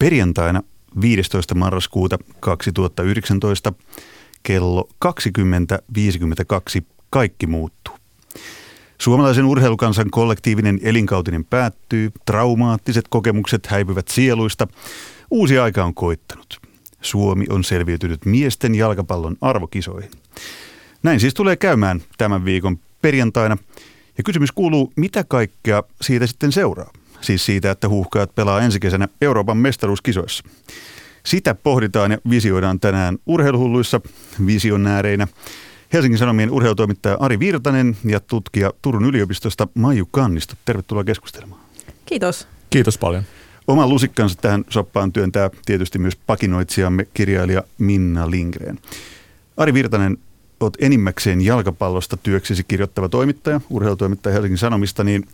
Perjantaina 0.00 0.62
15. 1.00 1.54
marraskuuta 1.54 2.18
2019 2.40 3.72
kello 4.42 4.88
20.52 5.04 6.82
kaikki 7.10 7.46
muuttuu. 7.46 7.94
Suomalaisen 8.98 9.44
urheilukansan 9.44 10.10
kollektiivinen 10.10 10.80
elinkautinen 10.82 11.44
päättyy, 11.44 12.12
traumaattiset 12.26 13.04
kokemukset 13.08 13.66
häipyvät 13.66 14.08
sieluista, 14.08 14.68
uusi 15.30 15.58
aika 15.58 15.84
on 15.84 15.94
koittanut. 15.94 16.60
Suomi 17.00 17.46
on 17.48 17.64
selviytynyt 17.64 18.24
miesten 18.24 18.74
jalkapallon 18.74 19.36
arvokisoihin. 19.40 20.10
Näin 21.02 21.20
siis 21.20 21.34
tulee 21.34 21.56
käymään 21.56 22.00
tämän 22.18 22.44
viikon 22.44 22.78
perjantaina. 23.02 23.56
Ja 24.18 24.24
kysymys 24.24 24.52
kuuluu, 24.52 24.92
mitä 24.96 25.24
kaikkea 25.24 25.82
siitä 26.00 26.26
sitten 26.26 26.52
seuraa? 26.52 26.90
Siis 27.20 27.46
siitä, 27.46 27.70
että 27.70 27.88
huuhkajat 27.88 28.34
pelaa 28.34 28.60
ensi 28.60 28.80
kesänä 28.80 29.08
Euroopan 29.20 29.56
mestaruuskisoissa. 29.56 30.44
Sitä 31.26 31.54
pohditaan 31.54 32.10
ja 32.10 32.18
visioidaan 32.30 32.80
tänään 32.80 33.18
urheiluhulluissa 33.26 34.00
visionääreinä. 34.46 35.28
Helsingin 35.92 36.18
Sanomien 36.18 36.50
urheilutoimittaja 36.50 37.16
Ari 37.20 37.38
Virtanen 37.38 37.96
ja 38.04 38.20
tutkija 38.20 38.72
Turun 38.82 39.04
yliopistosta 39.04 39.68
Maiju 39.74 40.06
Kannisto. 40.10 40.54
Tervetuloa 40.64 41.04
keskustelemaan. 41.04 41.60
Kiitos. 42.06 42.48
Kiitos 42.70 42.98
paljon. 42.98 43.22
Oman 43.66 43.88
lusikkansa 43.88 44.36
tähän 44.40 44.64
soppaan 44.68 45.12
työntää 45.12 45.50
tietysti 45.66 45.98
myös 45.98 46.16
pakinoitsijamme 46.16 47.06
kirjailija 47.14 47.62
Minna 47.78 48.30
Lindgren. 48.30 48.78
Ari 49.56 49.74
Virtanen, 49.74 50.18
olet 50.60 50.74
enimmäkseen 50.80 51.40
jalkapallosta 51.40 52.16
työksesi 52.16 52.64
kirjoittava 52.64 53.08
toimittaja, 53.08 53.60
urheilutoimittaja 53.70 54.32
Helsingin 54.32 54.58
Sanomista, 54.58 55.04
niin 55.04 55.28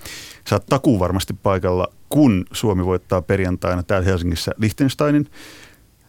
oot 0.52 0.66
takuu 0.66 0.98
varmasti 0.98 1.34
paikalla, 1.42 1.88
kun 2.08 2.44
Suomi 2.52 2.84
voittaa 2.84 3.22
perjantaina 3.22 3.82
täällä 3.82 4.06
Helsingissä 4.06 4.52
Liechtensteinin. 4.58 5.30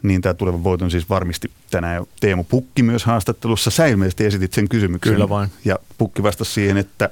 Niin 0.04 0.22
tämä 0.22 0.34
tuleva 0.34 0.64
voiton 0.64 0.92
siis 0.92 1.10
varmisti 1.10 1.52
tänään 1.72 1.96
jo 1.96 2.08
Teemu 2.20 2.44
Pukki 2.44 2.84
myös 2.84 3.06
haastattelussa. 3.06 3.72
Sä 3.72 3.86
ilmeisesti 3.86 4.26
esitit 4.26 4.54
sen 4.54 4.70
kysymyksen. 4.70 5.14
Kyllä 5.14 5.30
vain. 5.30 5.50
Ja 5.66 5.80
Pukki 5.98 6.24
vastasi 6.24 6.52
siihen, 6.52 6.78
että 6.78 7.10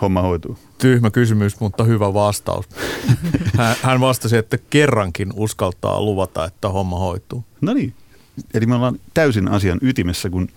homma 0.00 0.22
hoituu. 0.22 0.58
Tyhmä 0.78 1.10
kysymys, 1.10 1.60
mutta 1.60 1.84
hyvä 1.84 2.14
vastaus. 2.14 2.68
Hän 3.82 4.00
vastasi, 4.00 4.36
että 4.36 4.58
kerrankin 4.70 5.32
uskaltaa 5.34 6.00
luvata, 6.00 6.44
että 6.44 6.68
homma 6.68 6.98
hoituu. 6.98 7.44
No 7.60 7.74
niin. 7.74 7.94
Eli 8.54 8.66
me 8.66 8.74
ollaan 8.74 9.00
täysin 9.14 9.48
asian 9.48 9.78
ytimessä, 9.82 10.30
kun 10.30 10.48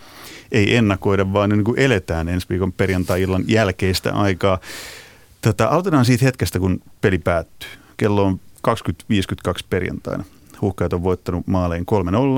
ei 0.52 0.76
ennakoida, 0.76 1.34
vaan 1.34 1.50
niin 1.50 1.64
kuin 1.64 1.80
eletään 1.80 2.30
ensi 2.30 2.50
viikon 2.50 2.74
perjantai-illan 2.74 3.44
jälkeistä 3.48 4.14
aikaa. 4.14 4.60
Tätä, 5.42 5.70
aloitetaan 5.70 6.06
siitä 6.06 6.26
hetkestä, 6.26 6.60
kun 6.60 6.82
peli 7.02 7.18
päättyy. 7.18 7.70
Kello 7.98 8.26
on 8.26 8.40
20.52 8.68 9.54
perjantaina. 9.70 10.24
Huhkajat 10.62 10.94
on 10.94 11.04
voittanut 11.04 11.48
maaleen 11.48 11.86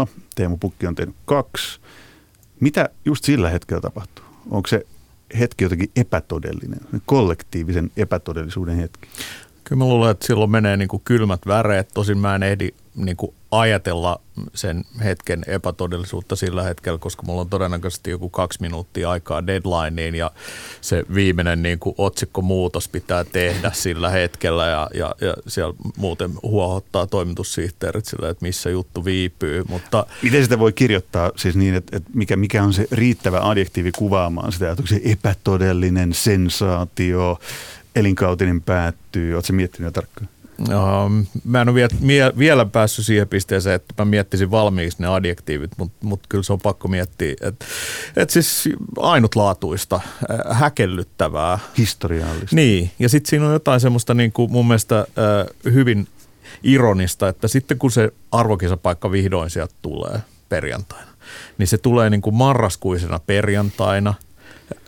3-0. 0.05 0.09
Teemu 0.35 0.57
Pukki 0.57 0.87
on 0.87 0.95
tehnyt 0.95 1.15
kaksi. 1.25 1.79
Mitä 2.59 2.89
just 3.05 3.23
sillä 3.23 3.49
hetkellä 3.49 3.81
tapahtuu? 3.81 4.25
Onko 4.49 4.67
se 4.67 4.85
hetki 5.39 5.63
jotenkin 5.63 5.91
epätodellinen, 5.95 6.79
kollektiivisen 7.05 7.91
epätodellisuuden 7.97 8.75
hetki? 8.75 9.07
Kyllä 9.63 9.79
mä 9.79 9.85
luulen, 9.85 10.11
että 10.11 10.27
silloin 10.27 10.51
menee 10.51 10.77
niin 10.77 10.87
kuin 10.87 11.01
kylmät 11.05 11.41
väreet. 11.47 11.89
Tosin 11.93 12.17
mä 12.17 12.35
en 12.35 12.43
ehdi 12.43 12.69
niin 12.95 13.17
kuin 13.17 13.33
ajatella 13.51 14.21
sen 14.53 14.85
hetken 15.03 15.43
epätodellisuutta 15.47 16.35
sillä 16.35 16.63
hetkellä, 16.63 16.99
koska 16.99 17.23
mulla 17.25 17.41
on 17.41 17.49
todennäköisesti 17.49 18.09
joku 18.11 18.29
kaksi 18.29 18.61
minuuttia 18.61 19.09
aikaa 19.09 19.47
deadlineen 19.47 20.15
ja 20.15 20.31
se 20.81 21.03
viimeinen 21.13 21.63
niin 21.63 21.79
kuin 21.79 21.95
otsikkomuutos 21.97 22.87
pitää 22.87 23.23
tehdä 23.23 23.71
sillä 23.73 24.09
hetkellä 24.09 24.67
ja, 24.67 24.89
ja, 24.93 25.15
ja 25.21 25.33
siellä 25.47 25.73
muuten 25.97 26.31
huohottaa 26.43 27.07
toimitussihteerit 27.07 28.05
sillä, 28.05 28.29
että 28.29 28.45
missä 28.45 28.69
juttu 28.69 29.05
viipyy. 29.05 29.63
Mutta 29.69 30.05
Miten 30.21 30.43
sitä 30.43 30.59
voi 30.59 30.73
kirjoittaa 30.73 31.31
siis 31.35 31.55
niin, 31.55 31.75
että, 31.75 31.97
että 31.97 32.09
mikä, 32.13 32.35
mikä 32.35 32.63
on 32.63 32.73
se 32.73 32.87
riittävä 32.91 33.49
adjektiivi 33.49 33.91
kuvaamaan 33.91 34.51
sitä, 34.51 34.71
että 34.71 34.81
onko 34.81 34.87
se 34.87 35.01
epätodellinen 35.03 36.13
sensaatio, 36.13 37.39
elinkautinen 37.95 38.61
päättyy, 38.61 39.33
oletko 39.33 39.53
miettinyt 39.53 39.87
jo 39.87 39.91
tarkkaan? 39.91 40.29
Uh, 40.69 41.41
mä 41.43 41.61
en 41.61 41.69
ole 41.69 41.75
vielä, 41.75 41.89
mie, 41.99 42.33
vielä 42.37 42.65
päässyt 42.65 43.05
siihen 43.05 43.27
pisteeseen, 43.27 43.75
että 43.75 43.93
mä 43.97 44.05
miettisin 44.05 44.51
valmiiksi 44.51 45.01
ne 45.01 45.07
adjektiivit, 45.07 45.71
mutta 45.77 46.05
mut 46.05 46.19
kyllä 46.29 46.43
se 46.43 46.53
on 46.53 46.59
pakko 46.59 46.87
miettiä. 46.87 47.35
Että 47.41 47.65
et 48.15 48.29
siis 48.29 48.69
ainutlaatuista, 48.97 49.99
häkellyttävää. 50.51 51.59
Historiallista. 51.77 52.55
Niin, 52.55 52.91
ja 52.99 53.09
sitten 53.09 53.29
siinä 53.29 53.47
on 53.47 53.53
jotain 53.53 53.79
semmoista 53.79 54.13
niin 54.13 54.31
kuin 54.31 54.51
mun 54.51 54.67
mielestä 54.67 55.07
hyvin 55.65 56.07
ironista, 56.63 57.29
että 57.29 57.47
sitten 57.47 57.79
kun 57.79 57.91
se 57.91 58.13
arvokisapaikka 58.31 59.11
vihdoin 59.11 59.49
sieltä 59.49 59.75
tulee 59.81 60.21
perjantaina, 60.49 61.11
niin 61.57 61.67
se 61.67 61.77
tulee 61.77 62.09
niin 62.09 62.21
kuin 62.21 62.35
marraskuisena 62.35 63.19
perjantaina– 63.19 64.13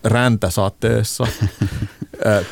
räntäsateessa, 0.04 1.28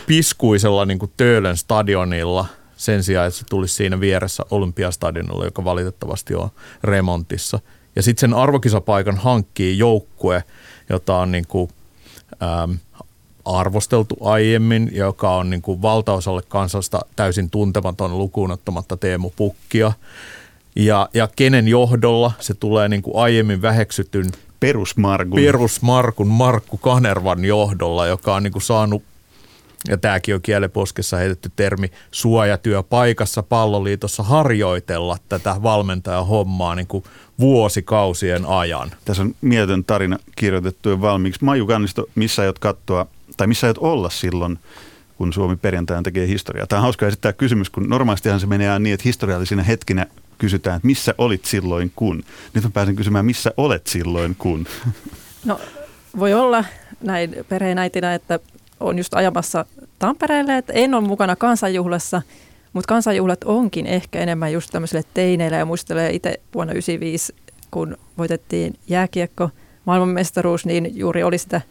piskuisella 0.07 0.85
niin 0.85 0.99
kuin 0.99 1.11
Töölön 1.17 1.57
stadionilla– 1.57 2.45
sen 2.83 3.03
sijaan, 3.03 3.27
että 3.27 3.39
se 3.39 3.45
tulisi 3.49 3.75
siinä 3.75 3.99
vieressä 3.99 4.43
Olympiastadionilla, 4.51 5.45
joka 5.45 5.63
valitettavasti 5.63 6.35
on 6.35 6.49
remontissa. 6.83 7.59
Ja 7.95 8.03
sitten 8.03 8.21
sen 8.21 8.33
arvokisapaikan 8.33 9.17
hankkii 9.17 9.77
joukkue, 9.77 10.43
jota 10.89 11.17
on 11.17 11.31
niin 11.31 11.47
kuin, 11.47 11.69
ähm, 12.43 12.71
arvosteltu 13.45 14.17
aiemmin, 14.21 14.89
joka 14.93 15.35
on 15.35 15.49
niin 15.49 15.61
kuin 15.61 15.81
valtaosalle 15.81 16.41
kansasta 16.47 17.01
täysin 17.15 17.49
tuntematon 17.49 18.17
lukuun 18.17 18.51
ottamatta 18.51 18.97
Teemu 18.97 19.31
Pukkia. 19.35 19.93
Ja, 20.75 21.09
ja 21.13 21.29
kenen 21.35 21.67
johdolla 21.67 22.31
se 22.39 22.53
tulee 22.53 22.89
niin 22.89 23.01
kuin 23.01 23.17
aiemmin 23.17 23.61
väheksytyn 23.61 24.31
Perusmarkun. 24.59 25.39
Perusmarkun 25.39 26.27
Markku 26.27 26.77
Kanervan 26.77 27.45
johdolla, 27.45 28.07
joka 28.07 28.35
on 28.35 28.43
niin 28.43 28.53
kuin 28.53 28.63
saanut 28.63 29.03
ja 29.87 29.97
tämäkin 29.97 30.35
on 30.35 30.41
kieleposkessa 30.41 31.17
heitetty 31.17 31.51
termi, 31.55 31.91
suojatyö 32.11 32.83
paikassa 32.83 33.43
palloliitossa 33.43 34.23
harjoitella 34.23 35.17
tätä 35.29 35.55
valmentajahommaa 35.63 36.75
niin 36.75 36.87
kuin 36.87 37.03
vuosikausien 37.39 38.45
ajan. 38.45 38.91
Tässä 39.05 39.23
on 39.23 39.35
mieletön 39.41 39.83
tarina 39.83 40.19
kirjoitettu 40.35 40.89
jo 40.89 41.01
valmiiksi. 41.01 41.43
Maju 41.43 41.67
Kannisto, 41.67 42.05
missä 42.15 42.41
aiot 42.41 42.59
katsoa, 42.59 43.05
tai 43.37 43.47
missä 43.47 43.67
aiot 43.67 43.77
olla 43.77 44.09
silloin, 44.09 44.59
kun 45.17 45.33
Suomi 45.33 45.55
perjantaina 45.55 46.03
tekee 46.03 46.27
historiaa? 46.27 46.67
Tämä 46.67 46.79
on 46.79 46.83
hauska 46.83 47.07
esittää 47.07 47.33
kysymys, 47.33 47.69
kun 47.69 47.89
normaalistihan 47.89 48.39
se 48.39 48.47
menee 48.47 48.79
niin, 48.79 48.93
että 48.93 49.03
historiallisina 49.05 49.63
hetkinä 49.63 50.05
kysytään, 50.37 50.75
että 50.75 50.87
missä 50.87 51.15
olit 51.17 51.45
silloin 51.45 51.91
kun. 51.95 52.23
Nyt 52.53 52.63
mä 52.63 52.69
pääsen 52.69 52.95
kysymään, 52.95 53.25
missä 53.25 53.51
olet 53.57 53.87
silloin 53.87 54.35
kun. 54.35 54.67
No 55.45 55.59
voi 56.19 56.33
olla 56.33 56.65
näin 57.01 57.35
perheenäitinä, 57.49 58.13
että 58.13 58.39
on 58.83 58.97
just 58.97 59.13
ajamassa 59.13 59.65
Tampereelle, 59.99 60.57
että 60.57 60.73
en 60.73 60.93
ole 60.93 61.07
mukana 61.07 61.35
kansanjuhlassa, 61.35 62.21
mutta 62.73 62.87
kansanjuhlat 62.87 63.43
onkin 63.43 63.85
ehkä 63.85 64.19
enemmän 64.19 64.53
just 64.53 64.69
tämmöisille 64.71 65.03
teineille. 65.13 65.57
Ja 65.57 65.65
muistelee 65.65 66.13
itse 66.13 66.39
vuonna 66.53 66.73
1995, 66.73 67.35
kun 67.71 67.97
voitettiin 68.17 68.73
jääkiekko 68.87 69.49
maailmanmestaruus, 69.85 70.65
niin 70.65 70.97
juuri 70.97 71.23
oli 71.23 71.37
sitä 71.37 71.61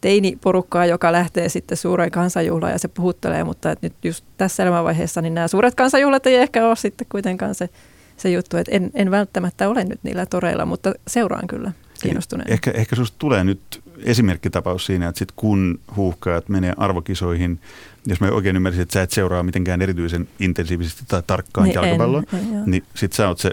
teiniporukkaa, 0.00 0.86
joka 0.86 1.12
lähtee 1.12 1.48
sitten 1.48 1.76
suureen 1.76 2.10
kansanjuhlaan 2.10 2.72
ja 2.72 2.78
se 2.78 2.88
puhuttelee, 2.88 3.44
mutta 3.44 3.74
nyt 3.82 3.92
just 4.02 4.24
tässä 4.36 4.62
elämänvaiheessa 4.62 5.22
niin 5.22 5.34
nämä 5.34 5.48
suuret 5.48 5.74
kansanjuhlat 5.74 6.26
ei 6.26 6.34
ehkä 6.34 6.66
ole 6.66 6.76
sitten 6.76 7.06
kuitenkaan 7.10 7.54
se, 7.54 7.68
se 8.16 8.30
juttu, 8.30 8.56
että 8.56 8.72
en, 8.72 8.90
en 8.94 9.10
välttämättä 9.10 9.68
ole 9.68 9.84
nyt 9.84 10.00
niillä 10.02 10.26
toreilla, 10.26 10.66
mutta 10.66 10.94
seuraan 11.06 11.46
kyllä 11.46 11.72
kiinnostuneen. 12.02 12.52
Ehkä, 12.52 12.70
ehkä 12.70 12.96
sinusta 12.96 13.16
tulee 13.18 13.44
nyt 13.44 13.81
esimerkkitapaus 14.04 14.86
siinä, 14.86 15.08
että 15.08 15.18
sit 15.18 15.32
kun 15.36 15.80
huuhkajat 15.96 16.48
menee 16.48 16.74
arvokisoihin, 16.76 17.60
jos 18.06 18.20
mä 18.20 18.28
oikein 18.28 18.56
ymmärsin, 18.56 18.82
että 18.82 18.92
sä 18.92 19.02
et 19.02 19.10
seuraa 19.10 19.42
mitenkään 19.42 19.82
erityisen 19.82 20.28
intensiivisesti 20.40 21.04
tai 21.08 21.22
tarkkaan 21.26 21.64
niin 21.64 21.74
jalkapalloa, 21.74 22.22
en, 22.32 22.62
niin 22.66 22.84
sit 22.94 23.12
sä 23.12 23.28
oot 23.28 23.38
se 23.38 23.50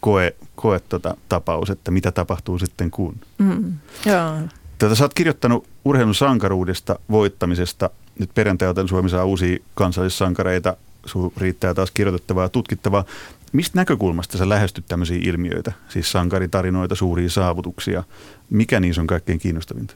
koe, 0.00 0.34
koe 0.56 0.80
tota 0.80 1.16
tapaus, 1.28 1.70
että 1.70 1.90
mitä 1.90 2.12
tapahtuu 2.12 2.58
sitten 2.58 2.90
kun. 2.90 3.16
Mm, 3.38 3.72
joo. 4.06 4.34
Tätä 4.78 4.94
sä 4.94 5.04
oot 5.04 5.14
kirjoittanut 5.14 5.66
urheilun 5.84 6.14
sankaruudesta, 6.14 6.98
voittamisesta. 7.10 7.90
Nyt 8.18 8.30
perjantailta 8.34 8.86
Suomi 8.86 9.10
saa 9.10 9.24
uusia 9.24 9.58
kansallissankareita. 9.74 10.76
Sun 11.06 11.32
riittää 11.36 11.74
taas 11.74 11.90
kirjoitettavaa 11.90 12.48
tutkittavaa. 12.48 13.04
Mistä 13.52 13.78
näkökulmasta 13.78 14.38
sä 14.38 14.48
lähestyt 14.48 14.84
tämmöisiä 14.88 15.18
ilmiöitä, 15.22 15.72
siis 15.88 16.12
sankaritarinoita, 16.12 16.94
suuria 16.94 17.30
saavutuksia? 17.30 18.04
Mikä 18.50 18.80
niissä 18.80 19.00
on 19.00 19.06
kaikkein 19.06 19.38
kiinnostavinta? 19.38 19.94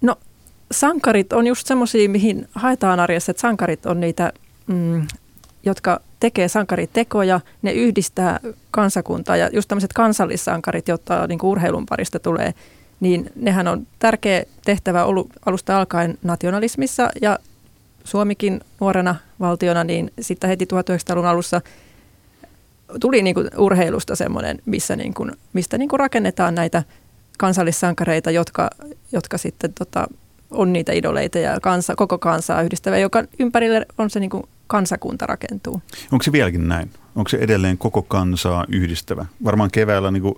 No 0.00 0.16
sankarit 0.72 1.32
on 1.32 1.46
just 1.46 1.66
semmoisia, 1.66 2.08
mihin 2.08 2.48
haetaan 2.54 3.00
arjessa, 3.00 3.30
että 3.30 3.40
sankarit 3.40 3.86
on 3.86 4.00
niitä, 4.00 4.32
mm, 4.66 5.06
jotka 5.62 6.00
tekee 6.20 6.48
sankaritekoja, 6.48 7.40
ne 7.62 7.72
yhdistää 7.72 8.40
kansakuntaa 8.70 9.36
ja 9.36 9.50
just 9.52 9.68
tämmöiset 9.68 9.92
kansallissankarit, 9.92 10.88
jotta 10.88 11.26
niin 11.26 11.38
urheilun 11.42 11.86
parista 11.86 12.18
tulee, 12.18 12.54
niin 13.00 13.30
nehän 13.36 13.68
on 13.68 13.86
tärkeä 13.98 14.44
tehtävä 14.64 15.04
ollut 15.04 15.30
alusta 15.46 15.78
alkaen 15.78 16.18
nationalismissa 16.22 17.10
ja 17.22 17.38
Suomikin 18.04 18.60
nuorena 18.80 19.14
valtiona, 19.40 19.84
niin 19.84 20.10
sitten 20.20 20.50
heti 20.50 20.64
1900-luvun 20.64 21.28
alussa– 21.28 21.60
tuli 23.00 23.22
niin 23.22 23.34
kuin 23.34 23.48
urheilusta 23.58 24.16
semmoinen, 24.16 24.58
missä 24.66 24.96
niin 24.96 25.14
kuin, 25.14 25.32
mistä 25.52 25.78
niin 25.78 25.88
kuin 25.88 26.00
rakennetaan 26.00 26.54
näitä 26.54 26.82
kansallissankareita, 27.38 28.30
jotka, 28.30 28.70
jotka 29.12 29.38
sitten 29.38 29.72
tota, 29.72 30.06
on 30.50 30.72
niitä 30.72 30.92
idoleita 30.92 31.38
ja 31.38 31.60
kansa, 31.62 31.94
koko 31.96 32.18
kansaa 32.18 32.62
yhdistävä, 32.62 32.98
joka 32.98 33.24
ympärille 33.38 33.86
on 33.98 34.10
se 34.10 34.20
niin 34.20 34.30
kuin 34.30 34.44
kansakunta 34.66 35.26
rakentuu. 35.26 35.82
Onko 36.12 36.22
se 36.22 36.32
vieläkin 36.32 36.68
näin? 36.68 36.90
Onko 37.16 37.28
se 37.28 37.36
edelleen 37.36 37.78
koko 37.78 38.02
kansaa 38.02 38.64
yhdistävä? 38.68 39.26
Varmaan 39.44 39.70
keväällä 39.70 40.10
niin 40.10 40.22
kuin 40.22 40.34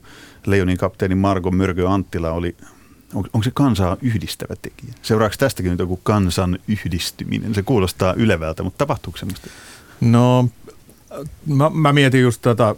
Leonin 0.46 0.78
kapteeni 0.78 1.14
Marko 1.14 1.50
Mörkö 1.50 1.90
Anttila 1.90 2.30
oli 2.30 2.56
on, 3.14 3.24
onko 3.32 3.42
se 3.42 3.50
kansaa 3.54 3.96
yhdistävä 4.02 4.54
tekijä? 4.62 4.94
Seuraako 5.02 5.34
tästäkin 5.38 5.70
nyt 5.70 5.78
joku 5.78 6.00
kansan 6.02 6.58
yhdistyminen? 6.68 7.54
Se 7.54 7.62
kuulostaa 7.62 8.14
ylevältä, 8.14 8.62
mutta 8.62 8.78
tapahtuuko 8.78 9.18
semmoista? 9.18 9.48
No 10.00 10.48
mä, 11.46 11.70
mä 11.70 11.92
mietin 11.92 12.20
just 12.20 12.42
tätä 12.42 12.74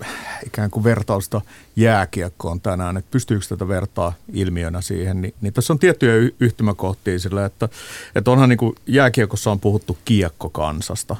ikään 0.46 0.70
kuin 0.70 0.84
vertausta 0.84 1.40
jääkiekkoon 1.76 2.60
tänään, 2.60 2.96
että 2.96 3.10
pystyykö 3.10 3.44
tätä 3.48 3.68
vertaa 3.68 4.12
ilmiönä 4.32 4.80
siihen, 4.80 5.22
niin, 5.22 5.34
niin 5.40 5.52
tässä 5.52 5.72
on 5.72 5.78
tiettyjä 5.78 6.30
yhtymäkohtia 6.40 7.18
sillä, 7.18 7.44
että, 7.44 7.68
että 8.14 8.30
onhan 8.30 8.48
niin 8.48 8.58
kuin 8.58 8.74
jääkiekossa 8.86 9.50
on 9.50 9.60
puhuttu 9.60 9.98
kiekkokansasta, 10.04 11.16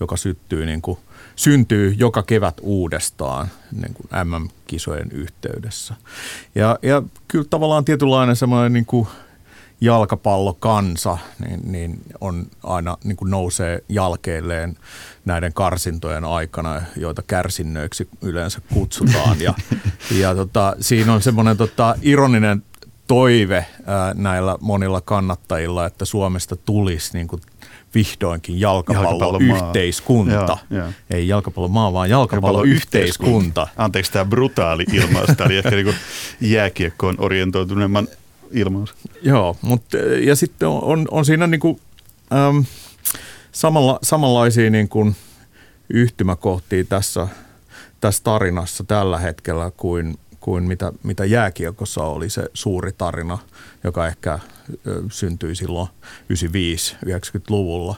joka 0.00 0.16
syttyy 0.16 0.66
niin 0.66 0.82
kuin, 0.82 0.98
syntyy 1.36 1.94
joka 1.98 2.22
kevät 2.22 2.56
uudestaan 2.60 3.48
niin 3.72 3.94
kuin 3.94 4.06
MM-kisojen 4.24 5.10
yhteydessä. 5.12 5.94
Ja, 6.54 6.78
ja 6.82 7.02
kyllä 7.28 7.46
tavallaan 7.50 7.84
tietynlainen 7.84 8.36
semmoinen 8.36 8.72
niin 8.72 8.86
kuin 8.86 9.08
jalkapallokansa 9.82 11.18
niin, 11.38 11.60
niin 11.72 12.02
on 12.20 12.46
aina 12.62 12.96
niin 13.04 13.16
kuin 13.16 13.30
nousee 13.30 13.84
jalkeilleen 13.88 14.76
näiden 15.24 15.52
karsintojen 15.52 16.24
aikana, 16.24 16.82
joita 16.96 17.22
kärsinnöiksi 17.26 18.08
yleensä 18.22 18.60
kutsutaan. 18.74 19.40
Ja, 19.40 19.54
ja 20.10 20.34
tota, 20.34 20.76
siinä 20.80 21.12
on 21.12 21.22
semmoinen 21.22 21.56
tota, 21.56 21.94
ironinen 22.02 22.62
toive 23.06 23.66
ää, 23.86 24.14
näillä 24.14 24.56
monilla 24.60 25.00
kannattajilla, 25.00 25.86
että 25.86 26.04
Suomesta 26.04 26.56
tulisi 26.56 27.10
niin 27.12 27.28
kuin 27.28 27.42
vihdoinkin 27.94 28.60
jalkapalloyhteiskunta. 28.60 30.34
Jalkapallo 30.34 30.92
Ei 31.10 31.28
jalkapallomaa, 31.28 31.92
vaan 31.92 32.10
jalkapalloyhteiskunta. 32.10 33.68
Anteeksi 33.76 34.12
tämä 34.12 34.24
brutaali 34.24 34.84
ilmaus. 34.92 35.26
Tämä 35.36 35.46
oli 35.46 35.56
ehkä 35.56 35.70
niin 35.70 35.94
jääkiekkoon 36.40 37.14
orientoituneemman 37.18 38.08
ilmaus. 38.50 38.94
Joo, 39.22 39.56
mutta 39.62 39.96
ja 39.98 40.36
sitten 40.36 40.68
on, 40.68 40.82
on, 40.82 41.08
on 41.10 41.24
siinä 41.24 41.46
niin 41.46 41.60
kuin, 41.60 41.80
äm, 42.32 42.64
samalla, 43.52 43.98
samanlaisia 44.02 44.70
niin 44.70 44.88
kuin 44.88 45.16
yhtymäkohtia 45.88 46.84
tässä, 46.84 47.28
tässä 48.00 48.24
tarinassa 48.24 48.84
tällä 48.84 49.18
hetkellä 49.18 49.70
kuin, 49.76 50.18
kuin 50.40 50.64
mitä, 50.64 50.92
mitä 51.02 51.24
jääkiekossa 51.24 52.02
oli 52.02 52.30
se 52.30 52.44
suuri 52.54 52.92
tarina, 52.92 53.38
joka 53.84 54.06
ehkä 54.06 54.38
syntyi 55.10 55.54
silloin 55.54 55.88
95-90-luvulla. 56.32 57.96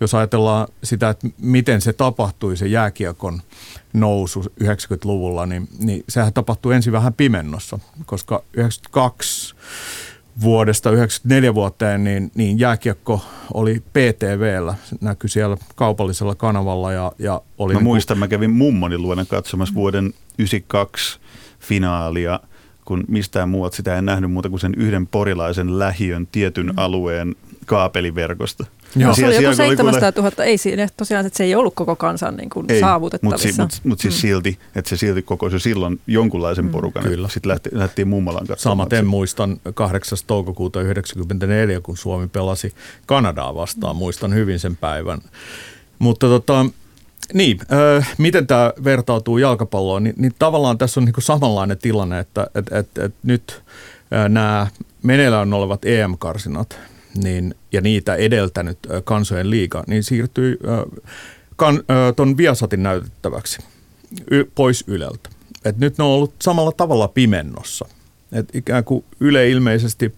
Jos 0.00 0.14
ajatellaan 0.14 0.68
sitä, 0.84 1.08
että 1.08 1.28
miten 1.38 1.80
se 1.80 1.92
tapahtui, 1.92 2.56
se 2.56 2.66
jääkiekon 2.66 3.42
nousu 3.92 4.44
90-luvulla, 4.64 5.46
niin, 5.46 5.68
niin 5.78 6.04
sehän 6.08 6.32
tapahtui 6.32 6.74
ensin 6.74 6.92
vähän 6.92 7.14
pimennossa, 7.14 7.78
koska 8.06 8.42
92 8.52 9.54
vuodesta 10.42 10.90
94 10.90 11.54
vuoteen, 11.54 12.04
niin, 12.04 12.30
niin 12.34 12.58
jääkiekko 12.58 13.24
oli 13.54 13.80
PTVllä, 13.80 14.74
näkyi 15.00 15.30
siellä 15.30 15.56
kaupallisella 15.74 16.34
kanavalla. 16.34 16.92
Ja, 16.92 17.12
ja 17.18 17.40
oli 17.58 17.72
mä 17.72 17.78
niin 17.78 17.84
muistan, 17.84 18.18
mä 18.18 18.28
kävin 18.28 18.50
mummoni 18.50 18.98
luona 18.98 19.24
katsomassa 19.24 19.74
vuoden 19.74 20.04
92 20.38 21.18
finaalia, 21.60 22.40
kun 22.84 23.04
mistään 23.08 23.48
muualta 23.48 23.76
sitä 23.76 23.98
en 23.98 24.04
nähnyt 24.04 24.32
muuta 24.32 24.48
kuin 24.48 24.60
sen 24.60 24.74
yhden 24.76 25.06
porilaisen 25.06 25.78
lähiön 25.78 26.26
tietyn 26.32 26.66
mm. 26.66 26.72
alueen 26.76 27.34
kaapeliverkosta. 27.66 28.66
Joo. 28.96 29.14
Se 29.14 29.26
oli 29.26 29.42
joku 29.42 29.56
700 29.56 30.12
000, 30.16 30.44
ei 30.44 30.58
siinä 30.58 30.88
tosiaan, 30.96 31.26
että 31.26 31.36
se 31.36 31.44
ei 31.44 31.54
ollut 31.54 31.74
koko 31.74 31.96
kansan 31.96 32.36
niin 32.36 32.50
kuin 32.50 32.66
ei, 32.68 32.80
saavutettavissa. 32.80 33.62
Mutta 33.62 33.76
si, 33.76 33.80
mut, 33.84 33.90
mut 33.90 34.00
siis 34.00 34.14
mm. 34.14 34.18
silti, 34.18 34.58
että 34.74 34.88
se 34.88 34.96
silti 34.96 35.22
kokoisi 35.22 35.58
silloin 35.58 36.00
jonkunlaisen 36.06 36.64
mm. 36.64 36.70
porukan. 36.70 37.04
Mm. 37.04 37.08
Kyllä. 37.08 37.28
Sitten 37.28 37.48
lähti, 37.50 37.70
lähtiin 37.72 38.08
mummalan 38.08 38.46
katsomaan. 38.46 38.76
Samaten 38.76 39.06
muistan 39.06 39.60
8. 39.74 40.18
toukokuuta 40.26 40.78
1994, 40.78 41.80
kun 41.80 41.96
Suomi 41.96 42.28
pelasi 42.28 42.74
Kanadaa 43.06 43.54
vastaan. 43.54 43.96
Mm. 43.96 43.98
Muistan 43.98 44.34
hyvin 44.34 44.58
sen 44.58 44.76
päivän. 44.76 45.20
Mutta 45.98 46.26
tota, 46.26 46.66
niin, 47.34 47.58
äh, 47.98 48.14
miten 48.18 48.46
tämä 48.46 48.72
vertautuu 48.84 49.38
jalkapalloon, 49.38 50.04
niin, 50.04 50.14
niin 50.18 50.32
tavallaan 50.38 50.78
tässä 50.78 51.00
on 51.00 51.04
niinku 51.04 51.20
samanlainen 51.20 51.78
tilanne, 51.78 52.18
että 52.18 52.46
et, 52.54 52.72
et, 52.72 52.98
et 52.98 53.14
nyt 53.22 53.62
äh, 54.12 54.28
nämä 54.28 54.66
meneillään 55.02 55.52
olevat 55.52 55.84
EM-karsinat– 55.84 56.78
niin, 57.16 57.54
ja 57.72 57.80
niitä 57.80 58.14
edeltänyt 58.14 58.78
kansojen 59.04 59.50
liiga, 59.50 59.84
niin 59.86 60.02
siirtyi 60.02 60.58
kan, 61.56 61.82
ton 62.16 62.36
Viasatin 62.36 62.82
näytettäväksi 62.82 63.58
y, 64.30 64.44
pois 64.54 64.84
Yleltä. 64.86 65.30
Et 65.64 65.78
nyt 65.78 65.98
ne 65.98 66.04
on 66.04 66.10
ollut 66.10 66.34
samalla 66.42 66.72
tavalla 66.72 67.08
pimennossa. 67.08 67.88
Et 68.32 68.54
ikään 68.54 68.84
kuin 68.84 69.04
Yle 69.20 69.50
ilmeisesti 69.50 70.14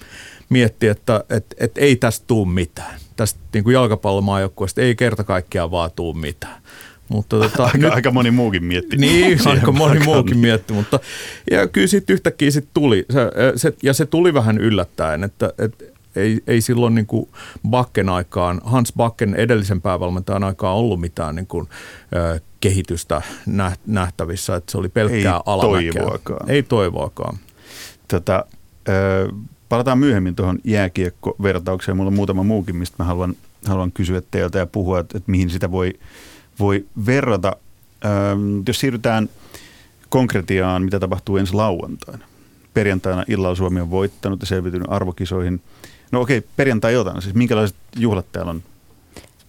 mietti, 0.49 0.89
että 0.89 1.25
et, 1.31 1.47
et 1.59 1.79
ei 1.79 1.97
tästä 1.97 2.25
tuu 2.27 2.45
mitään. 2.45 3.01
Tästä 3.17 3.41
niin 3.55 3.65
kuin 3.65 3.75
jalkapallomaajoukkueesta 3.75 4.81
ei 4.81 4.97
kerta 4.97 5.25
kaikkiaan 5.25 5.71
vaan 5.71 5.91
tuu 5.97 6.15
mitään. 6.15 6.63
Mutta 7.09 7.39
tota, 7.41 7.65
aika, 7.65 7.79
nyt, 7.79 7.93
aika 7.93 8.11
moni 8.11 8.31
muukin 8.31 8.65
mietti. 8.65 8.97
Niin, 8.97 9.39
aika 9.49 9.73
moni 9.73 10.01
muukin 10.01 10.39
mietti, 10.39 10.73
mutta 10.73 11.01
ja 11.51 11.69
kyllä 11.69 11.87
sitten 11.87 12.15
yhtäkkiä 12.15 12.51
sit 12.51 12.69
tuli, 12.75 13.07
se, 13.11 13.21
se, 13.57 13.73
ja 13.83 13.93
se 13.93 14.07
tuli 14.07 14.35
vähän 14.35 14.59
yllättäen, 14.59 15.25
että, 15.25 15.53
että 15.59 15.85
ei, 16.19 16.41
ei 16.47 16.61
silloin 16.61 16.95
niin 16.95 17.07
kuin 17.07 17.29
Bakken 17.69 18.09
aikaan, 18.09 18.61
Hans 18.65 18.93
Bakken 18.97 19.35
edellisen 19.35 19.81
päävalmentajan 19.81 20.45
aikaan 20.45 20.77
ollut 20.77 21.01
mitään 21.01 21.35
niin 21.35 21.47
kuin, 21.47 21.69
ö, 22.17 22.41
kehitystä 22.61 23.23
nähtävissä, 23.87 24.57
että 24.57 24.73
se 24.73 24.79
oli 24.79 24.89
pelkkää 24.89 25.37
ei 25.37 25.43
alamäkeä. 25.47 25.93
Toivoakaan. 25.93 26.51
Ei 26.51 26.63
toivoakaan. 26.63 27.39
Tätä, 28.09 28.45
ö, 28.89 29.29
palataan 29.69 29.99
myöhemmin 29.99 30.35
tuohon 30.35 30.59
jääkiekko-vertaukseen. 30.65 31.97
Mulla 31.97 32.09
on 32.09 32.15
muutama 32.15 32.43
muukin, 32.43 32.77
mistä 32.77 32.97
mä 32.99 33.05
haluan, 33.05 33.35
haluan 33.67 33.93
kysyä 33.93 34.23
teiltä 34.31 34.59
ja 34.59 34.67
puhua, 34.67 35.01
että, 35.01 35.19
että 35.19 35.31
mihin 35.31 35.51
sitä 35.51 35.71
voi, 35.71 35.95
voi 36.59 36.87
verrata. 37.07 37.57
Ö, 38.05 38.09
jos 38.67 38.81
siirrytään 38.81 39.29
konkretiaan, 40.09 40.83
mitä 40.83 41.01
tapahtuu 41.01 41.37
ensi 41.37 41.55
lauantaina. 41.55 42.25
Perjantaina 42.75 43.25
illalla 43.29 43.55
Suomi 43.55 43.81
on 43.81 43.91
voittanut 43.91 44.41
ja 44.41 44.47
selvitynyt 44.47 44.87
arvokisoihin– 44.91 45.61
No 46.11 46.21
okei, 46.21 46.43
perjantai-iltana, 46.57 47.21
siis 47.21 47.35
minkälaiset 47.35 47.77
juhlat 47.97 48.27
täällä 48.33 48.51
on 48.51 48.63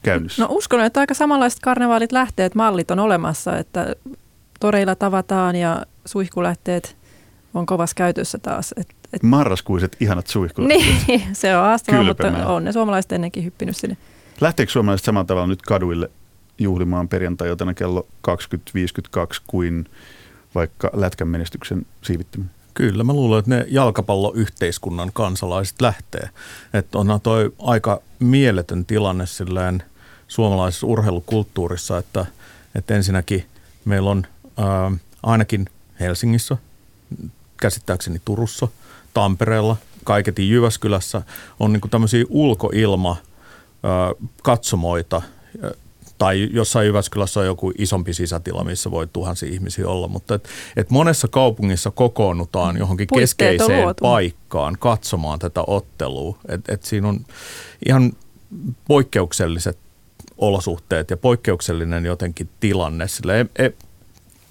käynnissä? 0.03 0.43
No 0.43 0.47
uskon, 0.51 0.81
että 0.81 0.99
aika 0.99 1.13
samanlaiset 1.13 1.59
karnevaalit 1.59 2.11
lähteet, 2.11 2.55
mallit 2.55 2.91
on 2.91 2.99
olemassa, 2.99 3.57
että 3.57 3.95
toreilla 4.59 4.95
tavataan 4.95 5.55
ja 5.55 5.85
suihkulähteet 6.05 6.95
on 7.53 7.65
kovassa 7.65 7.95
käytössä 7.95 8.37
taas. 8.37 8.73
Et, 8.77 8.87
et... 9.13 9.23
Marraskuiset 9.23 9.97
ihanat 9.99 10.27
suihkulähteet. 10.27 11.07
Niin, 11.07 11.21
se 11.35 11.57
on 11.57 11.63
haastava, 11.63 12.03
mutta 12.03 12.27
on 12.27 12.63
ne 12.63 12.71
suomalaiset 12.71 13.11
ennenkin 13.11 13.43
hyppinyt 13.43 13.77
sinne. 13.77 13.97
Lähteekö 14.41 14.71
suomalaiset 14.71 15.05
samalla 15.05 15.25
tavalla 15.25 15.47
nyt 15.47 15.61
kaduille 15.61 16.09
juhlimaan 16.57 17.07
perjantai 17.07 17.49
kello 17.75 18.07
20.52 18.29 19.41
kuin 19.47 19.85
vaikka 20.55 20.89
lätkän 20.93 21.27
menestyksen 21.27 21.85
siivittäminen? 22.01 22.58
Kyllä, 22.79 23.03
mä 23.03 23.13
luulen, 23.13 23.39
että 23.39 23.49
ne 23.49 23.65
jalkapalloyhteiskunnan 23.69 25.11
kansalaiset 25.13 25.81
lähtee. 25.81 26.29
Että 26.73 26.97
onhan 26.97 27.21
toi 27.21 27.53
aika 27.59 28.01
mieletön 28.19 28.85
tilanne 28.85 29.25
silleen 29.25 29.83
suomalaisessa 30.27 30.87
urheilukulttuurissa, 30.87 31.97
että, 31.97 32.25
että 32.75 32.95
ensinnäkin 32.95 33.45
meillä 33.85 34.09
on 34.09 34.23
ää, 34.57 34.91
ainakin 35.23 35.65
Helsingissä, 35.99 36.57
käsittääkseni 37.57 38.21
Turussa, 38.25 38.67
Tampereella, 39.13 39.77
kaiketin 40.03 40.49
Jyväskylässä 40.49 41.21
on 41.59 41.73
niin 41.73 41.89
tämmöisiä 41.89 42.25
ulkoilma 42.29 43.17
katsomoita, 44.43 45.21
tai 46.19 46.49
jossain 46.51 46.87
Jyväskylässä 46.87 47.39
on 47.39 47.45
joku 47.45 47.71
isompi 47.77 48.13
sisätila, 48.13 48.63
missä 48.63 48.91
voi 48.91 49.07
tuhansia 49.13 49.53
ihmisiä 49.53 49.87
olla, 49.87 50.07
mutta 50.07 50.35
et, 50.35 50.49
et 50.77 50.89
monessa 50.89 51.27
kaupungissa 51.27 51.91
kokoonnutaan 51.91 52.77
johonkin 52.77 53.07
Puitteet 53.09 53.29
keskeiseen 53.29 53.95
paikkaan 54.01 54.77
katsomaan 54.79 55.39
tätä 55.39 55.63
ottelua. 55.67 56.37
Et, 56.47 56.69
et 56.69 56.83
siinä 56.83 57.07
on 57.07 57.25
ihan 57.87 58.11
poikkeukselliset 58.87 59.77
olosuhteet 60.37 61.09
ja 61.09 61.17
poikkeuksellinen 61.17 62.05
jotenkin 62.05 62.49
tilanne. 62.59 63.07
Sille 63.07 63.37
ei, 63.37 63.45
ei, 63.59 63.75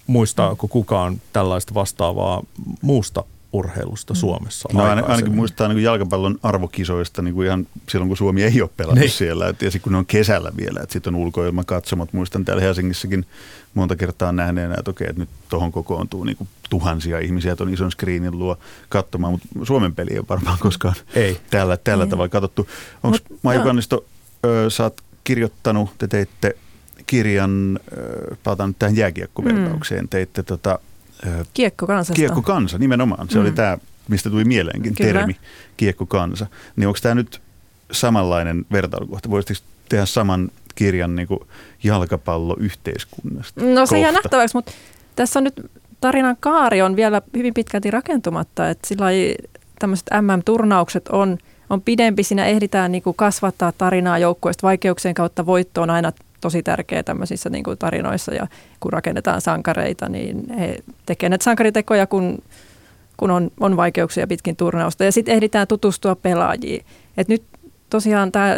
muistaako 0.07 0.67
kukaan 0.67 1.21
tällaista 1.33 1.73
vastaavaa 1.73 2.43
muusta 2.81 3.23
urheilusta 3.53 4.13
Suomessa. 4.13 4.69
No 4.73 4.83
ainakin, 4.83 5.11
ainakin 5.11 5.35
muistaa 5.35 5.67
niin 5.67 5.83
jalkapallon 5.83 6.39
arvokisoista 6.43 7.21
niin 7.21 7.33
kuin 7.33 7.47
ihan 7.47 7.67
silloin, 7.89 8.07
kun 8.07 8.17
Suomi 8.17 8.43
ei 8.43 8.61
ole 8.61 8.69
pelannut 8.77 8.99
niin. 8.99 9.11
siellä. 9.11 9.47
Et, 9.47 9.61
ja 9.61 9.71
sitten 9.71 9.83
kun 9.83 9.91
ne 9.91 9.97
on 9.97 10.05
kesällä 10.05 10.51
vielä, 10.57 10.79
että 10.83 10.93
sitten 10.93 11.15
on 11.15 11.21
ulkoilma 11.21 11.63
katsomot. 11.63 12.13
Muistan 12.13 12.45
täällä 12.45 12.63
Helsingissäkin 12.63 13.25
monta 13.73 13.95
kertaa 13.95 14.31
nähneenä, 14.31 14.75
että 14.77 14.91
okei, 14.91 15.07
että 15.09 15.19
nyt 15.19 15.29
tuohon 15.49 15.71
kokoontuu 15.71 16.23
niin 16.23 16.37
kuin 16.37 16.47
tuhansia 16.69 17.19
ihmisiä 17.19 17.55
tuon 17.55 17.73
ison 17.73 17.91
screenin 17.91 18.39
luo 18.39 18.57
katsomaan, 18.89 19.33
mutta 19.33 19.47
Suomen 19.63 19.95
peli 19.95 20.13
ei 20.13 20.21
varmaan 20.29 20.57
koskaan 20.59 20.95
ei. 21.13 21.37
tällä, 21.49 21.77
tällä 21.77 22.03
ei. 22.03 22.09
tavalla 22.09 22.29
katsottu. 22.29 22.67
Onko 23.03 23.17
Maiju 23.41 23.63
Kannisto, 23.63 24.05
ö, 24.45 24.69
sä 24.69 24.83
oot 24.83 25.01
kirjoittanut, 25.23 25.89
te 25.97 26.07
teitte 26.07 26.55
kirjan, 27.05 27.79
palataan 28.43 28.69
nyt 28.69 28.79
tähän 28.79 28.95
jääkiekkovertaukseen, 28.95 30.05
mm. 30.05 30.09
teitte 30.09 30.43
tota, 30.43 30.79
Kiekko 31.53 31.87
kansasta. 31.87 32.13
Kiekko 32.13 32.41
kansa, 32.41 32.77
nimenomaan. 32.77 33.29
Se 33.29 33.35
mm. 33.35 33.41
oli 33.41 33.51
tämä, 33.51 33.77
mistä 34.07 34.29
tuli 34.29 34.45
mieleenkin 34.45 34.95
Kyllä. 34.95 35.13
termi, 35.13 35.37
kiekko 35.77 36.05
kansa. 36.05 36.47
Niin 36.75 36.87
onko 36.87 36.99
tämä 37.01 37.15
nyt 37.15 37.41
samanlainen 37.91 38.65
vertailukohta? 38.71 39.29
Voisitko 39.29 39.65
tehdä 39.89 40.05
saman 40.05 40.51
kirjan 40.75 41.15
niin 41.15 41.27
kuin 41.27 41.39
jalkapalloyhteiskunnasta? 41.83 43.63
No 43.63 43.85
se 43.85 43.99
jää 43.99 44.11
nähtäväksi, 44.11 44.57
mutta 44.57 44.71
tässä 45.15 45.39
on 45.39 45.43
nyt 45.43 45.71
tarinan 46.01 46.37
kaari 46.39 46.81
on 46.81 46.95
vielä 46.95 47.21
hyvin 47.37 47.53
pitkälti 47.53 47.91
rakentumatta, 47.91 48.69
että 48.69 48.87
sillä 48.87 49.05
tämmöiset 49.79 50.07
MM-turnaukset 50.21 51.07
on, 51.07 51.37
on 51.69 51.81
pidempi, 51.81 52.23
siinä 52.23 52.45
ehditään 52.45 52.91
niin 52.91 53.03
kuin 53.03 53.15
kasvattaa 53.15 53.71
tarinaa 53.71 54.17
joukkueesta 54.17 54.67
vaikeuksien 54.67 55.13
kautta 55.13 55.45
voittoon 55.45 55.89
aina 55.89 56.11
tosi 56.41 56.63
tärkeä 56.63 57.03
tämmöisissä 57.03 57.49
niin 57.49 57.63
kuin 57.63 57.77
tarinoissa 57.77 58.33
ja 58.33 58.47
kun 58.79 58.93
rakennetaan 58.93 59.41
sankareita, 59.41 60.09
niin 60.09 60.53
he 60.59 60.77
tekevät 61.05 61.29
näitä 61.29 61.43
sankaritekoja, 61.43 62.07
kun, 62.07 62.39
kun 63.17 63.31
on, 63.31 63.51
on 63.59 63.77
vaikeuksia 63.77 64.27
pitkin 64.27 64.55
turnausta 64.55 65.03
ja 65.03 65.11
sitten 65.11 65.35
ehditään 65.35 65.67
tutustua 65.67 66.15
pelaajiin. 66.15 66.85
Et 67.17 67.27
nyt 67.27 67.43
tosiaan 67.89 68.31
tämä 68.31 68.57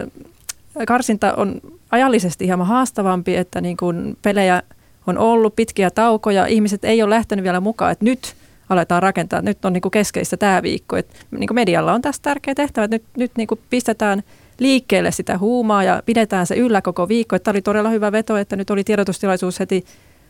karsinta 0.88 1.34
on 1.34 1.62
ajallisesti 1.92 2.46
hieman 2.46 2.68
haastavampi, 2.68 3.36
että 3.36 3.62
niin 3.62 3.78
kuin 3.78 4.18
pelejä 4.22 4.64
on 5.08 5.18
ollut 5.18 5.56
pitkiä 5.56 5.92
taukoja, 5.92 6.46
ihmiset 6.46 6.86
ei 6.86 7.04
ole 7.04 7.16
lähtenyt 7.16 7.44
vielä 7.44 7.60
mukaan, 7.60 7.92
että 7.92 8.06
nyt 8.06 8.36
aletaan 8.70 9.04
rakentaa, 9.04 9.42
nyt 9.42 9.66
on 9.66 9.74
niin 9.74 9.82
kuin 9.82 9.92
keskeistä 9.92 10.38
tämä 10.38 10.62
viikko. 10.62 10.98
Et 10.98 11.26
niin 11.32 11.48
kuin 11.48 11.56
medialla 11.56 11.94
on 11.94 12.02
tässä 12.02 12.22
tärkeä 12.22 12.56
tehtävä, 12.56 12.86
että 12.86 12.96
nyt, 12.96 13.04
nyt 13.18 13.32
niin 13.38 13.48
kuin 13.48 13.60
pistetään– 13.70 14.24
liikkeelle 14.62 15.12
sitä 15.12 15.38
huumaa 15.38 15.84
ja 15.84 16.04
pidetään 16.06 16.48
se 16.48 16.56
yllä 16.56 16.82
koko 16.82 17.08
viikko. 17.08 17.40
Tämä 17.40 17.54
oli 17.54 17.62
todella 17.62 17.90
hyvä 17.90 18.12
veto, 18.12 18.38
että 18.38 18.56
nyt 18.56 18.70
oli 18.70 18.84
tiedotustilaisuus 18.84 19.60
heti 19.60 19.86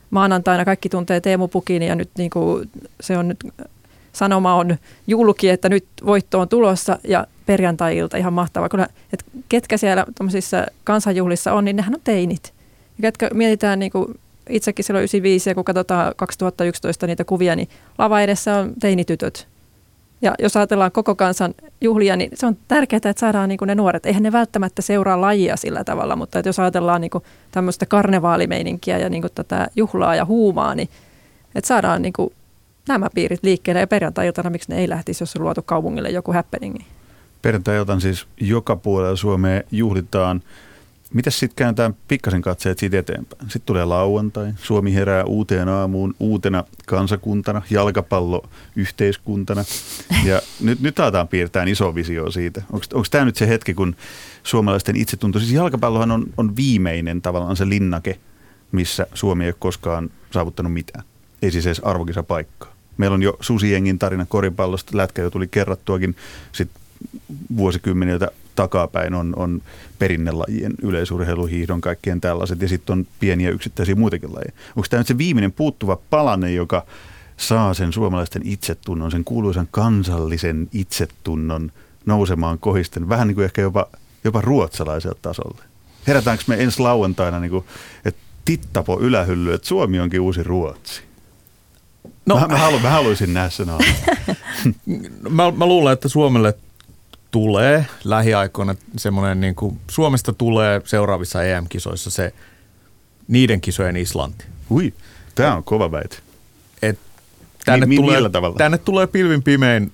maanantaina. 0.10 0.66
Kaikki 0.66 0.90
tuntee 0.90 1.22
Teemu 1.22 1.48
Pukin 1.48 1.82
ja 1.82 1.96
nyt 1.96 2.10
niin 2.18 2.30
kuin 2.30 2.70
se 3.02 3.18
on 3.18 3.28
nyt, 3.28 3.38
sanoma 4.14 4.56
on 4.56 4.78
julki, 5.08 5.50
että 5.50 5.70
nyt 5.70 5.86
voitto 6.06 6.40
on 6.40 6.50
tulossa 6.50 7.00
ja 7.04 7.28
perjantai-ilta 7.46 8.18
ihan 8.18 8.34
mahtava. 8.34 8.70
Kyllä, 8.70 8.88
että 9.14 9.26
ketkä 9.50 9.78
siellä 9.78 10.06
kansanjuhlissa 10.84 11.54
on, 11.54 11.66
niin 11.66 11.76
nehän 11.76 11.96
on 11.96 12.02
teinit. 12.04 12.54
Ja 12.98 13.02
ketkä 13.02 13.30
mietitään 13.34 13.80
niin 13.80 13.92
kuin 13.92 14.20
itsekin 14.50 14.86
silloin 14.86 15.02
95 15.02 15.50
ja 15.50 15.56
kun 15.56 15.64
katsotaan 15.64 16.14
2011 16.16 17.08
niitä 17.08 17.24
kuvia, 17.24 17.56
niin 17.56 17.70
lava 17.98 18.22
edessä 18.22 18.56
on 18.56 18.74
teinitytöt 18.80 19.48
ja 20.22 20.36
jos 20.40 20.58
ajatellaan 20.58 20.92
koko 20.92 21.16
kansan 21.16 21.54
juhlia, 21.82 22.16
niin 22.16 22.32
se 22.34 22.46
on 22.46 22.58
tärkeää, 22.68 22.98
että 22.98 23.14
saadaan 23.18 23.50
niin 23.50 23.58
kuin 23.58 23.68
ne 23.68 23.76
nuoret. 23.76 24.06
Eihän 24.06 24.24
ne 24.24 24.32
välttämättä 24.32 24.82
seuraa 24.82 25.22
lajia 25.22 25.58
sillä 25.58 25.84
tavalla, 25.84 26.16
mutta 26.16 26.40
että 26.40 26.50
jos 26.50 26.60
ajatellaan 26.60 27.02
niin 27.02 27.12
kuin 27.12 27.24
tämmöistä 27.52 27.86
karnevaalimeininkiä 27.86 28.98
ja 28.98 29.10
niin 29.10 29.22
kuin 29.22 29.32
tätä 29.36 29.68
juhlaa 29.76 30.16
ja 30.16 30.26
huumaa, 30.26 30.76
niin 30.76 30.90
että 31.56 31.68
saadaan 31.68 32.02
niin 32.02 32.14
kuin 32.14 32.34
nämä 32.88 33.08
piirit 33.14 33.44
liikkeelle. 33.44 33.80
Ja 33.80 33.88
perjantai-iltana, 33.88 34.50
miksi 34.50 34.72
ne 34.72 34.78
ei 34.78 34.90
lähtisi, 34.90 35.24
jos 35.24 35.36
on 35.36 35.44
luotu 35.44 35.62
kaupungille 35.62 36.10
joku 36.10 36.34
happening. 36.34 36.80
Perjantai-iltana 37.42 38.00
siis 38.00 38.28
joka 38.40 38.76
puolella 38.76 39.16
Suomea 39.16 39.62
juhlitaan 39.72 40.42
Mitäs 41.14 41.40
sitten 41.40 41.56
kääntää 41.56 41.92
pikkasen 42.08 42.42
katseet 42.42 42.80
siitä 42.80 43.00
eteenpäin? 43.00 43.42
Sitten 43.42 43.62
tulee 43.66 43.86
lauantai. 43.86 44.54
Suomi 44.58 44.94
herää 44.94 45.24
uuteen 45.24 45.70
aamuun 45.70 46.16
uutena 46.20 46.64
kansakuntana, 46.86 47.62
jalkapalloyhteiskuntana. 47.70 49.64
Ja 50.26 50.42
nyt, 50.60 50.82
nyt 50.82 51.00
aletaan 51.00 51.28
piirtää 51.28 51.64
iso 51.64 51.96
visio 51.96 52.32
siitä. 52.32 52.62
Onko 52.72 53.06
tämä 53.12 53.26
nyt 53.26 53.36
se 53.36 53.48
hetki, 53.48 53.74
kun 53.74 53.96
suomalaisten 54.44 54.96
itsetunto, 54.96 55.40
siis 55.40 55.52
jalkapallohan 55.52 56.12
on, 56.12 56.26
on 56.38 56.56
viimeinen 56.56 57.22
tavallaan 57.22 57.56
se 57.56 57.70
linnake, 57.70 58.20
missä 58.72 59.08
Suomi 59.14 59.44
ei 59.44 59.50
ole 59.50 59.56
koskaan 59.60 60.10
saavuttanut 60.32 60.74
mitään. 60.74 61.04
Ei 61.42 61.52
siis 61.52 61.66
edes 61.66 61.80
arvokisa 61.80 62.24
paikkaa. 62.24 62.74
Meillä 62.98 63.14
on 63.14 63.24
jo 63.24 63.38
Susiengin 63.40 64.00
tarina 64.00 64.26
koripallosta, 64.26 64.98
lätkä 64.98 65.22
jo 65.22 65.32
tuli 65.32 65.48
kerrattuakin. 65.48 66.16
Sitten 66.52 66.82
vuosikymmeniltä 67.58 68.32
takapäin 68.56 69.14
on, 69.14 69.34
on 69.36 69.62
perinnelajien, 70.00 70.74
yleisurheilu, 70.82 71.46
hiihdon, 71.46 71.82
kaikkien 71.82 72.22
tällaiset, 72.22 72.62
ja 72.62 72.68
sitten 72.68 72.94
on 72.94 73.08
pieniä 73.20 73.50
yksittäisiä 73.50 73.96
muitakin 73.96 74.34
lajeja. 74.34 74.52
Onko 74.76 74.88
tämä 74.90 75.00
nyt 75.00 75.08
se 75.08 75.18
viimeinen 75.18 75.52
puuttuva 75.52 75.98
palanne, 76.10 76.54
joka 76.54 76.86
saa 77.38 77.74
sen 77.74 77.94
suomalaisten 77.94 78.42
itsetunnon, 78.46 79.12
sen 79.12 79.24
kuuluisan 79.24 79.68
kansallisen 79.72 80.70
itsetunnon 80.74 81.72
nousemaan 82.06 82.60
kohisten, 82.60 83.10
vähän 83.10 83.28
niin 83.28 83.36
kuin 83.36 83.46
ehkä 83.46 83.62
jopa, 83.62 83.88
jopa 84.24 84.42
ruotsalaiselle 84.42 85.18
tasolle? 85.22 85.64
Herätäänkö 86.08 86.44
me 86.48 86.64
ensi 86.64 86.80
lauantaina, 86.80 87.40
niin 87.40 87.52
kuin, 87.52 87.66
että 88.06 88.22
tittapo 88.46 89.00
ylähylly, 89.00 89.54
että 89.54 89.68
Suomi 89.68 90.00
onkin 90.00 90.22
uusi 90.22 90.44
Ruotsi? 90.44 91.02
No, 92.26 92.40
mä, 92.40 92.48
mä, 92.48 92.58
halu, 92.58 92.80
mä 92.80 92.90
haluaisin 92.90 93.34
nähdä 93.34 93.50
sen 93.50 93.68
mä, 95.30 95.52
mä 95.52 95.66
luulen, 95.66 95.94
että 95.94 96.08
Suomelle 96.08 96.54
tulee 97.32 97.86
lähiaikoina 98.04 98.76
semmoinen, 98.98 99.42
niin 99.42 99.56
kuin 99.56 99.80
Suomesta 99.90 100.34
tulee 100.34 100.82
seuraavissa 100.86 101.44
EM-kisoissa 101.44 102.10
se 102.10 102.34
niiden 103.28 103.62
kisojen 103.62 103.98
Islanti. 103.98 104.46
Ui, 104.72 104.94
tämä 105.36 105.56
on 105.56 105.64
kova 105.64 105.92
väite. 105.92 106.18
Et 106.82 107.00
tänne, 107.66 107.86
mi, 107.86 107.96
tulee, 107.96 108.30
tavalla? 108.30 108.58
tänne 108.58 108.78
tulee 108.78 109.08
pilvin 109.08 109.44
pimein 109.44 109.92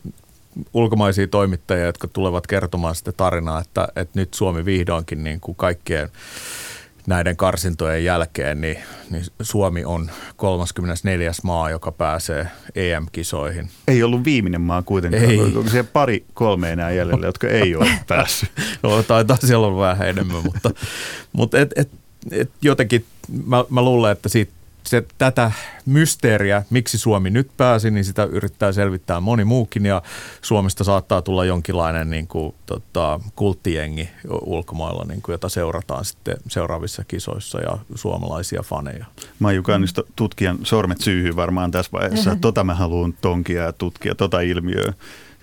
ulkomaisia 0.74 1.28
toimittajia, 1.28 1.86
jotka 1.86 2.08
tulevat 2.08 2.48
kertomaan 2.48 2.96
sitä 2.96 3.12
tarinaa, 3.12 3.62
että, 3.62 3.88
että 3.96 4.20
nyt 4.20 4.34
Suomi 4.34 4.66
vihdoinkin 4.66 5.24
niin 5.24 5.40
kuin 5.40 5.56
kaikkien 5.56 6.10
näiden 7.08 7.38
karsintojen 7.38 8.04
jälkeen, 8.04 8.62
niin, 8.62 8.78
niin 9.10 9.24
Suomi 9.42 9.86
on 9.86 10.12
34. 10.36 11.32
maa, 11.44 11.70
joka 11.70 11.92
pääsee 11.92 12.48
EM-kisoihin. 12.76 13.70
Ei 13.88 14.04
ollut 14.04 14.24
viimeinen 14.24 14.62
maa 14.62 14.82
kuitenkaan. 14.82 15.24
Ei. 15.24 15.40
Onko 15.40 15.70
siellä 15.70 15.90
pari 15.94 16.26
kolme 16.34 16.72
enää 16.72 16.92
jäljellä, 16.92 17.26
jotka 17.26 17.48
ei 17.48 17.76
ole 17.76 17.90
päässyt? 18.08 18.50
no, 18.84 19.04
taitaa 19.04 19.38
siellä 19.38 19.68
olla 19.68 19.82
vähän 19.82 20.10
enemmän, 20.10 20.44
mutta, 20.44 20.72
mutta 21.34 21.60
et, 21.60 21.70
et, 21.76 21.90
et 22.32 22.52
jotenkin 22.62 23.06
mä, 23.46 23.66
mä 23.70 23.82
luulen, 23.82 24.12
että 24.12 24.30
siitä 24.30 24.52
se, 24.88 25.06
tätä 25.18 25.52
mysteeriä, 25.86 26.64
miksi 26.70 26.98
Suomi 26.98 27.30
nyt 27.30 27.50
pääsi, 27.58 27.92
niin 27.92 28.06
sitä 28.06 28.24
yrittää 28.24 28.72
selvittää 28.72 29.20
moni 29.20 29.46
muukin 29.46 29.86
ja 29.86 30.02
Suomesta 30.42 30.84
saattaa 30.84 31.22
tulla 31.22 31.46
jonkinlainen 31.46 32.10
niin 32.10 32.28
kuin, 32.28 32.56
tota, 32.66 33.20
kulttijengi 33.36 34.10
ulkomailla, 34.42 35.06
niin 35.08 35.22
kuin, 35.22 35.34
jota 35.34 35.50
seurataan 35.50 36.06
sitten 36.06 36.38
seuraavissa 36.48 37.04
kisoissa 37.08 37.62
ja 37.62 37.78
suomalaisia 37.96 38.62
faneja. 38.64 39.06
Maiju 39.40 39.64
Kannisto, 39.64 40.04
tutkijan 40.16 40.58
sormet 40.64 41.02
syyhyy 41.02 41.36
varmaan 41.36 41.72
tässä 41.72 41.92
vaiheessa. 41.92 42.30
Mm-hmm. 42.30 42.42
Tota 42.42 42.64
mä 42.64 42.76
haluan 42.76 43.14
tonkia 43.22 43.64
ja 43.64 43.74
tutkia, 43.74 44.16
tota 44.16 44.42
ilmiöä, 44.42 44.94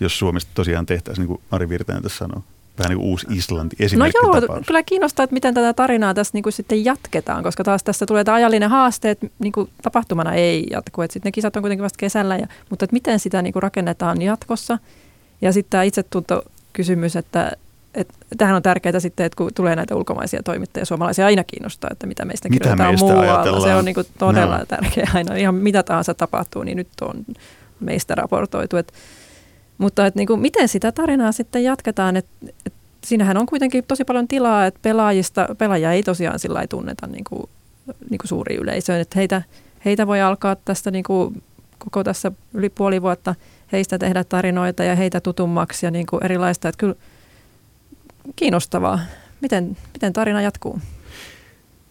jos 0.00 0.18
Suomesta 0.18 0.50
tosiaan 0.54 0.86
tehtäisiin, 0.86 1.22
niin 1.22 1.36
kuin 1.36 1.42
Ari 1.50 1.68
Virtanen 1.68 2.02
tässä 2.02 2.18
sanoo 2.18 2.42
vähän 2.78 2.90
niin 2.90 2.98
kuin 2.98 3.08
uusi 3.08 3.26
Islanti 3.30 3.76
No 3.96 4.06
joo, 4.06 4.60
kyllä 4.66 4.82
kiinnostaa, 4.82 5.24
että 5.24 5.34
miten 5.34 5.54
tätä 5.54 5.72
tarinaa 5.72 6.14
tässä 6.14 6.30
niin 6.34 6.42
kuin 6.42 6.52
sitten 6.52 6.84
jatketaan, 6.84 7.42
koska 7.42 7.64
taas 7.64 7.84
tässä 7.84 8.06
tulee 8.06 8.24
tämä 8.24 8.34
ajallinen 8.34 8.70
haaste, 8.70 9.10
että 9.10 9.26
niin 9.38 9.52
kuin 9.52 9.70
tapahtumana 9.82 10.32
ei 10.32 10.66
jatku, 10.70 11.02
että 11.02 11.12
sitten 11.12 11.28
ne 11.28 11.32
kisat 11.32 11.56
on 11.56 11.62
kuitenkin 11.62 11.82
vasta 11.84 11.96
kesällä, 11.96 12.36
ja, 12.36 12.46
mutta 12.70 12.84
että 12.84 12.94
miten 12.94 13.18
sitä 13.18 13.42
niin 13.42 13.52
kuin 13.52 13.62
rakennetaan 13.62 14.22
jatkossa. 14.22 14.78
Ja 15.42 15.52
sitten 15.52 15.70
tämä 15.70 15.82
itsetuntokysymys, 15.82 17.16
että, 17.16 17.52
että 17.94 18.14
tähän 18.38 18.56
on 18.56 18.62
tärkeää 18.62 19.00
sitten, 19.00 19.26
että 19.26 19.36
kun 19.36 19.50
tulee 19.54 19.76
näitä 19.76 19.96
ulkomaisia 19.96 20.42
toimittajia, 20.42 20.84
suomalaisia 20.84 21.26
aina 21.26 21.44
kiinnostaa, 21.44 21.90
että 21.92 22.06
mitä 22.06 22.24
meistä 22.24 22.48
mitä 22.48 22.62
kirjoitetaan 22.62 22.90
meistä 22.90 23.06
muualla. 23.06 23.34
Ajatellaan. 23.34 23.62
Se 23.62 23.74
on 23.74 23.84
niin 23.84 23.94
kuin 23.94 24.06
todella 24.18 24.58
no. 24.58 24.66
tärkeää 24.66 25.10
aina. 25.14 25.34
Ihan 25.34 25.54
mitä 25.54 25.82
tahansa 25.82 26.14
tapahtuu, 26.14 26.62
niin 26.62 26.76
nyt 26.76 26.88
on 27.00 27.24
meistä 27.80 28.14
raportoitu. 28.14 28.76
Että 28.76 28.92
mutta 29.78 30.06
että 30.06 30.18
niin 30.18 30.26
kuin, 30.26 30.40
miten 30.40 30.68
sitä 30.68 30.92
tarinaa 30.92 31.32
sitten 31.32 31.64
jatketaan, 31.64 32.16
että, 32.16 32.46
että 32.66 32.78
siinähän 33.04 33.36
on 33.36 33.46
kuitenkin 33.46 33.84
tosi 33.88 34.04
paljon 34.04 34.28
tilaa, 34.28 34.66
että 34.66 34.80
pelaajista, 34.82 35.48
pelaajia 35.58 35.92
ei 35.92 36.02
tosiaan 36.02 36.38
sillä 36.38 36.60
ei 36.60 36.68
tunneta 36.68 37.06
niin 37.06 37.24
kuin, 37.28 37.42
niin 38.10 38.18
kuin 38.18 38.28
suuri 38.28 38.56
yleisö, 38.56 39.00
että 39.00 39.18
heitä, 39.18 39.42
heitä 39.84 40.06
voi 40.06 40.20
alkaa 40.20 40.56
tästä 40.56 40.90
niin 40.90 41.04
kuin 41.04 41.42
koko 41.78 42.04
tässä 42.04 42.32
yli 42.54 42.68
puoli 42.68 43.02
vuotta 43.02 43.34
heistä 43.72 43.98
tehdä 43.98 44.24
tarinoita 44.24 44.84
ja 44.84 44.96
heitä 44.96 45.20
tutummaksi 45.20 45.86
ja 45.86 45.90
niin 45.90 46.06
kuin 46.06 46.24
erilaista, 46.24 46.68
että 46.68 46.78
kyllä 46.78 46.94
kiinnostavaa. 48.36 48.98
Miten, 49.40 49.76
miten 49.92 50.12
tarina 50.12 50.42
jatkuu? 50.42 50.78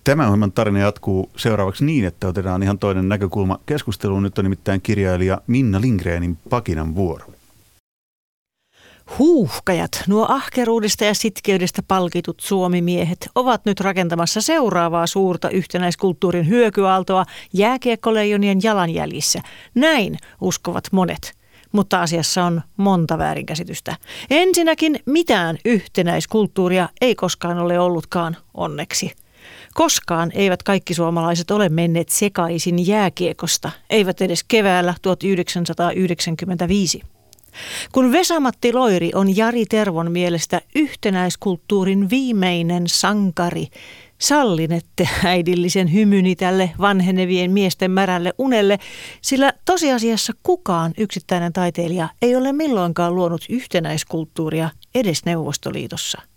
Tämä 0.03 0.23
ohjelman 0.23 0.51
tarina 0.51 0.79
jatkuu 0.79 1.29
seuraavaksi 1.37 1.85
niin, 1.85 2.05
että 2.05 2.27
otetaan 2.27 2.63
ihan 2.63 2.79
toinen 2.79 3.09
näkökulma 3.09 3.59
keskusteluun. 3.65 4.23
Nyt 4.23 4.37
on 4.37 4.45
nimittäin 4.45 4.81
kirjailija 4.81 5.41
Minna 5.47 5.81
Lindgrenin 5.81 6.37
Pakinan 6.49 6.95
vuoro. 6.95 7.25
Huuhkajat, 9.19 10.03
nuo 10.07 10.25
ahkeruudesta 10.29 11.05
ja 11.05 11.13
sitkeydestä 11.13 11.83
palkitut 11.87 12.39
suomimiehet, 12.39 13.29
ovat 13.35 13.65
nyt 13.65 13.79
rakentamassa 13.79 14.41
seuraavaa 14.41 15.07
suurta 15.07 15.49
yhtenäiskulttuurin 15.49 16.47
hyökyaaltoa 16.47 17.25
jääkiekkoleijonien 17.53 18.59
jalanjäljissä. 18.63 19.41
Näin 19.75 20.17
uskovat 20.41 20.83
monet. 20.91 21.33
Mutta 21.71 22.01
asiassa 22.01 22.43
on 22.43 22.61
monta 22.77 23.17
väärinkäsitystä. 23.17 23.95
Ensinnäkin 24.29 24.99
mitään 25.05 25.57
yhtenäiskulttuuria 25.65 26.89
ei 27.01 27.15
koskaan 27.15 27.59
ole 27.59 27.79
ollutkaan, 27.79 28.37
onneksi. 28.53 29.11
Koskaan 29.73 30.31
eivät 30.33 30.63
kaikki 30.63 30.93
suomalaiset 30.93 31.51
ole 31.51 31.69
menneet 31.69 32.09
sekaisin 32.09 32.87
jääkiekosta, 32.87 33.71
eivät 33.89 34.21
edes 34.21 34.43
keväällä 34.43 34.93
1995. 35.01 37.01
Kun 37.91 38.11
Vesamatti 38.11 38.73
Loiri 38.73 39.11
on 39.15 39.37
Jari 39.37 39.65
Tervon 39.65 40.11
mielestä 40.11 40.61
yhtenäiskulttuurin 40.75 42.09
viimeinen 42.09 42.83
sankari, 42.87 43.67
sallinette 44.17 45.09
äidillisen 45.23 45.93
hymyni 45.93 46.35
tälle 46.35 46.71
vanhenevien 46.79 47.51
miesten 47.51 47.91
märälle 47.91 48.33
unelle, 48.37 48.79
sillä 49.21 49.53
tosiasiassa 49.65 50.33
kukaan 50.43 50.93
yksittäinen 50.97 51.53
taiteilija 51.53 52.09
ei 52.21 52.35
ole 52.35 52.53
milloinkaan 52.53 53.15
luonut 53.15 53.45
yhtenäiskulttuuria 53.49 54.69
edes 54.95 55.25
Neuvostoliitossa– 55.25 56.21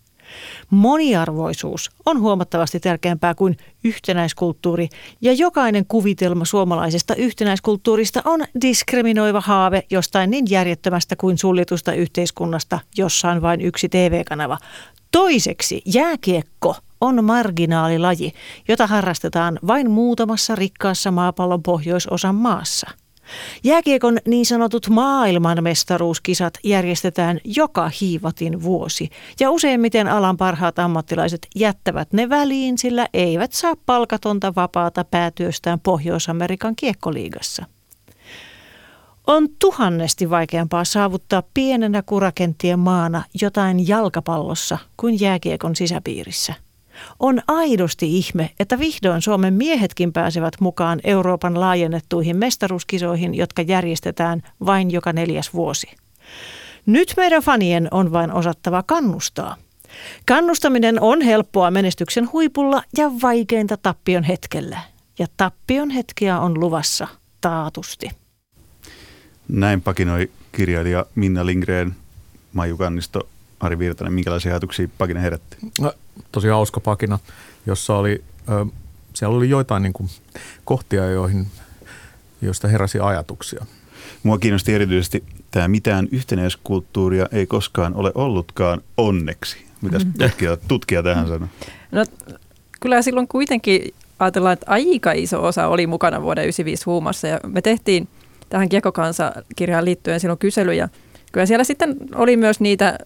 Moniarvoisuus 0.70 1.90
on 2.06 2.20
huomattavasti 2.20 2.80
tärkeämpää 2.80 3.34
kuin 3.34 3.56
yhtenäiskulttuuri 3.84 4.88
ja 5.20 5.32
jokainen 5.32 5.86
kuvitelma 5.86 6.44
suomalaisesta 6.44 7.14
yhtenäiskulttuurista 7.14 8.22
on 8.24 8.40
diskriminoiva 8.60 9.40
haave 9.40 9.82
jostain 9.90 10.30
niin 10.30 10.44
järjettömästä 10.50 11.16
kuin 11.16 11.38
suljetusta 11.38 11.92
yhteiskunnasta, 11.92 12.78
jossa 12.96 13.30
on 13.30 13.42
vain 13.42 13.60
yksi 13.60 13.88
TV-kanava. 13.88 14.58
Toiseksi 15.12 15.82
jääkiekko 15.84 16.76
on 17.00 17.24
marginaalilaji, 17.24 18.32
jota 18.68 18.86
harrastetaan 18.86 19.58
vain 19.66 19.90
muutamassa 19.90 20.54
rikkaassa 20.54 21.10
maapallon 21.10 21.62
pohjoisosan 21.62 22.34
maassa– 22.34 22.90
Jääkiekon 23.64 24.18
niin 24.28 24.46
sanotut 24.46 24.88
maailmanmestaruuskisat 24.88 26.54
järjestetään 26.64 27.40
joka 27.44 27.90
hiivatin 28.00 28.62
vuosi 28.62 29.10
ja 29.40 29.50
useimmiten 29.50 30.08
alan 30.08 30.36
parhaat 30.36 30.78
ammattilaiset 30.78 31.46
jättävät 31.56 32.12
ne 32.12 32.28
väliin, 32.28 32.78
sillä 32.78 33.08
eivät 33.12 33.52
saa 33.52 33.74
palkatonta 33.86 34.52
vapaata 34.56 35.04
päätyöstään 35.04 35.80
Pohjois-Amerikan 35.80 36.76
kiekkoliigassa. 36.76 37.64
On 39.26 39.48
tuhannesti 39.58 40.30
vaikeampaa 40.30 40.84
saavuttaa 40.84 41.42
pienenä 41.54 42.02
kurakenttien 42.02 42.78
maana 42.78 43.22
jotain 43.42 43.88
jalkapallossa 43.88 44.78
kuin 44.96 45.20
jääkiekon 45.20 45.76
sisäpiirissä– 45.76 46.54
on 47.20 47.40
aidosti 47.48 48.16
ihme, 48.16 48.50
että 48.60 48.78
vihdoin 48.78 49.22
Suomen 49.22 49.54
miehetkin 49.54 50.12
pääsevät 50.12 50.54
mukaan 50.60 51.00
Euroopan 51.04 51.60
laajennettuihin 51.60 52.36
mestaruuskisoihin, 52.36 53.34
jotka 53.34 53.62
järjestetään 53.62 54.42
vain 54.66 54.90
joka 54.90 55.12
neljäs 55.12 55.54
vuosi. 55.54 55.86
Nyt 56.86 57.14
meidän 57.16 57.42
fanien 57.42 57.88
on 57.90 58.12
vain 58.12 58.32
osattava 58.32 58.82
kannustaa. 58.82 59.56
Kannustaminen 60.26 61.00
on 61.00 61.22
helppoa 61.22 61.70
menestyksen 61.70 62.32
huipulla 62.32 62.82
ja 62.98 63.10
vaikeinta 63.22 63.76
tappion 63.76 64.24
hetkellä. 64.24 64.78
Ja 65.18 65.26
tappion 65.36 65.90
hetkiä 65.90 66.40
on 66.40 66.60
luvassa 66.60 67.08
taatusti. 67.40 68.10
Näin 69.48 69.82
pakinoi 69.82 70.30
kirjailija 70.52 71.06
Minna 71.14 71.46
Lindgren, 71.46 71.96
Maiju 72.52 72.76
Kannisto, 72.76 73.28
Ari 73.60 73.78
Virtanen. 73.78 74.12
Minkälaisia 74.12 74.52
ajatuksia 74.52 74.88
pakina 74.98 75.20
herätti? 75.20 75.56
No, 75.80 75.92
tosi 76.32 76.48
hauska 76.48 76.80
pakina, 76.80 77.18
jossa 77.66 77.96
oli, 77.96 78.24
ö, 78.48 78.66
siellä 79.14 79.36
oli 79.36 79.50
joitain 79.50 79.82
niin 79.82 79.92
kuin, 79.92 80.08
kohtia, 80.64 81.10
joihin, 81.10 81.46
joista 82.42 82.68
heräsi 82.68 82.98
ajatuksia. 83.00 83.66
Mua 84.22 84.38
kiinnosti 84.38 84.74
erityisesti 84.74 85.24
tämä 85.50 85.68
mitään 85.68 86.08
yhtenäiskulttuuria 86.12 87.26
ei 87.32 87.46
koskaan 87.46 87.94
ole 87.94 88.12
ollutkaan 88.14 88.80
onneksi. 88.96 89.66
Mitäs 89.82 90.04
mm. 90.04 90.12
tutkija, 90.12 90.56
tutkija 90.56 91.02
tähän 91.02 91.28
sanoo? 91.28 91.48
No, 91.92 92.04
kyllä 92.80 93.02
silloin 93.02 93.28
kuitenkin 93.28 93.94
ajatellaan, 94.18 94.52
että 94.52 94.66
aika 94.68 95.12
iso 95.12 95.44
osa 95.44 95.66
oli 95.66 95.86
mukana 95.86 96.22
vuoden 96.22 96.42
1995 96.42 96.84
huumassa 96.86 97.28
ja 97.28 97.40
me 97.46 97.62
tehtiin 97.62 98.08
tähän 98.48 98.68
Kiekokansa-kirjaan 98.68 99.84
liittyen 99.84 100.20
silloin 100.20 100.38
kyselyjä. 100.38 100.88
Kyllä 101.32 101.46
siellä 101.46 101.64
sitten 101.64 101.96
oli 102.14 102.36
myös 102.36 102.60
niitä 102.60 102.98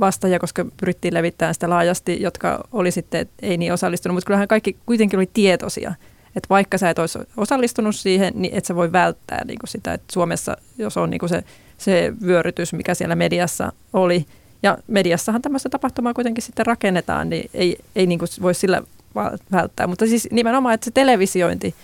vastaajia, 0.00 0.38
koska 0.38 0.66
pyrittiin 0.76 1.14
levittämään 1.14 1.54
sitä 1.54 1.70
laajasti, 1.70 2.22
jotka 2.22 2.68
oli 2.72 2.90
sitten 2.90 3.28
ei 3.42 3.56
niin 3.56 3.72
osallistunut, 3.72 4.14
mutta 4.14 4.26
kyllähän 4.26 4.48
kaikki 4.48 4.76
kuitenkin 4.86 5.18
oli 5.18 5.30
tietoisia. 5.32 5.94
Että 6.36 6.46
vaikka 6.50 6.78
sä 6.78 6.90
et 6.90 6.98
olisi 6.98 7.18
osallistunut 7.36 7.96
siihen, 7.96 8.32
niin 8.36 8.54
et 8.54 8.64
sä 8.64 8.74
voi 8.74 8.92
välttää 8.92 9.44
niin 9.44 9.58
kuin 9.58 9.68
sitä, 9.68 9.92
että 9.92 10.12
Suomessa, 10.12 10.56
jos 10.78 10.96
on 10.96 11.10
niin 11.10 11.18
kuin 11.18 11.30
se, 11.30 11.44
se 11.78 12.12
vyörytys, 12.26 12.72
mikä 12.72 12.94
siellä 12.94 13.14
mediassa 13.14 13.72
oli, 13.92 14.26
ja 14.62 14.78
mediassahan 14.86 15.42
tämmöistä 15.42 15.68
tapahtumaa 15.68 16.14
kuitenkin 16.14 16.42
sitten 16.42 16.66
rakennetaan, 16.66 17.30
niin 17.30 17.50
ei, 17.54 17.78
ei 17.96 18.06
niin 18.06 18.18
kuin 18.18 18.28
voi 18.42 18.54
sillä 18.54 18.82
välttää. 19.52 19.86
Mutta 19.86 20.06
siis 20.06 20.28
nimenomaan, 20.30 20.74
että 20.74 20.84
se 20.84 20.90
televisiointi 20.90 21.74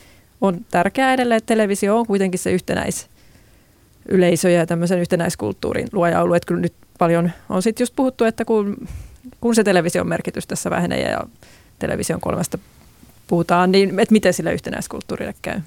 on 0.41 0.67
tärkeää 0.71 1.15
edelleen, 1.15 1.39
että 1.39 1.47
televisio 1.47 1.99
on 1.99 2.07
kuitenkin 2.07 2.39
se 2.41 2.53
yhtenäis 2.53 3.07
yleisö 4.09 4.51
ja 4.51 4.67
tämmöisen 4.67 5.01
yhtenäiskulttuurin 5.01 5.89
luoja 5.93 6.23
ollut. 6.23 6.37
Että 6.37 6.47
kyllä 6.47 6.61
nyt 6.61 6.75
paljon 7.01 7.31
on 7.49 7.63
sitten 7.63 7.83
just 7.83 7.97
puhuttu, 7.97 8.25
että 8.25 8.45
kun, 8.45 8.89
kun 9.41 9.55
se 9.55 9.65
television 9.65 10.09
merkitys 10.09 10.47
tässä 10.47 10.71
vähenee 10.71 11.11
ja 11.11 11.21
television 11.79 12.21
kolmesta 12.21 12.59
puhutaan, 13.27 13.73
niin 13.73 14.01
että 14.01 14.13
miten 14.13 14.35
sille 14.35 14.53
yhtenäiskulttuurille 14.53 15.35
käy? 15.43 15.61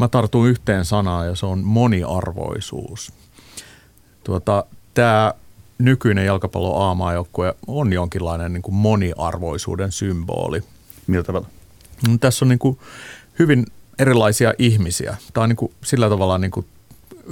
Mä 0.00 0.08
tartun 0.08 0.48
yhteen 0.48 0.84
sanaan 0.84 1.26
ja 1.26 1.34
se 1.34 1.46
on 1.46 1.64
moniarvoisuus. 1.64 3.12
Tuota, 4.24 4.64
Tämä 4.98 5.34
nykyinen 5.78 6.26
jalkapallo 6.26 6.76
aamaajoukkue 6.76 7.54
on 7.66 7.92
jonkinlainen 7.92 8.52
niin 8.52 8.62
kuin 8.62 8.74
moniarvoisuuden 8.74 9.92
symboli. 9.92 10.62
Millä 11.06 11.24
tavalla? 11.24 11.46
No, 12.08 12.18
tässä 12.18 12.44
on 12.44 12.48
niin 12.48 12.58
kuin 12.58 12.78
hyvin 13.38 13.66
erilaisia 13.98 14.54
ihmisiä. 14.58 15.16
Tämä 15.32 15.42
on 15.42 15.48
niin 15.48 15.56
kuin 15.56 15.72
sillä 15.84 16.08
tavalla 16.08 16.38
niin 16.38 16.50
kuin 16.50 16.66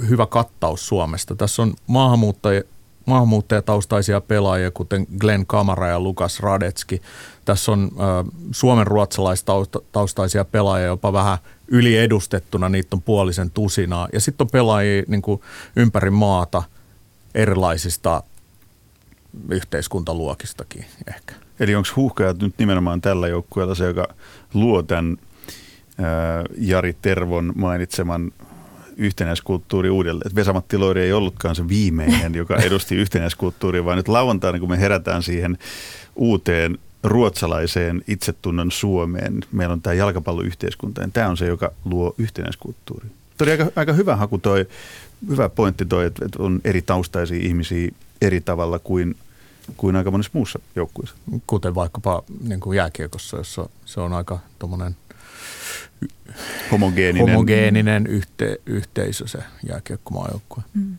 hyvä 0.09 0.25
kattaus 0.25 0.87
Suomesta. 0.87 1.35
Tässä 1.35 1.61
on 1.61 1.73
maahanmuuttajia, 1.87 2.61
maahanmuuttajataustaisia 3.07 4.21
pelaajia, 4.21 4.71
kuten 4.71 5.07
Glenn 5.19 5.45
Kamara 5.45 5.87
ja 5.87 5.99
Lukas 5.99 6.39
Radetski. 6.39 7.01
Tässä 7.45 7.71
on 7.71 7.91
äh, 7.91 8.31
suomen 8.51 8.87
ruotsalaistaustaisia 8.87 10.45
pelaajia 10.45 10.87
jopa 10.87 11.13
vähän 11.13 11.37
yliedustettuna, 11.67 12.69
niitä 12.69 12.95
on 12.95 13.01
puolisen 13.01 13.51
tusinaa. 13.51 14.07
Ja 14.13 14.19
sitten 14.19 14.45
on 14.45 14.49
pelaajia 14.51 15.03
niin 15.07 15.21
kuin 15.21 15.41
ympäri 15.75 16.09
maata 16.09 16.63
erilaisista 17.35 18.23
yhteiskuntaluokistakin 19.49 20.85
ehkä. 21.07 21.35
Eli 21.59 21.75
onko 21.75 21.89
huuhkajat 21.95 22.37
nyt 22.37 22.53
nimenomaan 22.57 23.01
tällä 23.01 23.27
joukkueella 23.27 23.75
se, 23.75 23.85
joka 23.85 24.07
luo 24.53 24.83
tämän 24.83 25.17
Jari 26.57 26.93
Tervon 27.01 27.53
mainitseman 27.55 28.31
yhtenäiskulttuuri 28.97 29.89
uudelleen. 29.89 30.35
Vesamatti 30.35 30.77
Loiri 30.77 31.01
ei 31.01 31.13
ollutkaan 31.13 31.55
se 31.55 31.67
viimeinen, 31.67 32.35
joka 32.35 32.55
edusti 32.55 32.95
yhtenäiskulttuuria, 33.03 33.85
vaan 33.85 33.97
nyt 33.97 34.07
lauantaina, 34.07 34.59
kun 34.59 34.69
me 34.69 34.79
herätään 34.79 35.23
siihen 35.23 35.57
uuteen 36.15 36.77
ruotsalaiseen 37.03 38.03
itsetunnon 38.07 38.71
Suomeen, 38.71 39.41
meillä 39.51 39.73
on 39.73 39.81
tämä 39.81 39.93
jalkapalloyhteiskunta, 39.93 41.01
ja 41.01 41.09
tämä 41.13 41.29
on 41.29 41.37
se, 41.37 41.45
joka 41.45 41.71
luo 41.85 42.15
yhtenäiskulttuuri. 42.17 43.07
Toi 43.37 43.51
aika, 43.51 43.67
aika 43.75 43.93
hyvä 43.93 44.15
haku 44.15 44.37
toi, 44.37 44.65
hyvä 45.29 45.49
pointti 45.49 45.85
toi, 45.85 46.05
että 46.05 46.25
on 46.39 46.61
eri 46.63 46.81
taustaisia 46.81 47.39
ihmisiä 47.41 47.91
eri 48.21 48.41
tavalla 48.41 48.79
kuin 48.79 49.15
kuin 49.77 49.95
aika 49.95 50.11
monessa 50.11 50.31
muussa 50.33 50.59
joukkueessa. 50.75 51.15
Kuten 51.47 51.75
vaikkapa 51.75 52.23
niin 52.47 52.59
kuin 52.59 52.77
jääkiekossa, 52.77 53.37
jossa 53.37 53.69
se 53.85 53.99
on 53.99 54.13
aika 54.13 54.39
tuommoinen– 54.59 54.95
homogeeninen, 56.71 57.29
homogeeninen 57.29 58.07
yhte, 58.07 58.55
yhteisö 58.65 59.27
se 59.27 59.37
jääkiekkomaajoukkue. 59.69 60.63
Mm. 60.73 60.97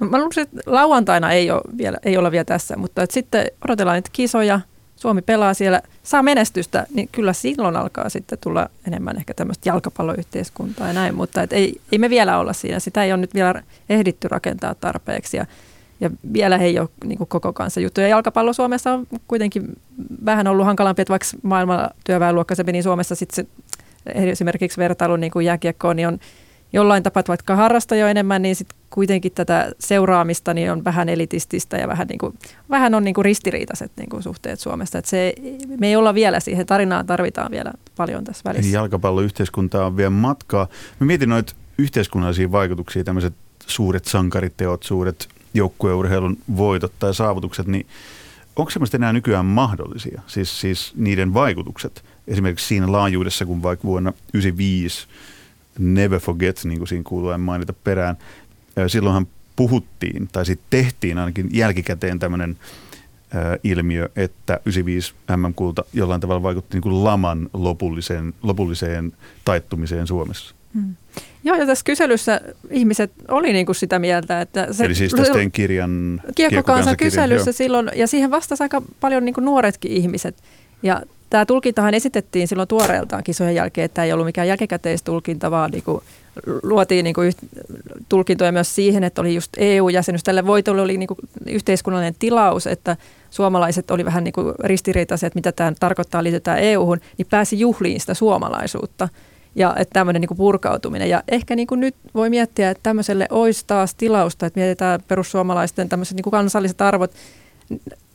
No, 0.00 0.06
mä 0.08 0.18
luulen, 0.18 0.32
että 0.36 0.56
lauantaina 0.66 1.32
ei, 1.32 1.50
ole 1.50 1.62
vielä, 1.78 1.98
ei 2.02 2.16
olla 2.16 2.30
vielä 2.30 2.44
tässä, 2.44 2.76
mutta 2.76 3.02
että 3.02 3.14
sitten 3.14 3.46
odotellaan 3.64 3.94
niitä 3.94 4.10
kisoja, 4.12 4.60
Suomi 4.96 5.22
pelaa 5.22 5.54
siellä, 5.54 5.82
saa 6.02 6.22
menestystä, 6.22 6.86
niin 6.94 7.08
kyllä 7.12 7.32
silloin 7.32 7.76
alkaa 7.76 8.08
sitten 8.08 8.38
tulla 8.40 8.68
enemmän 8.86 9.16
ehkä 9.16 9.34
tämmöistä 9.34 9.68
jalkapalloyhteiskuntaa 9.68 10.86
ja 10.86 10.92
näin, 10.92 11.14
mutta 11.14 11.42
et 11.42 11.52
ei, 11.52 11.80
ei 11.92 11.98
me 11.98 12.10
vielä 12.10 12.38
olla 12.38 12.52
siinä. 12.52 12.78
Sitä 12.78 13.04
ei 13.04 13.12
ole 13.12 13.20
nyt 13.20 13.34
vielä 13.34 13.62
ehditty 13.88 14.28
rakentaa 14.28 14.74
tarpeeksi. 14.74 15.36
Ja, 15.36 15.46
ja 16.00 16.10
vielä 16.32 16.58
he 16.58 16.64
ei 16.64 16.78
ole 16.78 16.88
niin 17.04 17.18
kuin 17.18 17.28
koko 17.28 17.52
kanssa 17.52 17.80
juttu. 17.80 18.00
Ja 18.00 18.08
jalkapallo 18.08 18.52
Suomessa 18.52 18.92
on 18.92 19.06
kuitenkin 19.28 19.76
vähän 20.24 20.46
ollut 20.46 20.66
hankalampi, 20.66 21.02
että 21.02 21.10
vaikka 21.10 21.28
maailmalla 21.42 21.90
työväenluokkaisempi, 22.04 22.72
niin 22.72 22.82
Suomessa 22.82 23.14
sitten 23.14 23.36
se 23.36 23.50
esimerkiksi 24.06 24.78
vertailu 24.78 25.16
niin 25.16 25.32
kuin 25.32 25.46
jääkiekkoon, 25.46 25.96
niin 25.96 26.08
on 26.08 26.18
jollain 26.72 27.02
tapaa, 27.02 27.22
vaikka 27.28 27.56
harrasta 27.56 27.96
jo 27.96 28.06
enemmän, 28.06 28.42
niin 28.42 28.56
sitten 28.56 28.78
kuitenkin 28.90 29.32
tätä 29.32 29.72
seuraamista 29.78 30.54
niin 30.54 30.72
on 30.72 30.84
vähän 30.84 31.08
elitististä 31.08 31.76
ja 31.76 31.88
vähän, 31.88 32.06
niin 32.06 32.18
kuin, 32.18 32.38
vähän 32.70 32.94
on 32.94 33.04
niin 33.04 33.14
kuin 33.14 33.24
ristiriitaiset 33.24 33.92
niin 33.96 34.08
kuin 34.08 34.22
suhteet 34.22 34.60
Suomessa. 34.60 34.98
Et 34.98 35.04
se, 35.04 35.34
me 35.80 35.88
ei 35.88 35.96
olla 35.96 36.14
vielä 36.14 36.40
siihen 36.40 36.66
tarinaan, 36.66 37.06
tarvitaan 37.06 37.50
vielä 37.50 37.72
paljon 37.96 38.24
tässä 38.24 38.42
välissä. 38.44 38.76
Jalkapalloyhteiskunta 38.76 39.86
on 39.86 39.96
vielä 39.96 40.10
matkaa. 40.10 40.68
Mä 41.00 41.06
mietin 41.06 41.28
noita 41.28 41.54
yhteiskunnallisia 41.78 42.52
vaikutuksia, 42.52 43.04
tämmöiset 43.04 43.34
suuret 43.66 44.04
sankariteot, 44.04 44.82
suuret 44.82 45.28
joukkueurheilun 45.54 46.38
voitot 46.56 46.92
tai 46.98 47.14
saavutukset, 47.14 47.66
niin 47.66 47.86
onko 48.56 48.70
semmoista 48.70 48.96
enää 48.96 49.12
nykyään 49.12 49.46
mahdollisia? 49.46 50.22
Siis, 50.26 50.60
siis 50.60 50.92
niiden 50.96 51.34
vaikutukset 51.34 52.04
esimerkiksi 52.26 52.66
siinä 52.66 52.92
laajuudessa, 52.92 53.46
kun 53.46 53.62
vaikka 53.62 53.88
vuonna 53.88 54.12
1995 54.12 55.06
Never 55.78 56.20
Forget, 56.20 56.60
niin 56.64 56.78
kuin 56.78 56.88
siinä 56.88 57.04
kuuluu 57.04 57.38
mainita 57.38 57.72
perään, 57.72 58.16
silloinhan 58.86 59.26
puhuttiin, 59.56 60.28
tai 60.32 60.46
sitten 60.46 60.66
tehtiin 60.70 61.18
ainakin 61.18 61.48
jälkikäteen 61.52 62.18
tämmöinen 62.18 62.56
ilmiö, 63.64 64.08
että 64.16 64.60
95 64.64 65.14
MM-kulta 65.36 65.84
jollain 65.92 66.20
tavalla 66.20 66.42
vaikutti 66.42 66.76
niin 66.76 66.82
kuin 66.82 67.04
laman 67.04 67.48
lopulliseen, 67.52 68.34
lopulliseen 68.42 69.12
taittumiseen 69.44 70.06
Suomessa. 70.06 70.54
Hmm. 70.74 70.96
Joo, 71.44 71.56
ja 71.56 71.66
tässä 71.66 71.84
kyselyssä 71.84 72.40
ihmiset 72.70 73.12
oli 73.28 73.52
niin 73.52 73.66
kuin 73.66 73.76
sitä 73.76 73.98
mieltä, 73.98 74.40
että... 74.40 74.68
Se, 74.72 74.84
Eli 74.84 74.94
siis 74.94 75.12
tässä 75.12 75.32
tein 75.32 75.52
kirjan... 75.52 76.22
Kiekkokansan 76.34 76.96
kyselyssä 76.96 77.48
joo. 77.48 77.52
silloin, 77.52 77.90
ja 77.94 78.06
siihen 78.06 78.30
vastasi 78.30 78.62
aika 78.62 78.82
paljon 79.00 79.24
niin 79.24 79.34
kuin 79.34 79.44
nuoretkin 79.44 79.92
ihmiset. 79.92 80.36
Ja 80.82 81.02
tämä 81.30 81.46
tulkintahan 81.46 81.94
esitettiin 81.94 82.48
silloin 82.48 82.68
tuoreeltaan 82.68 83.24
kisojen 83.24 83.54
jälkeen, 83.54 83.84
että 83.84 83.94
tämä 83.94 84.06
ei 84.06 84.12
ollut 84.12 84.26
mikään 84.26 84.48
jälkikäteistulkinta, 84.48 85.50
vaan 85.50 85.70
niin 85.70 85.82
kuin 85.82 86.02
luotiin 86.62 87.04
niin 87.04 87.14
kuin 87.14 87.32
tulkintoja 88.08 88.52
myös 88.52 88.74
siihen, 88.74 89.04
että 89.04 89.20
oli 89.20 89.34
just 89.34 89.50
EU-jäsenyys. 89.56 90.22
Tälle 90.22 90.46
voitolle 90.46 90.82
oli 90.82 90.96
niin 90.96 91.06
kuin 91.06 91.18
yhteiskunnallinen 91.46 92.14
tilaus, 92.18 92.66
että 92.66 92.96
suomalaiset 93.30 93.90
oli 93.90 94.04
vähän 94.04 94.24
niin 94.24 94.32
kuin 94.32 94.54
ristiriitaisia, 94.64 95.26
että 95.26 95.38
mitä 95.38 95.52
tämä 95.52 95.72
tarkoittaa, 95.80 96.22
liitetään 96.22 96.58
EU-hun, 96.58 97.00
niin 97.18 97.26
pääsi 97.30 97.60
juhliin 97.60 98.00
sitä 98.00 98.14
suomalaisuutta. 98.14 99.08
Ja 99.54 99.74
että 99.78 99.92
tämmöinen 99.92 100.20
niin 100.20 100.36
purkautuminen. 100.36 101.08
Ja 101.08 101.22
ehkä 101.28 101.56
niin 101.56 101.66
kuin 101.66 101.80
nyt 101.80 101.94
voi 102.14 102.30
miettiä, 102.30 102.70
että 102.70 102.82
tämmöiselle 102.82 103.26
olisi 103.30 103.64
taas 103.66 103.94
tilausta, 103.94 104.46
että 104.46 104.60
mietitään 104.60 105.00
perussuomalaisten 105.08 105.88
tämmöiset 105.88 106.16
niin 106.16 106.24
kuin 106.24 106.30
kansalliset 106.30 106.80
arvot, 106.80 107.12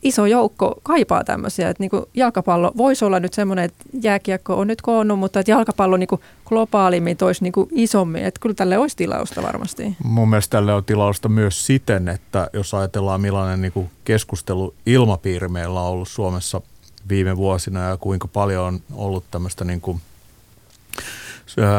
iso 0.02 0.26
joukko 0.26 0.80
kaipaa 0.82 1.24
tämmöisiä, 1.24 1.68
että 1.68 1.82
niin 1.82 1.90
kuin 1.90 2.02
jalkapallo 2.14 2.72
voisi 2.76 3.04
olla 3.04 3.20
nyt 3.20 3.34
semmoinen, 3.34 3.64
että 3.64 3.84
jääkiekko 4.02 4.54
on 4.58 4.66
nyt 4.66 4.82
koonnut, 4.82 5.18
mutta 5.18 5.40
että 5.40 5.50
jalkapallo 5.50 5.96
niin 5.96 6.08
kuin 6.08 6.20
globaalimmin 6.46 7.16
toisi 7.16 7.42
niin 7.42 7.52
kuin 7.52 7.68
isommin, 7.72 8.24
että 8.24 8.40
kyllä 8.40 8.54
tälle 8.54 8.78
olisi 8.78 8.96
tilausta 8.96 9.42
varmasti. 9.42 9.96
Mun 10.04 10.28
mielestä 10.28 10.50
tälle 10.50 10.74
on 10.74 10.84
tilausta 10.84 11.28
myös 11.28 11.66
siten, 11.66 12.08
että 12.08 12.50
jos 12.52 12.74
ajatellaan 12.74 13.20
millainen 13.20 13.62
niin 13.62 13.72
kuin 13.72 13.90
keskustelu 14.04 14.74
ilmapiiri 14.86 15.48
meillä 15.48 15.80
on 15.80 15.90
ollut 15.90 16.08
Suomessa 16.08 16.60
viime 17.08 17.36
vuosina 17.36 17.88
ja 17.88 17.96
kuinka 17.96 18.28
paljon 18.28 18.64
on 18.64 18.80
ollut 18.94 19.24
tämmöistä 19.30 19.64
niin 19.64 19.80
kuin 19.80 20.00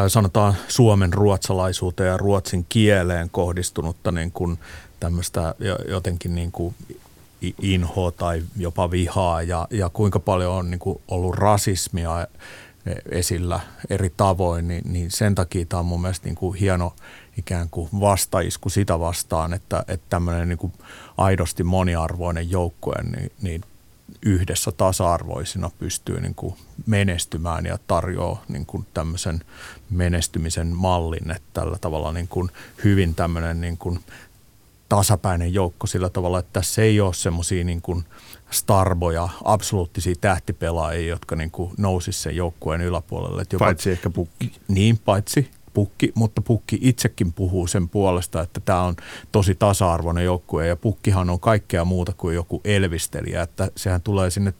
sanotaan 0.07 0.53
suomen 0.67 1.13
ruotsalaisuuteen 1.13 2.09
ja 2.09 2.17
ruotsin 2.17 2.65
kieleen 2.69 3.29
kohdistunutta 3.29 4.11
niin 4.11 4.31
kuin 4.31 4.59
tämmöistä 4.99 5.55
jotenkin 5.87 6.35
niin 6.35 6.51
kuin 6.51 6.75
inhoa 7.61 8.11
tai 8.11 8.43
jopa 8.57 8.91
vihaa. 8.91 9.41
Ja, 9.41 9.67
ja 9.71 9.89
kuinka 9.89 10.19
paljon 10.19 10.53
on 10.53 10.71
niin 10.71 10.79
kuin 10.79 11.01
ollut 11.07 11.35
rasismia 11.35 12.27
esillä 13.11 13.59
eri 13.89 14.13
tavoin, 14.17 14.67
niin, 14.67 14.81
niin 14.85 15.11
sen 15.11 15.35
takia 15.35 15.65
tämä 15.65 15.79
on 15.79 15.85
mun 15.85 16.01
mielestä 16.01 16.25
niin 16.25 16.35
kuin 16.35 16.59
hieno 16.59 16.93
ikään 17.37 17.69
kuin 17.69 17.89
vastaisku 17.99 18.69
sitä 18.69 18.99
vastaan, 18.99 19.53
että, 19.53 19.83
että 19.87 20.05
tämmöinen 20.09 20.49
niin 20.49 20.57
kuin 20.57 20.73
aidosti 21.17 21.63
moniarvoinen 21.63 22.51
joukkue 22.51 22.95
niin, 23.03 23.31
niin 23.41 23.61
yhdessä 24.25 24.71
tasa-arvoisina 24.71 25.71
pystyy 25.79 26.21
niin 26.21 26.35
kuin 26.35 26.55
menestymään 26.85 27.65
ja 27.65 27.77
tarjoaa 27.87 28.43
niin 28.47 28.65
kuin 28.65 28.85
tämmöisen 28.93 29.39
menestymisen 29.89 30.67
mallin, 30.67 31.31
että 31.31 31.49
tällä 31.53 31.77
tavalla 31.81 32.11
niin 32.11 32.27
kuin 32.27 32.49
hyvin 32.83 33.15
tämmöinen 33.15 33.61
niin 33.61 33.77
kuin 33.77 33.99
tasapäinen 34.89 35.53
joukko 35.53 35.87
sillä 35.87 36.09
tavalla, 36.09 36.39
että 36.39 36.53
tässä 36.53 36.81
ei 36.81 37.01
ole 37.01 37.13
semmoisia 37.13 37.63
niin 37.63 37.81
kuin 37.81 38.03
starboja, 38.51 39.29
absoluuttisia 39.43 40.15
tähtipelaajia, 40.21 41.09
jotka 41.09 41.35
niin 41.35 41.51
kuin 41.51 41.71
nousisi 41.77 42.21
sen 42.21 42.35
joukkueen 42.35 42.81
yläpuolelle. 42.81 43.41
Että 43.41 43.55
jopa, 43.55 43.65
paitsi 43.65 43.91
ehkä 43.91 44.09
pukki. 44.09 44.51
Niin, 44.67 44.97
paitsi 44.97 45.51
pukki, 45.73 46.11
mutta 46.15 46.41
pukki 46.41 46.77
itsekin 46.81 47.33
puhuu 47.33 47.67
sen 47.67 47.89
puolesta, 47.89 48.41
että 48.41 48.59
tämä 48.59 48.81
on 48.81 48.95
tosi 49.31 49.55
tasa-arvoinen 49.55 50.25
joukkue 50.25 50.67
ja 50.67 50.75
pukkihan 50.75 51.29
on 51.29 51.39
kaikkea 51.39 51.85
muuta 51.85 52.13
kuin 52.17 52.35
joku 52.35 52.61
elvistelijä, 52.65 53.41
että 53.41 53.71
sehän 53.75 54.01
tulee 54.01 54.29
sinne 54.29 54.53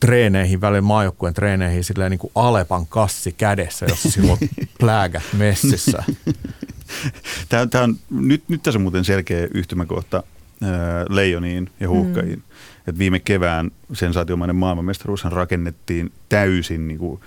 treeneihin, 0.00 0.60
välillä 0.60 0.80
maajoukkueen 0.80 1.34
treeneihin 1.34 1.84
silleen 1.84 2.10
niin 2.10 2.18
kuin 2.18 2.32
Alepan 2.34 2.86
kassi 2.86 3.32
kädessä, 3.32 3.86
jossa 3.88 4.10
silloin 4.10 4.38
pläägät 4.80 5.22
messissä. 5.32 6.02
Tämä, 7.48 7.66
tämä 7.66 7.84
on, 7.84 7.96
nyt, 8.10 8.44
nyt 8.48 8.62
tässä 8.62 8.78
on 8.78 8.82
muuten 8.82 9.04
selkeä 9.04 9.48
yhtymäkohta 9.54 10.22
ää, 10.62 11.04
leijoniin 11.08 11.70
ja 11.80 11.88
huuhkajiin. 11.88 12.38
Mm. 12.38 12.44
Et 12.86 12.98
viime 12.98 13.20
kevään 13.20 13.70
sensaatiomainen 13.92 14.56
maailmanmestaruushan 14.56 15.32
rakennettiin 15.32 16.12
täysin 16.28 16.88
niin 16.88 16.98
kuin, 16.98 17.20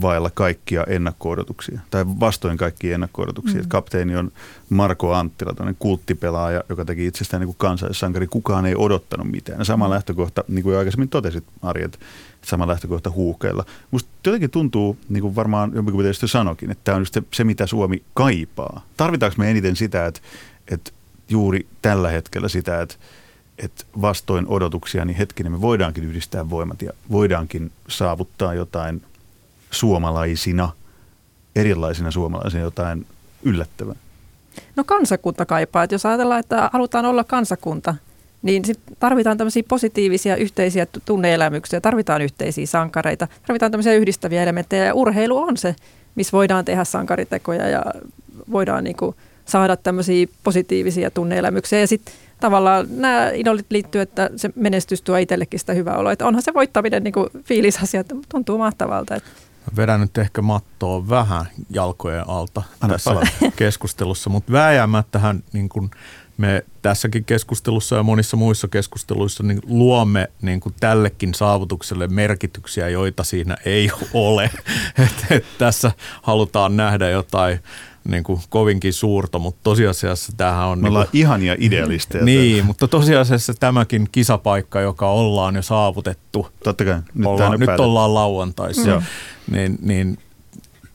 vailla 0.00 0.30
kaikkia 0.30 0.84
ennakko-odotuksia, 0.84 1.80
tai 1.90 2.04
vastoin 2.06 2.56
kaikkia 2.56 2.94
ennakko-odotuksia. 2.94 3.62
Mm. 3.62 3.68
Kapteeni 3.68 4.16
on 4.16 4.32
Marko 4.70 5.14
Anttila, 5.14 5.54
tämmöinen 5.54 5.76
kulttipelaaja, 5.78 6.64
joka 6.68 6.84
teki 6.84 7.06
itsestään 7.06 7.40
niin 7.40 7.54
kansallissankari. 7.58 8.26
Kukaan 8.26 8.66
ei 8.66 8.74
odottanut 8.76 9.30
mitään. 9.30 9.64
Sama 9.64 9.86
mm. 9.86 9.90
lähtökohta, 9.90 10.44
niin 10.48 10.62
kuin 10.62 10.78
aikaisemmin 10.78 11.08
totesit, 11.08 11.44
Ari, 11.62 11.84
että 11.84 11.98
sama 12.42 12.66
lähtökohta 12.66 13.10
huukeilla. 13.10 13.64
Musta 13.90 14.08
jotenkin 14.26 14.50
tuntuu, 14.50 14.96
niin 15.08 15.22
kuin 15.22 15.36
varmaan 15.36 15.72
jompikumpi 15.74 16.04
teistä 16.04 16.26
sanokin, 16.26 16.70
että 16.70 16.84
tämä 16.84 16.96
on 16.96 17.02
just 17.02 17.14
se, 17.14 17.22
se, 17.32 17.44
mitä 17.44 17.66
Suomi 17.66 18.02
kaipaa. 18.14 18.84
Tarvitaanko 18.96 19.34
me 19.38 19.50
eniten 19.50 19.76
sitä, 19.76 20.06
että, 20.06 20.20
että 20.68 20.90
juuri 21.28 21.66
tällä 21.82 22.10
hetkellä 22.10 22.48
sitä, 22.48 22.80
että, 22.80 22.94
että 23.58 23.84
vastoin 24.00 24.46
odotuksia, 24.48 25.04
niin 25.04 25.16
hetkinen 25.16 25.52
me 25.52 25.60
voidaankin 25.60 26.04
yhdistää 26.04 26.50
voimat 26.50 26.82
ja 26.82 26.92
voidaankin 27.10 27.72
saavuttaa 27.88 28.54
jotain 28.54 29.02
suomalaisina, 29.70 30.68
erilaisina 31.56 32.10
suomalaisina 32.10 32.62
jotain 32.62 33.06
yllättävää? 33.42 33.94
No 34.76 34.84
kansakunta 34.84 35.46
kaipaa. 35.46 35.82
Että 35.82 35.94
jos 35.94 36.06
ajatellaan, 36.06 36.40
että 36.40 36.70
halutaan 36.72 37.06
olla 37.06 37.24
kansakunta, 37.24 37.94
niin 38.42 38.64
sit 38.64 38.80
tarvitaan 38.98 39.38
tämmöisiä 39.38 39.62
positiivisia 39.68 40.36
yhteisiä 40.36 40.86
tunneelämyksiä, 41.04 41.80
tarvitaan 41.80 42.22
yhteisiä 42.22 42.66
sankareita, 42.66 43.28
tarvitaan 43.46 43.70
tämmöisiä 43.70 43.94
yhdistäviä 43.94 44.42
elementtejä 44.42 44.84
ja 44.84 44.94
urheilu 44.94 45.38
on 45.38 45.56
se, 45.56 45.74
missä 46.14 46.32
voidaan 46.32 46.64
tehdä 46.64 46.84
sankaritekoja 46.84 47.68
ja 47.68 47.84
voidaan 48.52 48.84
niin 48.84 48.96
kuin 48.96 49.16
saada 49.44 49.76
tämmöisiä 49.76 50.26
positiivisia 50.42 51.10
tunneelämyksiä 51.10 51.80
ja 51.80 51.86
sitten 51.86 52.14
tavallaan 52.40 52.86
nämä 52.90 53.30
idolit 53.30 53.66
liittyy, 53.70 54.00
että 54.00 54.30
se 54.36 54.50
menestys 54.54 55.02
tuo 55.02 55.16
itsellekin 55.16 55.60
sitä 55.60 55.72
hyvää 55.72 55.96
oloa. 55.96 56.12
Että 56.12 56.26
onhan 56.26 56.42
se 56.42 56.54
voittaminen 56.54 57.04
niin 57.04 57.14
fiilisasia, 57.44 58.00
että 58.00 58.14
tuntuu 58.28 58.58
mahtavalta. 58.58 59.14
Että 59.14 59.30
vedän 59.76 60.00
nyt 60.00 60.18
ehkä 60.18 60.42
mattoa 60.42 61.08
vähän 61.08 61.46
jalkojen 61.70 62.28
alta 62.28 62.62
Anna 62.80 62.94
tässä 62.94 63.10
palata. 63.10 63.30
keskustelussa, 63.56 64.30
mutta 64.30 64.52
vääjäämättähän 64.52 65.42
niin 65.52 65.68
kuin 65.68 65.90
me 66.36 66.64
tässäkin 66.82 67.24
keskustelussa 67.24 67.96
ja 67.96 68.02
monissa 68.02 68.36
muissa 68.36 68.68
keskusteluissa 68.68 69.42
niin 69.42 69.60
luomme 69.66 70.30
niin 70.42 70.60
kuin 70.60 70.74
tällekin 70.80 71.34
saavutukselle 71.34 72.06
merkityksiä, 72.06 72.88
joita 72.88 73.24
siinä 73.24 73.56
ei 73.64 73.90
ole. 74.12 74.50
et, 74.98 75.26
et 75.30 75.44
tässä 75.58 75.92
halutaan 76.22 76.76
nähdä 76.76 77.08
jotain 77.08 77.60
niin 78.10 78.24
kuin 78.24 78.40
kovinkin 78.48 78.92
suurta, 78.92 79.38
mutta 79.38 79.60
tosiasiassa 79.62 80.32
tämähän 80.36 80.66
on... 80.66 80.78
Me 80.78 80.88
ollaan 80.88 81.02
niin 81.02 81.10
kuin, 81.10 81.20
ihania 81.20 81.56
idealisteja. 81.58 82.24
Niin, 82.24 82.56
tämän. 82.56 82.66
mutta 82.66 82.88
tosiasiassa 82.88 83.54
tämäkin 83.54 84.08
kisapaikka, 84.12 84.80
joka 84.80 85.10
ollaan 85.10 85.56
jo 85.56 85.62
saavutettu. 85.62 86.48
Totta 86.64 86.84
kai. 86.84 87.02
Nyt, 87.14 87.26
ollaan, 87.26 87.60
nyt 87.60 87.80
ollaan 87.80 88.14
lauantaissa. 88.14 89.00
Mm. 89.00 89.02
Niin, 89.56 89.78
niin 89.82 90.18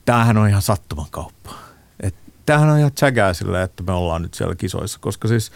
tämähän 0.04 0.36
on 0.36 0.48
ihan 0.48 0.62
sattuman 0.62 1.06
kauppa. 1.10 1.54
Et 2.00 2.14
tämähän 2.46 2.70
on 2.70 2.78
ihan 2.78 2.92
tsägää 2.92 3.34
sillä, 3.34 3.62
että 3.62 3.82
me 3.82 3.92
ollaan 3.92 4.22
nyt 4.22 4.34
siellä 4.34 4.54
kisoissa, 4.54 4.98
koska 5.00 5.28
siis 5.28 5.52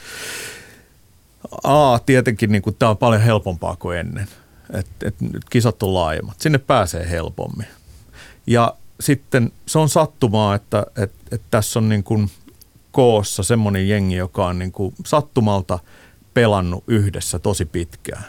A, 1.65 1.99
tietenkin 1.99 2.53
niin 2.53 2.63
tämä 2.79 2.91
on 2.91 2.97
paljon 2.97 3.23
helpompaa 3.23 3.77
kuin 3.77 3.99
ennen. 3.99 4.29
Et, 4.73 4.87
et 5.05 5.21
nyt 5.21 5.45
kisat 5.51 5.83
on 5.83 5.95
laajemmat. 5.95 6.41
Sinne 6.41 6.59
pääsee 6.59 7.11
helpommin. 7.11 7.67
Ja 8.47 8.75
sitten 9.01 9.53
se 9.67 9.79
on 9.79 9.89
sattumaa, 9.89 10.55
että, 10.55 10.87
että, 10.97 11.19
että 11.33 11.47
tässä 11.51 11.79
on 11.79 11.89
niin 11.89 12.05
kuin 12.05 12.31
koossa 12.93 13.43
semmoinen 13.43 13.89
jengi, 13.89 14.17
joka 14.17 14.47
on 14.47 14.59
niin 14.59 14.73
kuin 14.73 14.95
sattumalta 15.07 15.79
pelannut 16.35 16.85
yhdessä 16.87 17.39
tosi 17.39 17.65
pitkään. 17.65 18.25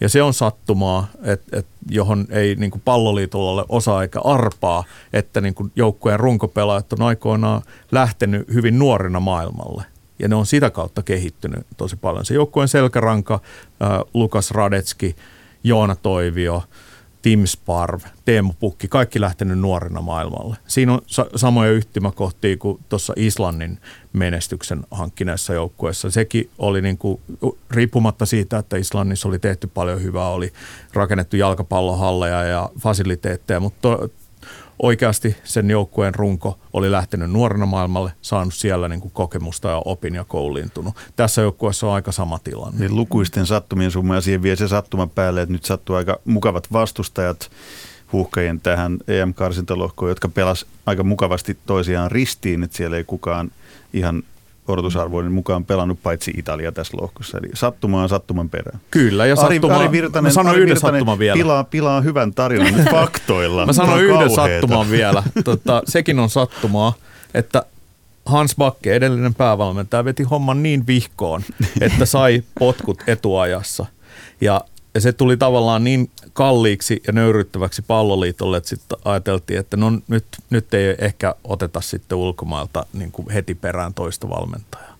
Ja 0.00 0.08
se 0.08 0.22
on 0.22 0.34
sattumaa, 0.34 1.06
et, 1.22 1.42
et, 1.52 1.66
johon 1.90 2.26
ei 2.30 2.54
niin 2.54 2.70
kuin 2.70 2.82
palloliitolla 2.84 3.50
ole 3.50 3.64
osa 3.68 4.02
eikä 4.02 4.20
arpaa, 4.20 4.84
että 5.12 5.40
niin 5.40 5.54
kuin 5.54 5.72
joukkueen 5.76 6.20
runkopelaajat 6.20 6.92
on 6.92 7.02
aikoinaan 7.02 7.62
lähtenyt 7.92 8.48
hyvin 8.52 8.78
nuorina 8.78 9.20
maailmalle. 9.20 9.84
Ja 10.18 10.28
ne 10.28 10.34
on 10.34 10.46
sitä 10.46 10.70
kautta 10.70 11.02
kehittynyt 11.02 11.66
tosi 11.76 11.96
paljon. 11.96 12.24
Se 12.24 12.34
joukkueen 12.34 12.68
selkäranka, 12.68 13.34
äh, 13.34 13.88
Lukas 14.14 14.50
Radetski, 14.50 15.16
Joona 15.64 15.96
Toivio, 15.96 16.62
Tim 17.22 17.46
Sparv, 17.46 18.00
Teemu 18.24 18.52
Pukki, 18.60 18.88
kaikki 18.88 19.20
lähtenyt 19.20 19.58
nuorena 19.58 20.00
maailmalle. 20.00 20.56
Siinä 20.66 20.92
on 20.92 21.00
sa- 21.06 21.26
samoja 21.36 21.70
yhtymäkohtia 21.70 22.56
kuin 22.56 22.78
tuossa 22.88 23.12
Islannin 23.16 23.78
menestyksen 24.12 24.86
hankkineessa 24.90 25.54
joukkueessa. 25.54 26.10
Sekin 26.10 26.50
oli 26.58 26.82
niin 26.82 26.98
kuin, 26.98 27.20
riippumatta 27.70 28.26
siitä, 28.26 28.58
että 28.58 28.76
Islannissa 28.76 29.28
oli 29.28 29.38
tehty 29.38 29.66
paljon 29.66 30.02
hyvää, 30.02 30.28
oli 30.28 30.52
rakennettu 30.92 31.36
jalkapallohalleja 31.36 32.42
ja 32.42 32.70
fasiliteetteja, 32.80 33.60
mutta 33.60 33.80
to, 33.80 34.08
oikeasti 34.82 35.36
sen 35.44 35.70
joukkueen 35.70 36.14
runko 36.14 36.58
oli 36.72 36.90
lähtenyt 36.90 37.30
nuorena 37.30 37.66
maailmalle, 37.66 38.12
saanut 38.22 38.54
siellä 38.54 38.88
niin 38.88 39.00
kuin 39.00 39.12
kokemusta 39.12 39.68
ja 39.68 39.82
opin 39.84 40.14
ja 40.14 40.24
kouliintunut. 40.24 40.94
Tässä 41.16 41.42
joukkueessa 41.42 41.86
on 41.86 41.92
aika 41.92 42.12
sama 42.12 42.38
tilanne. 42.38 42.80
Niin 42.80 42.96
lukuisten 42.96 43.46
sattumien 43.46 43.90
summa 43.90 44.14
ja 44.14 44.20
siihen 44.20 44.42
vie 44.42 44.56
se 44.56 44.68
sattuma 44.68 45.06
päälle, 45.06 45.42
että 45.42 45.52
nyt 45.52 45.64
sattuu 45.64 45.96
aika 45.96 46.18
mukavat 46.24 46.72
vastustajat 46.72 47.50
huuhkajien 48.12 48.60
tähän 48.60 48.98
EM-karsintalohkoon, 49.08 50.08
jotka 50.08 50.28
pelas 50.28 50.66
aika 50.86 51.02
mukavasti 51.02 51.58
toisiaan 51.66 52.10
ristiin, 52.10 52.62
että 52.62 52.76
siellä 52.76 52.96
ei 52.96 53.04
kukaan 53.04 53.50
ihan 53.92 54.22
odotusarvoinen 54.68 55.32
mukaan 55.32 55.64
pelannut 55.64 55.98
paitsi 56.02 56.32
Italia 56.36 56.72
tässä 56.72 56.96
lohkossa. 57.00 57.38
Eli 57.38 57.48
sattumaan 57.54 58.08
sattuman 58.08 58.50
perään. 58.50 58.80
Kyllä, 58.90 59.26
ja 59.26 59.34
Ari, 59.38 59.54
sattuma, 59.54 59.76
Ari 59.76 59.90
Virtanen, 59.90 60.24
mä 60.24 60.30
sanon 60.30 60.50
Ari 60.50 60.60
yhden 60.60 60.68
Virtanen 60.74 60.98
sattuman 61.00 61.18
vielä. 61.18 61.36
Pilaa, 61.36 61.64
pilaa 61.64 62.00
hyvän 62.00 62.34
tarinan 62.34 62.74
nyt 62.74 62.90
faktoilla. 63.00 63.66
Mä 63.66 63.92
on 63.92 64.02
yhden 64.02 64.18
kauheeta. 64.18 64.34
sattuman 64.60 64.90
vielä. 64.90 65.22
Tota, 65.44 65.82
sekin 65.86 66.18
on 66.18 66.30
sattumaa, 66.30 66.92
että 67.34 67.62
Hans 68.26 68.54
Bakke, 68.56 68.94
edellinen 68.94 69.34
päävalmentaja, 69.34 70.04
veti 70.04 70.22
homman 70.22 70.62
niin 70.62 70.86
vihkoon, 70.86 71.42
että 71.80 72.06
sai 72.06 72.42
potkut 72.58 73.02
etuajassa. 73.06 73.86
Ja, 74.40 74.60
ja 74.98 75.02
se 75.02 75.12
tuli 75.12 75.36
tavallaan 75.36 75.84
niin 75.84 76.10
kalliiksi 76.32 77.02
ja 77.06 77.12
nöyryttäväksi 77.12 77.82
palloliitolle, 77.82 78.56
että 78.56 78.68
sitten 78.68 78.98
ajateltiin, 79.04 79.60
että 79.60 79.76
no 79.76 79.92
nyt, 80.08 80.24
nyt 80.50 80.74
ei 80.74 80.94
ehkä 80.98 81.34
oteta 81.44 81.80
sitten 81.80 82.18
ulkomailta 82.18 82.86
niin 82.92 83.12
kuin 83.12 83.30
heti 83.30 83.54
perään 83.54 83.94
toista 83.94 84.28
valmentajaa. 84.28 84.94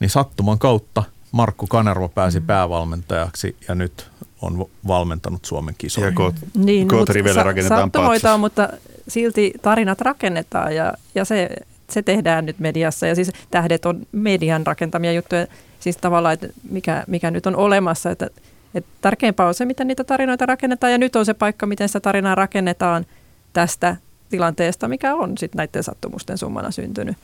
Niin 0.00 0.10
sattuman 0.10 0.58
kautta 0.58 1.02
Markku 1.32 1.66
Kanerva 1.66 2.08
pääsi 2.08 2.40
mm. 2.40 2.46
päävalmentajaksi 2.46 3.56
ja 3.68 3.74
nyt 3.74 4.10
on 4.42 4.66
valmentanut 4.86 5.44
Suomen 5.44 5.74
kisoja. 5.78 6.06
Ja 6.06 6.12
koot, 6.12 6.34
Niin, 6.54 6.88
koot 6.88 7.08
sa- 7.34 7.42
rakennetaan 7.42 7.90
on, 8.34 8.40
mutta 8.40 8.68
silti 9.08 9.52
tarinat 9.62 10.00
rakennetaan 10.00 10.74
ja, 10.74 10.94
ja 11.14 11.24
se, 11.24 11.50
se 11.90 12.02
tehdään 12.02 12.46
nyt 12.46 12.58
mediassa. 12.58 13.06
Ja 13.06 13.14
siis 13.14 13.30
tähdet 13.50 13.86
on 13.86 14.06
median 14.12 14.66
rakentamia 14.66 15.12
juttuja, 15.12 15.46
siis 15.80 15.96
tavallaan, 15.96 16.34
että 16.34 16.48
mikä, 16.70 17.04
mikä 17.06 17.30
nyt 17.30 17.46
on 17.46 17.56
olemassa. 17.56 18.10
Että, 18.10 18.30
että 18.74 18.90
tärkeämpää 19.00 19.46
on 19.46 19.54
se, 19.54 19.64
miten 19.64 19.86
niitä 19.86 20.04
tarinoita 20.04 20.46
rakennetaan 20.46 20.92
ja 20.92 20.98
nyt 20.98 21.16
on 21.16 21.26
se 21.26 21.34
paikka, 21.34 21.66
miten 21.66 21.88
sitä 21.88 22.00
tarinaa 22.00 22.34
rakennetaan 22.34 23.06
tästä 23.52 23.96
tilanteesta, 24.30 24.88
mikä 24.88 25.14
on 25.14 25.38
sitten 25.38 25.56
näiden 25.56 25.82
sattumusten 25.82 26.38
summana 26.38 26.70
syntynyt. 26.70 27.16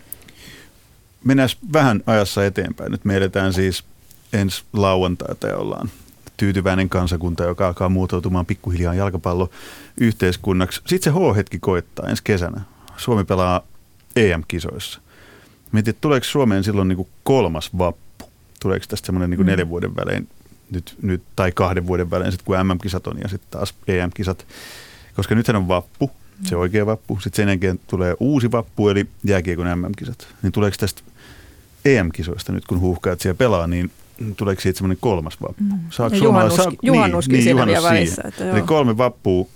Mennään 1.24 1.48
vähän 1.72 2.00
ajassa 2.06 2.44
eteenpäin. 2.46 2.92
Nyt 2.92 3.04
me 3.04 3.16
edetään 3.16 3.52
siis 3.52 3.84
ensi 4.32 4.64
lauantaita 4.72 5.46
ja 5.46 5.56
ollaan 5.56 5.90
tyytyväinen 6.36 6.88
kansakunta, 6.88 7.44
joka 7.44 7.66
alkaa 7.66 7.88
muotoutumaan 7.88 8.46
pikkuhiljaa 8.46 8.94
jalkapalloyhteiskunnaksi. 8.94 10.80
Sitten 10.86 11.12
se 11.12 11.18
H-hetki 11.18 11.58
koittaa 11.58 12.08
ensi 12.08 12.22
kesänä. 12.24 12.60
Suomi 12.96 13.24
pelaa 13.24 13.66
EM-kisoissa. 14.16 15.00
Mietin, 15.72 15.90
että 15.90 16.00
tuleeko 16.00 16.24
Suomeen 16.24 16.64
silloin 16.64 16.88
niin 16.88 16.96
kuin 16.96 17.08
kolmas 17.22 17.70
vappu? 17.78 18.24
Tuleeko 18.60 18.86
tästä 18.88 19.06
semmoinen 19.06 19.30
niin 19.30 19.36
kuin 19.38 19.46
Mm. 19.46 19.50
neljän 19.50 19.68
vuoden 19.68 19.96
välein 19.96 20.28
nyt, 20.70 20.96
nyt, 21.02 21.22
tai 21.36 21.52
kahden 21.52 21.86
vuoden 21.86 22.10
välein, 22.10 22.32
sit 22.32 22.42
kun 22.42 22.56
MM-kisat 22.66 23.06
on 23.06 23.18
ja 23.22 23.28
sitten 23.28 23.50
taas 23.50 23.74
EM-kisat? 23.88 24.46
Koska 25.16 25.34
nythän 25.34 25.56
on 25.56 25.68
vappu, 25.68 26.10
se 26.44 26.56
oikea 26.56 26.86
vappu. 26.86 27.14
Sitten 27.22 27.36
sen 27.36 27.48
jälkeen 27.48 27.80
tulee 27.86 28.16
uusi 28.20 28.52
vappu, 28.52 28.88
eli 28.88 29.06
jääkiekon 29.24 29.66
MM-kisat. 29.78 30.26
Niin 30.42 30.52
tuleeko 30.52 30.76
tästä 30.80 31.02
EM-kisoista 31.84 32.52
nyt, 32.52 32.66
kun 32.66 32.80
huuhkaat 32.80 33.20
siellä 33.20 33.36
pelaa, 33.38 33.66
niin 33.66 33.90
tuleeko 34.36 34.60
siitä 34.60 34.78
semmoinen 34.78 34.98
kolmas 35.00 35.42
vappu? 35.42 35.62
Mm. 35.64 35.78
Saako 35.90 36.14
Ja 36.16 36.20
suomalaiset- 36.20 36.58
juhannus- 36.58 36.78
juhannuskin 36.82 37.42
siinä 37.42 37.66
vielä 37.66 37.82
välissä, 37.82 38.22
että 38.24 38.44
joo. 38.44 38.56
Eli 38.56 38.62
kolme 38.62 38.96
vappua 38.96 39.46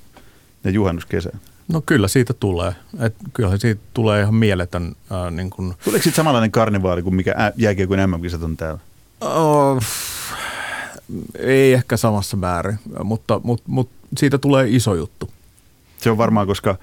ja 0.65 0.71
juhannus 0.71 1.07
kesä. 1.07 1.31
No 1.69 1.83
kyllä 1.87 2.09
siitä 2.09 2.33
tulee. 2.33 2.73
Et 3.01 3.15
kyllähän 3.33 3.61
siitä 3.61 3.81
tulee 3.95 4.23
ihan 4.23 4.35
mieletön 4.35 4.95
ää, 5.11 5.31
niin 5.31 5.51
kun, 5.51 5.75
Tuleeko 5.85 6.03
sitten 6.03 6.17
samanlainen 6.17 6.51
karnevaali 6.51 7.03
kuin 7.03 7.15
mikä 7.15 7.53
jääkiekon 7.57 7.99
MM-kisat 8.11 8.43
on 8.43 8.57
täällä? 8.57 8.79
oh, 9.21 9.83
ei 11.39 11.73
ehkä 11.73 11.97
samassa 11.97 12.37
määrin, 12.37 12.79
mutta, 13.05 13.41
mutta, 13.45 13.65
mutta 13.67 13.95
siitä 14.17 14.39
tulee 14.39 14.67
iso 14.69 14.95
juttu. 14.95 15.31
Se 15.99 16.11
on 16.11 16.19
varmaan, 16.19 16.47
koska 16.47 16.77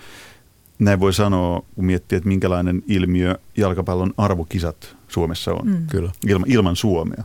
näin 0.79 0.99
voi 0.99 1.13
sanoa, 1.13 1.63
kun 1.75 1.85
miettii, 1.85 2.15
että 2.17 2.27
minkälainen 2.27 2.83
ilmiö 2.87 3.35
jalkapallon 3.57 4.13
arvokisat 4.17 4.95
Suomessa 5.07 5.51
on, 5.53 5.67
Mm. 5.67 5.87
Kyllä. 5.91 6.11
ilman, 6.27 6.51
ilman 6.51 6.75
Suomea. 6.75 7.23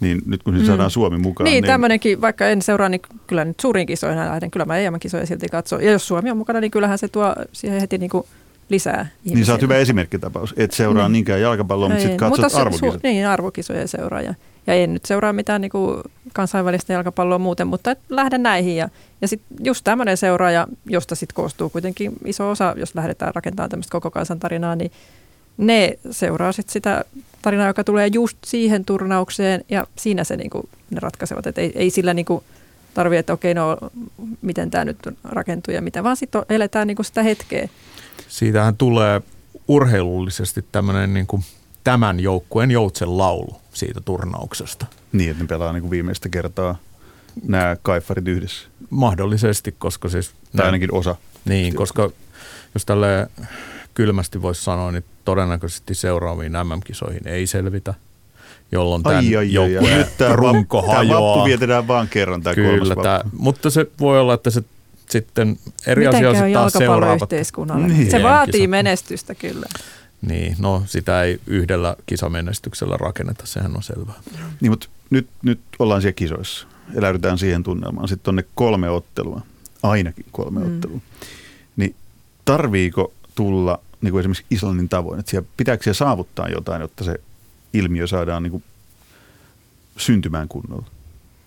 Niin 0.00 0.22
nyt 0.26 0.42
kun 0.42 0.58
mm. 0.58 0.64
saadaan 0.64 0.90
Suomi 0.90 1.18
mukaan, 1.18 1.44
Niin, 1.50 1.64
tämmöinenkin, 1.64 2.20
vaikka 2.20 2.46
en 2.48 2.62
seuraa, 2.62 2.88
niin 2.88 3.00
kyllä 3.26 3.44
nyt 3.44 3.60
suurin 3.60 3.86
kisoihin 3.86 4.18
lähden. 4.18 4.50
Kyllä 4.50 4.64
mä 4.66 4.78
EM-kisoja 4.78 5.26
silti 5.26 5.48
katson. 5.48 5.84
Ja 5.84 5.90
jos 5.90 6.08
Suomi 6.08 6.30
on 6.30 6.36
mukana, 6.36 6.60
niin 6.60 6.70
kyllähän 6.70 6.98
se 6.98 7.08
tuo 7.08 7.34
siihen 7.52 7.80
heti 7.80 7.98
niin 7.98 8.10
kuin 8.10 8.24
lisää 8.68 9.06
niin 9.24 9.44
sä 9.46 9.52
oot 9.52 9.58
ihmisiä. 9.62 9.64
hyvä 9.64 9.76
esimerkkitapaus. 9.76 10.54
Et 10.56 10.72
seuraa 10.72 11.08
Niin. 11.08 11.12
niinkään 11.12 11.40
jalkapalloa, 11.40 11.88
mutta 11.88 12.00
sitten 12.02 12.16
katsot 12.16 12.52
se- 12.52 12.60
arvokisat. 12.60 12.94
Su- 12.94 13.00
niin, 13.02 13.26
arvokisoja 13.26 13.86
seuraa. 13.88 14.20
Ja, 14.22 14.34
ja 14.70 14.76
en 14.82 14.94
nyt 14.94 15.06
seuraa 15.06 15.32
mitään 15.32 15.60
niin 15.60 15.70
kuin 15.70 16.02
kansainvälistä 16.32 16.92
jalkapalloa 16.92 17.38
muuten, 17.38 17.66
mutta 17.66 17.96
lähden 18.08 18.42
näihin. 18.42 18.76
Ja, 18.76 18.88
ja 19.20 19.28
sitten 19.28 19.56
just 19.64 19.84
tämmöinen 19.84 20.16
seuraaja, 20.16 20.66
josta 20.86 21.14
sitten 21.14 21.34
koostuu 21.34 21.70
kuitenkin 21.70 22.12
iso 22.24 22.50
osa, 22.50 22.74
jos 22.76 22.94
lähdetään 22.94 23.34
rakentamaan 23.34 23.70
tämmöistä 23.70 23.92
koko 23.92 24.10
kansan 24.10 24.40
tarinaa, 24.40 24.76
niin 24.76 24.92
ne 25.56 25.98
seuraa 26.10 26.52
sitten 26.52 26.72
sitä 26.72 27.04
tarinaa, 27.42 27.66
joka 27.66 27.84
tulee 27.84 28.06
just 28.06 28.38
siihen 28.46 28.84
turnaukseen 28.84 29.64
ja 29.68 29.86
siinä 29.96 30.24
se 30.24 30.36
niinku, 30.36 30.68
ne 30.90 31.00
ratkaisevat. 31.00 31.46
Et 31.46 31.58
ei, 31.58 31.72
ei 31.74 31.90
sillä 31.90 32.14
niinku 32.14 32.44
tarvitse, 32.94 33.18
että 33.18 33.32
okei, 33.32 33.54
no 33.54 33.78
miten 34.42 34.70
tämä 34.70 34.84
nyt 34.84 34.98
rakentuu 35.24 35.74
ja 35.74 35.82
mitä, 35.82 36.04
vaan 36.04 36.16
sitten 36.16 36.42
eletään 36.48 36.86
niinku 36.86 37.02
sitä 37.02 37.22
hetkeä. 37.22 37.68
Siitähän 38.28 38.76
tulee 38.76 39.22
urheilullisesti 39.68 40.64
tämmöinen 40.72 41.14
niin 41.14 41.26
kuin 41.26 41.42
tämän 41.84 42.20
joukkueen 42.20 42.70
joutsen 42.70 43.18
laulu 43.18 43.60
siitä 43.72 44.00
turnauksesta. 44.00 44.86
Niin, 45.12 45.30
että 45.30 45.44
ne 45.44 45.48
pelaa 45.48 45.72
niin 45.72 45.80
kuin 45.80 45.90
viimeistä 45.90 46.28
kertaa 46.28 46.76
nämä 47.42 47.76
kaifarit 47.82 48.28
yhdessä. 48.28 48.68
Mahdollisesti, 48.90 49.74
koska 49.78 50.08
siis... 50.08 50.30
Tai 50.56 50.66
ainakin 50.66 50.94
osa. 50.94 51.16
Niin, 51.44 51.74
koska 51.74 52.10
jos 52.74 52.86
tälle 52.86 53.30
kylmästi 53.94 54.42
voisi 54.42 54.64
sanoa, 54.64 54.92
niin 54.92 55.04
todennäköisesti 55.24 55.94
seuraaviin 55.94 56.52
MM-kisoihin 56.52 57.28
ei 57.28 57.46
selvitä, 57.46 57.94
jolloin 58.72 59.02
tämän 59.02 59.18
Ai, 59.18 59.36
ai, 59.36 59.36
ai, 59.36 59.46
ai. 59.46 59.52
joukkueen 59.52 59.98
Nyt 59.98 60.16
tämä 60.18 60.36
runko 60.36 60.76
vappu, 60.76 60.90
tämä 60.90 60.98
hajoaa. 60.98 61.36
vappu 61.36 61.44
vietetään 61.44 61.88
vaan 61.88 62.08
kerran, 62.08 62.42
tämä 62.42 62.54
kolmas 62.54 62.72
Kyllä, 62.72 62.88
vappu. 62.88 63.02
tämä, 63.02 63.20
mutta 63.38 63.70
se 63.70 63.86
voi 64.00 64.20
olla, 64.20 64.34
että 64.34 64.50
se 64.50 64.62
sitten 65.08 65.58
eri 65.86 66.06
Miten 66.06 66.28
asia 66.28 66.44
on 66.44 66.52
taas 66.52 66.72
seuraavat. 66.72 67.30
Niin. 67.86 68.10
Se 68.10 68.22
vaatii 68.22 68.52
EM-kisat. 68.60 68.70
menestystä 68.70 69.34
kyllä. 69.34 69.66
Niin, 70.22 70.56
no 70.58 70.82
sitä 70.86 71.22
ei 71.22 71.40
yhdellä 71.46 71.96
kisamenestyksellä 72.06 72.96
rakenneta, 72.96 73.46
sehän 73.46 73.76
on 73.76 73.82
selvää. 73.82 74.20
Niin, 74.60 74.72
mutta 74.72 74.88
nyt, 75.10 75.28
nyt 75.42 75.60
ollaan 75.78 76.02
siellä 76.02 76.12
kisoissa. 76.14 76.66
Eläydytään 76.94 77.38
siihen 77.38 77.62
tunnelmaan. 77.62 78.08
Sitten 78.08 78.32
on 78.32 78.36
ne 78.36 78.44
kolme 78.54 78.90
ottelua, 78.90 79.40
ainakin 79.82 80.26
kolme 80.32 80.60
Mm. 80.60 80.66
mm. 80.66 80.74
ottelua. 80.74 81.00
Niin 81.76 81.94
tarviiko 82.44 83.12
tulla 83.34 83.80
niin 84.00 84.12
kuin 84.12 84.20
esimerkiksi 84.20 84.46
Islannin 84.50 84.88
tavoin? 84.88 85.20
Että 85.20 85.30
siellä, 85.30 85.48
pitääkö 85.56 85.82
siellä 85.82 85.96
saavuttaa 85.96 86.48
jotain, 86.48 86.80
jotta 86.80 87.04
se 87.04 87.20
ilmiö 87.72 88.06
saadaan 88.06 88.42
niin 88.42 88.50
kuin 88.50 88.64
syntymään 89.96 90.48
kunnolla? 90.48 90.86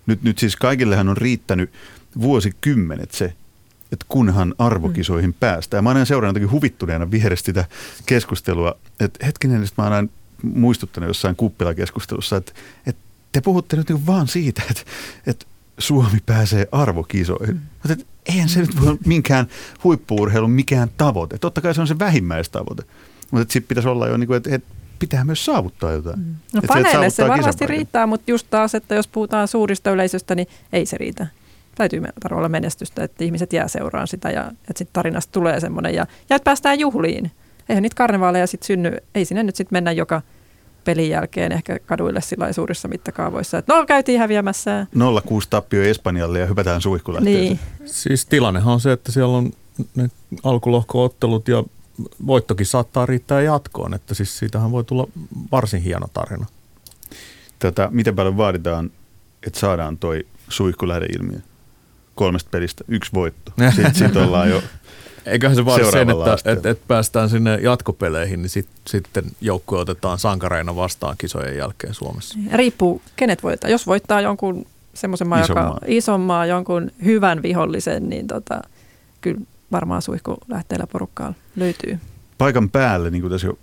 Nyt, 0.06 0.24
nyt 0.24 0.40
siis 0.40 0.56
kaikillehan 0.56 1.10
on 1.10 1.18
riittänyt 1.18 1.72
vuosikymmenet 2.22 3.12
se, 3.12 3.34
että 3.94 4.06
kunhan 4.10 4.54
arvokisoihin 4.58 5.30
mm. 5.30 5.36
päästään. 5.40 5.84
Mä 5.84 5.90
aina 5.90 6.06
seurannut 6.06 6.36
jotenkin 6.36 6.52
huvittuneena 6.52 7.12
vierestä 7.12 7.46
sitä 7.46 7.66
keskustelua, 8.06 8.76
että 9.00 9.26
hetkinen, 9.26 9.64
että 9.64 9.74
mä 9.78 9.84
oon 9.84 9.94
aina 9.94 10.10
muistuttanut 10.44 11.08
jossain 11.08 11.36
kuppilakeskustelussa, 11.36 12.38
että, 12.38 12.52
että 12.88 13.02
te 13.32 13.42
puhutte 13.42 13.76
nyt 13.76 13.90
niin 13.90 14.08
vaan 14.08 14.28
siitä, 14.28 14.62
että, 14.70 14.84
että 15.28 15.46
Suomi 15.78 16.18
pääsee 16.26 16.68
arvokisoihin. 16.72 17.56
Mm. 17.56 17.62
Mutta 17.74 17.94
että 17.94 18.06
eihän 18.26 18.50
se 18.50 18.60
nyt 18.60 18.82
voi 18.82 18.88
olla 18.88 19.00
minkään 19.06 19.48
huippuurheilun 19.84 20.52
mikään 20.52 20.90
tavoite. 20.98 21.38
Totta 21.38 21.62
kai 21.62 21.76
se 21.76 21.82
on 21.82 21.88
se 21.88 22.00
vähimmäistavoite. 22.00 22.84
Mutta 23.32 23.54
sitten 23.54 23.68
pitäisi 23.68 23.90
olla 23.90 24.08
jo, 24.08 24.18
niin 24.18 24.28
kuin, 24.28 24.38
että, 24.38 24.56
että 24.56 24.74
pitää 25.00 25.24
myös 25.24 25.46
saavuttaa 25.46 25.92
jotain. 25.92 26.20
Mm. 26.20 26.36
No 26.54 26.62
faneille 26.68 27.10
se 27.10 27.16
saavuttaa 27.16 27.38
varmasti 27.38 27.68
riittää, 27.68 28.08
mutta 28.08 28.32
just 28.32 28.48
taas, 28.50 28.76
että 28.76 28.96
jos 28.96 29.08
puhutaan 29.08 29.48
suurista 29.48 29.92
yleisöstä, 29.92 30.36
niin 30.36 30.48
ei 30.74 30.86
se 30.86 30.98
riitä. 30.98 31.28
Täytyy 31.76 32.00
me- 32.00 32.10
olla 32.32 32.50
menestystä, 32.50 33.04
että 33.04 33.24
ihmiset 33.24 33.54
jää 33.54 33.68
seuraan 33.68 34.08
sitä 34.08 34.30
ja 34.30 34.48
että 34.48 34.78
sitten 34.78 34.94
tarinasta 34.94 35.32
tulee 35.32 35.60
semmoinen 35.60 35.96
ja, 35.96 36.08
ja 36.30 36.36
että 36.36 36.44
päästään 36.44 36.80
juhliin. 36.80 37.32
Eihän 37.70 37.82
niitä 37.82 37.96
karnevaaleja 37.96 38.48
sitten 38.48 38.68
synny, 38.68 38.98
ei 39.16 39.26
sinne 39.26 39.44
nyt 39.44 39.56
sitten 39.56 39.76
mennä 39.76 39.92
joka 39.92 40.22
pelin 40.84 41.10
jälkeen 41.10 41.52
ehkä 41.52 41.80
kaduille 41.80 42.22
sillä 42.22 42.54
suurissa 42.54 42.88
mittakaavoissa. 42.88 43.58
Että 43.58 43.74
no 43.74 43.86
käytiin 43.86 44.20
häviämässä. 44.20 44.88
0-6 44.96 45.00
tappio 45.50 45.84
Espanjalle 45.84 46.40
ja 46.40 46.46
hypätään 46.46 46.82
suihkulähteeseen. 46.82 47.46
Niin. 47.46 47.60
Siis 47.86 48.26
tilannehan 48.26 48.74
on 48.74 48.80
se, 48.80 48.92
että 48.92 49.12
siellä 49.12 49.38
on 49.38 49.52
ne 49.96 50.10
alkulohko-ottelut 50.44 51.48
ja 51.48 51.64
voittokin 52.28 52.66
saattaa 52.66 53.06
riittää 53.06 53.42
jatkoon, 53.42 53.94
että 53.94 54.14
siis 54.14 54.40
siitähän 54.40 54.72
voi 54.72 54.84
tulla 54.84 55.08
varsin 55.52 55.82
hieno 55.82 56.08
tarina. 56.14 56.46
Tätä, 57.60 57.90
miten 57.92 58.16
paljon 58.16 58.38
vaaditaan, 58.38 58.92
että 59.48 59.60
saadaan 59.60 59.98
toi 59.98 60.26
suihkulähdeilmiö? 60.50 61.40
Kolmesta 62.16 62.50
pelistä 62.50 62.84
yksi 62.88 63.12
voitto. 63.14 63.52
Sitten 63.76 63.96
sit 63.96 64.16
ollaan 64.16 64.50
jo 64.50 64.64
Eiköhän 65.26 65.56
se 65.56 65.66
vaadi 65.66 65.92
sen, 65.92 66.10
että, 66.10 66.52
että, 66.52 66.70
että 66.70 66.84
päästään 66.88 67.30
sinne 67.30 67.60
jatkopeleihin, 67.62 68.42
niin 68.42 68.50
sit, 68.50 68.68
sitten 68.88 69.24
joukkue 69.42 69.80
otetaan 69.80 70.20
sankareina 70.20 70.76
vastaan 70.76 71.16
kisojen 71.18 71.58
jälkeen 71.58 71.94
Suomessa. 71.94 72.40
Riippuu, 72.54 73.02
kenet 73.16 73.44
voittaa. 73.44 73.70
Jos 73.70 73.88
voittaa 73.88 74.22
jonkun 74.22 74.66
semmoisen 74.94 75.28
maan, 75.28 75.46
joka 75.50 76.18
maan, 76.18 76.50
jonkun 76.50 76.92
hyvän 77.06 77.42
vihollisen, 77.42 78.10
niin 78.10 78.28
tota, 78.28 78.62
kyllä 79.22 79.42
varmaan 79.72 80.02
suihku 80.02 80.38
lähteellä 80.48 80.88
porukkaa 80.88 81.34
löytyy. 81.56 82.00
paikan 82.38 82.70
päälle, 82.70 83.10
niin 83.10 83.22
kuin 83.22 83.32
tässä 83.32 83.48
jo 83.48 83.58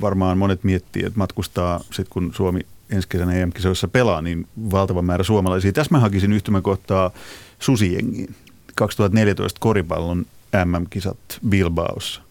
varmaan 0.00 0.38
monet 0.38 0.64
miettii, 0.64 1.04
että 1.04 1.18
matkustaa 1.18 1.78
sitten 1.78 2.12
kun 2.12 2.32
Suomi 2.34 2.60
ensi 2.90 3.08
kesänä 3.08 3.32
EM-kisoissa 3.32 3.88
pelaa, 3.88 4.22
niin 4.22 4.46
valtava 4.70 5.02
määrä 5.02 5.24
suomalaisia. 5.24 5.72
Tässä 5.72 5.94
mä 5.94 6.00
hakisin 6.00 6.32
yhtymäkohtaa 6.32 7.10
Susijengiin. 7.60 8.34
2014 8.74 9.60
koripallon 9.60 10.26
MM-kisat 10.64 11.18
Bilbaossa. 11.48 12.22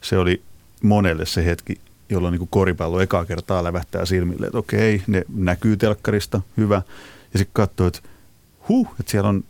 Se 0.00 0.18
oli 0.18 0.42
monelle 0.82 1.26
se 1.26 1.44
hetki, 1.44 1.80
jolloin 2.08 2.32
niin 2.32 2.38
kuin 2.38 2.48
koripallo 2.48 3.00
ekaa 3.00 3.24
kertaa 3.24 3.64
lävähtää 3.64 4.04
silmille, 4.04 4.46
että 4.46 4.58
okei, 4.58 5.02
ne 5.06 5.24
näkyy 5.34 5.76
telkkarista, 5.76 6.40
hyvä. 6.56 6.82
Ja 7.32 7.38
sitten 7.38 7.52
katsoo, 7.52 7.86
että 7.86 8.00
huh, 8.68 8.88
että 9.00 9.10
siellä 9.10 9.28
on 9.28 9.44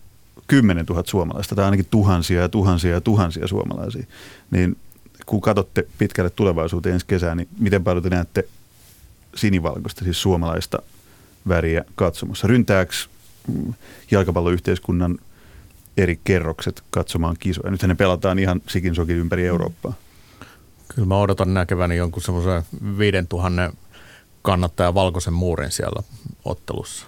10 0.47 0.87
000 0.87 1.03
suomalaista 1.07 1.55
tai 1.55 1.65
ainakin 1.65 1.87
tuhansia 1.91 2.41
ja 2.41 2.49
tuhansia 2.49 2.91
ja 2.91 3.01
tuhansia 3.01 3.47
suomalaisia. 3.47 4.07
Niin 4.51 4.77
kun 5.27 5.41
katsotte 5.41 5.87
pitkälle 5.99 6.31
tulevaisuuteen 6.31 6.93
ensi 6.93 7.07
kesään, 7.07 7.37
niin 7.37 7.49
miten 7.59 7.85
paljon 7.85 8.03
te 8.03 8.11
näette 8.11 8.49
sinivalkoista, 9.35 10.05
siis 10.05 10.23
suomalaista 10.23 10.79
väriä 11.49 11.85
katsomassa? 11.95 12.47
Ryntääkö 12.47 12.95
jalkapalloyhteiskunnan 14.11 15.19
eri 15.97 16.21
kerrokset 16.25 16.83
katsomaan 16.91 17.37
kisoja? 17.39 17.71
Nythän 17.71 17.89
ne 17.89 17.95
pelataan 17.95 18.39
ihan 18.39 18.61
sikin 18.69 18.95
sokin 18.95 19.17
ympäri 19.17 19.47
Eurooppaa. 19.47 19.93
Kyllä 20.95 21.09
mä 21.09 21.19
odotan 21.19 21.55
näkeväni 21.55 21.97
jonkun 21.97 22.23
semmoisen 22.23 22.63
5000 22.99 23.73
kannattaja 24.43 24.95
valkoisen 24.95 25.33
muurin 25.33 25.71
siellä 25.71 26.03
ottelussa. 26.45 27.07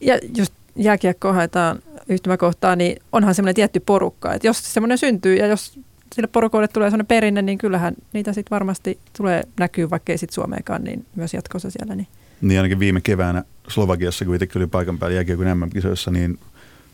Ja 0.00 0.18
just 0.36 0.52
jääkiekkoa 0.76 1.32
haetaan 1.32 1.78
yhtymäkohtaa, 2.08 2.76
niin 2.76 3.02
onhan 3.12 3.34
semmoinen 3.34 3.54
tietty 3.54 3.80
porukka. 3.80 4.34
Että 4.34 4.48
jos 4.48 4.74
semmoinen 4.74 4.98
syntyy 4.98 5.36
ja 5.36 5.46
jos 5.46 5.78
sille 6.14 6.28
porukoille 6.28 6.68
tulee 6.68 6.90
semmoinen 6.90 7.06
perinne, 7.06 7.42
niin 7.42 7.58
kyllähän 7.58 7.94
niitä 8.12 8.32
sitten 8.32 8.50
varmasti 8.50 8.98
tulee 9.16 9.42
näkyy, 9.58 9.90
vaikka 9.90 10.12
ei 10.12 10.18
sitten 10.18 10.34
Suomeenkaan, 10.34 10.84
niin 10.84 11.06
myös 11.16 11.34
jatkossa 11.34 11.70
siellä. 11.70 11.94
Niin. 11.94 12.08
Niin 12.40 12.58
ainakin 12.58 12.78
viime 12.78 13.00
keväänä 13.00 13.42
Slovakiassa, 13.68 14.24
kun 14.24 14.34
itsekin 14.34 14.58
oli 14.58 14.66
paikan 14.66 14.98
päällä 14.98 15.14
jääkiekon 15.14 15.58
MM-kisoissa, 15.58 16.10
niin 16.10 16.38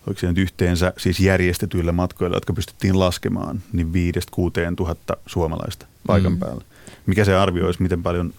oliko 0.06 0.20
se 0.20 0.26
nyt 0.26 0.38
yhteensä 0.38 0.92
siis 0.98 1.20
järjestetyillä 1.20 1.92
matkoilla, 1.92 2.36
jotka 2.36 2.52
pystyttiin 2.52 2.98
laskemaan, 2.98 3.60
niin 3.72 3.92
viidestä 3.92 4.30
kuuteen 4.34 4.76
tuhatta 4.76 5.16
suomalaista 5.26 5.86
paikan 6.06 6.32
Mm. 6.32 6.38
päällä. 6.38 6.64
Mikä 7.06 7.24
se 7.24 7.36
arvio 7.36 7.66
olisi, 7.66 7.82
miten 7.82 8.02
paljon 8.02 8.32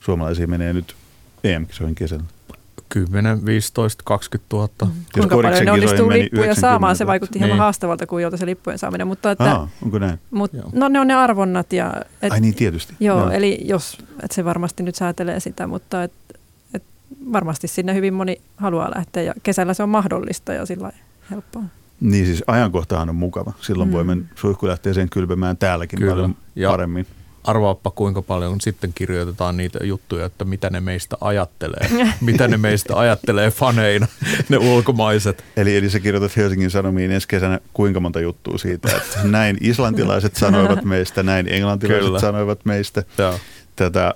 suomalaisia 0.00 0.46
menee 0.46 0.72
nyt 0.72 0.94
EM-kisoihin 1.44 1.94
kesällä? 1.94 2.24
10, 2.88 3.46
15, 3.46 4.02
20 4.06 4.56
000. 4.56 4.68
Mm. 4.84 4.90
Kuinka 5.14 5.36
paljon 5.36 5.64
ne 5.64 5.70
onnistuu 5.72 6.08
lippuja 6.08 6.18
90 6.20 6.60
saamaan, 6.60 6.96
se 6.96 7.04
000. 7.04 7.10
vaikutti 7.12 7.38
hieman 7.38 7.54
Niin. 7.54 7.60
haastavalta 7.60 8.06
kuin 8.06 8.22
jolta 8.22 8.36
se 8.36 8.46
lippujen 8.46 8.78
saaminen. 8.78 9.06
Mutta 9.06 9.30
että, 9.30 9.50
Aa, 9.52 9.68
onko 9.84 9.98
näin? 9.98 10.18
mut, 10.30 10.52
Joo. 10.52 10.70
no 10.72 10.88
ne 10.88 11.00
on 11.00 11.06
ne 11.06 11.14
arvonnat. 11.14 11.72
Ja, 11.72 11.94
et, 12.22 12.32
Ai 12.32 12.40
niin, 12.40 12.54
tietysti. 12.54 12.94
Joo, 13.00 13.18
Joo. 13.20 13.30
eli 13.30 13.58
jos, 13.64 13.98
että 14.22 14.34
se 14.34 14.44
varmasti 14.44 14.82
nyt 14.82 14.94
säätelee 14.94 15.40
sitä, 15.40 15.66
mutta 15.66 16.02
et, 16.02 16.12
et 16.12 16.18
varmasti 17.32 17.68
sinne 17.68 17.94
hyvin 17.94 18.14
moni 18.14 18.40
haluaa 18.56 18.90
lähteä 18.96 19.22
ja 19.22 19.34
kesällä 19.42 19.74
se 19.74 19.82
on 19.82 19.88
mahdollista 19.88 20.52
ja 20.52 20.66
sillä 20.66 20.92
helppoa. 21.30 21.62
Niin 22.00 22.26
siis 22.26 22.44
ajankohtahan 22.46 23.08
on 23.08 23.14
mukava. 23.16 23.52
Silloin 23.60 23.88
Mm. 23.88 23.90
mm. 23.92 23.96
voimme 23.96 24.16
suihkulähteeseen 24.34 25.10
kylpemään 25.10 25.56
täälläkin 25.56 25.98
Kyllä. 25.98 26.12
Paljon 26.12 26.36
Ja- 26.56 26.70
paremmin. 26.70 27.06
Arvaappa 27.44 27.90
kuinka 27.90 28.22
paljon 28.22 28.60
sitten 28.60 28.92
kirjoitetaan 28.94 29.56
niitä 29.56 29.78
juttuja, 29.84 30.26
että 30.26 30.44
mitä 30.44 30.70
ne 30.70 30.80
meistä 30.80 31.16
ajattelee. 31.20 31.90
mitä 32.20 32.48
ne 32.48 32.56
meistä 32.56 32.96
ajattelee 32.98 33.50
faneina, 33.50 34.06
ne 34.48 34.56
ulkomaiset. 34.58 35.44
Eli, 35.56 35.76
eli 35.76 35.90
sä 35.90 36.00
kirjoitat 36.00 36.36
Helsingin 36.36 36.70
Sanomiin 36.70 37.10
ensi 37.10 37.28
kesänä 37.28 37.60
kuinka 37.72 38.00
monta 38.00 38.20
juttua 38.20 38.58
siitä, 38.58 38.88
että 38.96 39.18
näin 39.24 39.56
islantilaiset 39.60 40.36
sanoivat 40.44 40.84
meistä, 40.84 41.22
näin 41.22 41.48
englantilaiset 41.48 42.04
Kyllä. 42.06 42.18
sanoivat 42.20 42.64
meistä. 42.64 43.02
Joo. 43.18 43.38
Tätä, 43.76 44.14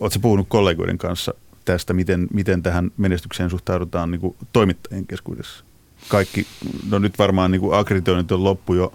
oletko 0.00 0.18
puhunut 0.22 0.46
kollegoiden 0.48 0.98
kanssa 0.98 1.34
tästä, 1.64 1.92
miten, 1.92 2.26
miten 2.32 2.62
tähän 2.62 2.90
menestykseen 2.96 3.50
suhtaudutaan 3.50 4.10
niin 4.10 4.20
kuin 4.20 4.36
toimittajien 4.52 5.06
keskuudessa? 5.06 5.64
Kaikki, 6.08 6.46
no 6.90 6.98
nyt 6.98 7.18
varmaan 7.18 7.50
niin 7.50 7.62
akkreditoinnit 7.72 8.32
on 8.32 8.44
loppu 8.44 8.74
jo 8.74 8.92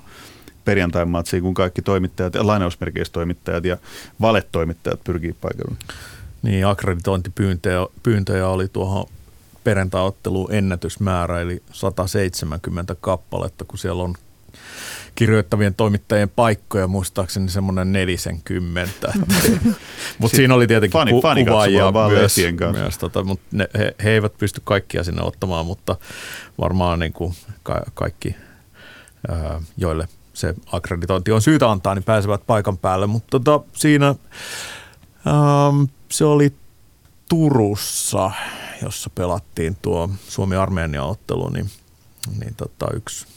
perjantain 0.66 1.10
matsiin, 1.10 1.44
kun 1.44 1.54
kaikki 1.54 1.82
toimittajat, 1.82 2.36
lainausmerkeissä 2.36 3.12
toimittajat 3.12 3.66
ja 3.66 3.78
valetoimittajat 4.22 5.04
pyrkii 5.04 5.34
paikalle. 5.34 5.76
Niin, 6.42 6.68
akkreditointipyyntöjä 6.68 7.88
pyyntöjä 8.04 8.48
oli 8.48 8.68
tuohon 8.68 9.06
perjantai-otteluun 9.64 10.54
ennätysmäärä, 10.54 11.42
eli 11.42 11.64
170 11.72 12.96
kappaletta, 13.02 13.66
kun 13.66 13.80
siellä 13.80 14.04
on 14.04 14.16
kirjoittavien 15.16 15.76
toimittajien 15.76 16.30
paikkoja, 16.30 16.88
muistaakseni 16.88 17.50
semmoinen 17.50 17.94
40. 17.94 19.14
mutta 20.20 20.36
siinä 20.36 20.54
oli 20.54 20.68
tietenkin 20.68 21.02
Fani- 21.02 21.12
ku- 21.12 21.22
fani 21.22 21.46
kuvaajia 21.46 21.92
myös, 22.10 22.36
myös 22.72 22.98
tota, 22.98 23.24
mutta 23.24 23.46
ne, 23.52 23.70
he, 23.78 23.96
he, 24.04 24.10
eivät 24.10 24.38
pysty 24.38 24.62
kaikkia 24.64 25.04
sinne 25.04 25.22
ottamaan, 25.22 25.66
mutta 25.66 25.96
varmaan 26.60 27.00
niin 27.00 27.14
kuin 27.14 27.34
ka- 27.64 27.86
kaikki, 27.94 28.36
ää, 29.30 29.62
joille 29.78 30.08
se 30.34 30.54
akkreditointi 30.72 31.32
on 31.32 31.42
syytä 31.42 31.72
antaa, 31.72 31.96
niin 31.96 32.04
pääsevät 32.04 32.42
paikan 32.48 32.78
päälle. 32.78 33.08
Mutta 33.08 33.40
tota, 33.40 33.66
siinä 33.74 34.08
ähm, 35.28 35.84
se 36.12 36.26
oli 36.26 36.54
Turussa, 37.30 38.32
jossa 38.82 39.10
pelattiin 39.16 39.78
tuo 39.82 40.10
Suomi-Armenia-ottelu, 40.28 41.50
niin, 41.50 41.70
niin 42.40 42.56
tota, 42.56 42.86
yksi, 42.94 43.28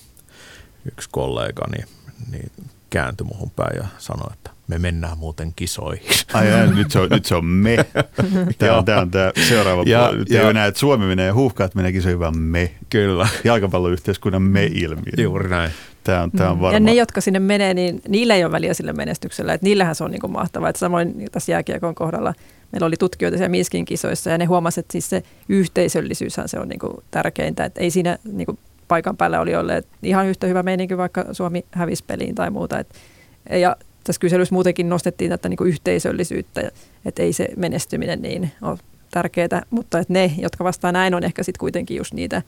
yksi 0.92 1.08
kollegani 1.12 1.84
niin 2.30 2.50
kääntyi 2.90 3.26
muhun 3.26 3.50
päin 3.50 3.76
ja 3.76 3.84
sanoi, 3.98 4.32
että 4.32 4.50
me 4.68 4.78
mennään 4.78 5.18
muuten 5.18 5.52
kisoihin. 5.56 6.06
Ai, 6.32 6.52
ai 6.52 6.66
nyt, 6.74 6.90
se 6.90 6.98
on, 6.98 7.08
nyt 7.10 7.24
se 7.24 7.34
on 7.34 7.44
me. 7.44 7.76
Tämä 8.58 8.76
on 8.78 8.84
tämä, 8.84 9.00
on 9.00 9.10
tämä 9.10 9.32
seuraava 9.48 9.82
Ja- 9.86 9.98
puoli. 10.04 10.18
Nyt 10.18 10.30
ei 10.30 10.36
ja- 10.36 10.42
ole 10.42 10.50
enää, 10.50 10.66
että 10.66 10.80
Suomi 10.80 11.06
menee 11.06 11.26
ja 11.26 11.34
huuhkaat 11.34 11.74
menee 11.74 11.92
kisoihin, 11.92 12.18
vaan 12.20 12.38
me. 12.38 12.70
Kyllä, 12.90 13.28
Jalkapalloyhteiskunnan 13.44 14.42
me-ilmiö. 14.42 15.12
juuri 15.18 15.48
näin. 15.48 15.70
Tämä 16.04 16.22
on, 16.22 16.30
tämä 16.30 16.50
on 16.50 16.60
varma. 16.60 16.76
Ja 16.76 16.80
ne, 16.80 16.94
jotka 16.94 17.20
sinne 17.20 17.38
menee, 17.38 17.74
niin 17.74 18.02
niillä 18.08 18.34
ei 18.34 18.44
ole 18.44 18.52
väliä 18.52 18.74
sille 18.74 18.92
menestyksellä. 18.92 19.52
Että 19.54 19.64
niillähän 19.64 19.94
se 19.94 20.04
on 20.04 20.10
niin 20.10 20.20
kuin 20.20 20.30
mahtavaa. 20.32 20.68
Että 20.68 20.78
samoin 20.80 21.28
tässä 21.32 21.52
jääkiekon 21.52 21.94
kohdalla 21.94 22.34
meillä 22.72 22.86
oli 22.86 22.96
tutkijoita 22.96 23.36
siellä 23.38 23.48
Minskin 23.50 23.84
kisoissa 23.84 24.30
ja 24.30 24.38
ne 24.38 24.44
huomasivat, 24.44 24.84
että 24.84 24.92
siis 24.92 25.10
se 25.10 25.22
yhteisöllisyyshän 25.48 26.48
se 26.48 26.58
on 26.58 26.68
niin 26.68 26.78
kuin 26.78 26.92
tärkeintä. 27.10 27.64
Että 27.64 27.80
ei 27.80 27.90
siinä 27.90 28.18
niin 28.32 28.46
kuin 28.46 28.58
paikan 28.88 29.16
päällä 29.16 29.40
oli 29.40 29.56
olleet 29.56 29.86
ihan 30.02 30.26
yhtä 30.26 30.46
hyvä 30.46 30.62
meininki, 30.62 30.96
vaikka 30.96 31.24
Suomi 31.32 31.64
hävisi 31.72 32.04
peliin 32.06 32.34
tai 32.34 32.50
muuta. 32.50 32.78
Et, 32.78 32.94
ja 33.50 33.76
tässä 34.04 34.20
kyselyssä 34.20 34.54
muutenkin 34.54 34.88
nostettiin 34.88 35.30
tätä 35.30 35.48
niin 35.48 35.66
yhteisöllisyyttä, 35.66 36.70
että 37.04 37.22
ei 37.22 37.32
se 37.32 37.48
menestyminen 37.56 38.22
niin 38.22 38.52
ole 38.62 38.78
tärkeää, 39.10 39.62
mutta 39.70 39.98
että 39.98 40.12
ne, 40.12 40.32
jotka 40.38 40.64
vastaa 40.64 40.92
näin, 40.92 41.14
on 41.14 41.24
ehkä 41.24 41.42
sitten 41.42 41.60
kuitenkin 41.60 41.96
just 41.96 42.14
niitä, 42.14 42.42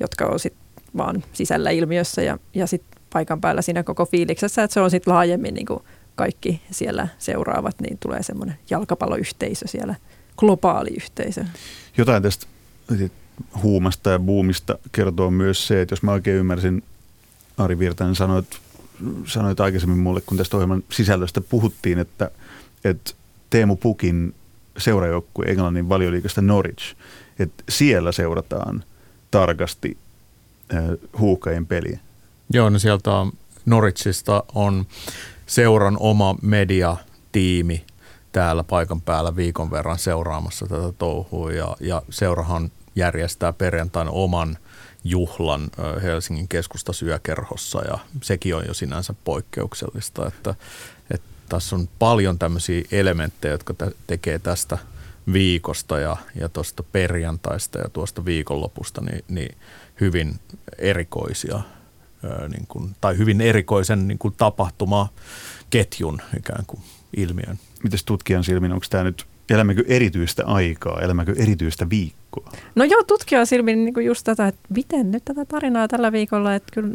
jotka 0.00 0.26
on 0.26 0.40
sit 0.40 0.54
vaan 0.96 1.24
sisällä 1.32 1.70
ilmiössä 1.70 2.22
ja, 2.22 2.38
ja 2.54 2.66
sitten 2.66 3.02
paikan 3.12 3.40
päällä 3.40 3.62
siinä 3.62 3.82
koko 3.82 4.06
fiiliksessä, 4.06 4.62
että 4.62 4.74
se 4.74 4.80
on 4.80 4.90
sitten 4.90 5.14
laajemmin 5.14 5.54
niin 5.54 5.66
kuin 5.66 5.80
kaikki 6.14 6.62
siellä 6.70 7.08
seuraavat, 7.18 7.74
niin 7.80 7.98
tulee 8.00 8.22
semmoinen 8.22 8.56
jalkapalloyhteisö 8.70 9.68
siellä, 9.68 9.94
globaali 10.36 10.90
yhteisö. 10.90 11.44
Jotain 11.98 12.22
tästä 12.22 12.46
huumasta 13.62 14.10
ja 14.10 14.18
buumista 14.18 14.78
kertoo 14.92 15.30
myös 15.30 15.66
se, 15.66 15.80
että 15.80 15.92
jos 15.92 16.02
mä 16.02 16.12
oikein 16.12 16.36
ymmärsin, 16.36 16.82
Ari 17.58 17.78
Virtanen 17.78 18.14
sanoit, 18.14 18.60
sanoit 19.26 19.60
aikaisemmin 19.60 19.98
mulle, 19.98 20.20
kun 20.20 20.38
tästä 20.38 20.56
ohjelman 20.56 20.84
sisällöstä 20.90 21.40
puhuttiin, 21.40 21.98
että, 21.98 22.30
että 22.84 23.12
Teemu 23.50 23.76
Pukin 23.76 24.34
seurajoukkue 24.78 25.44
Englannin 25.46 25.88
valioliikasta 25.88 26.42
Norwich. 26.42 26.96
Että 27.38 27.64
siellä 27.68 28.12
seurataan 28.12 28.84
tarkasti 29.30 29.96
huuhkajien 31.18 31.66
peliä. 31.66 31.98
Joo, 32.52 32.70
no 32.70 32.78
sieltä 32.78 33.10
Norwichista 33.66 34.44
on 34.54 34.86
seuran 35.46 35.96
oma 36.00 36.36
mediatiimi 36.42 37.84
täällä 38.32 38.64
paikan 38.64 39.00
päällä 39.00 39.36
viikon 39.36 39.70
verran 39.70 39.98
seuraamassa 39.98 40.66
tätä 40.66 40.92
touhua 40.98 41.52
ja, 41.52 41.76
ja 41.80 42.02
seurahan 42.10 42.70
järjestää 42.96 43.52
perjantaina 43.52 44.10
oman 44.10 44.58
juhlan 45.04 45.70
Helsingin 46.02 46.48
keskustasyökerhossa 46.48 47.84
ja 47.84 47.98
sekin 48.22 48.56
on 48.56 48.64
jo 48.66 48.74
sinänsä 48.74 49.14
poikkeuksellista, 49.24 50.26
että, 50.26 50.54
että 51.10 51.28
tässä 51.48 51.76
on 51.76 51.88
paljon 51.98 52.38
tämmöisiä 52.38 52.84
elementtejä, 52.92 53.54
jotka 53.54 53.74
tekee 54.06 54.38
tästä 54.38 54.78
viikosta 55.32 55.98
ja, 55.98 56.16
ja 56.40 56.48
tuosta 56.48 56.82
perjantaista 56.82 57.78
ja 57.78 57.88
tuosta 57.88 58.24
viikonlopusta 58.24 59.00
niin, 59.00 59.24
niin 59.28 59.56
hyvin 60.00 60.40
erikoisia 60.78 61.60
niin 62.48 62.66
kuin, 62.68 62.96
tai 63.00 63.18
hyvin 63.18 63.40
erikoisen 63.40 64.08
niin 64.08 64.18
kuin 64.18 64.34
tapahtumaketjun 64.36 66.22
ikään 66.38 66.66
kuin 66.66 66.82
ilmiön. 67.16 67.58
Miten 67.82 67.98
tutkijan 68.04 68.44
silmin, 68.44 68.72
onko 68.72 68.86
tämä 68.90 69.04
nyt, 69.04 69.26
elämmekö 69.50 69.84
erityistä 69.86 70.46
aikaa, 70.46 71.00
elämmekö 71.00 71.34
erityistä 71.38 71.90
viikkoa? 71.90 72.52
No 72.74 72.84
joo, 72.84 73.04
tutkijan 73.04 73.46
silmin 73.46 73.84
niin 73.84 73.94
kuin 73.94 74.06
just 74.06 74.24
tätä, 74.24 74.46
että 74.46 74.60
miten 74.68 75.10
nyt 75.10 75.24
tätä 75.24 75.44
tarinaa 75.44 75.88
tällä 75.88 76.12
viikolla, 76.12 76.54
että 76.54 76.68
kyllä 76.72 76.88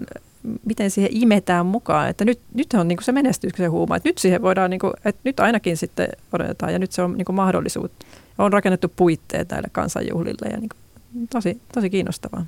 miten 0.66 0.92
siihen 0.92 1.12
imetään 1.14 1.66
mukaan, 1.66 2.10
että 2.10 2.26
nyt, 2.26 2.40
nyt 2.54 2.74
on 2.74 2.88
niin 2.88 2.98
kuin 2.98 3.06
se 3.06 3.12
menestyksen 3.12 3.72
huuma, 3.72 3.96
että 3.96 4.10
nyt 4.10 4.18
siihen 4.18 4.42
voidaan, 4.42 4.70
niin 4.70 4.80
kuin, 4.80 4.94
että 5.06 5.22
nyt 5.24 5.40
ainakin 5.40 5.78
sitten 5.78 6.10
odotetaan 6.34 6.74
ja 6.74 6.80
nyt 6.80 6.92
se 6.92 7.02
on 7.02 7.18
niin 7.18 7.26
kuin 7.26 7.36
mahdollisuus. 7.36 7.92
On 8.38 8.54
rakennettu 8.54 8.94
puitteet 8.96 9.50
näille 9.50 9.68
kansanjuhlille 9.72 10.50
ja 10.52 10.58
niin 10.58 10.70
kuin, 10.70 11.28
tosi, 11.28 11.62
tosi 11.74 11.90
kiinnostavaa. 11.90 12.46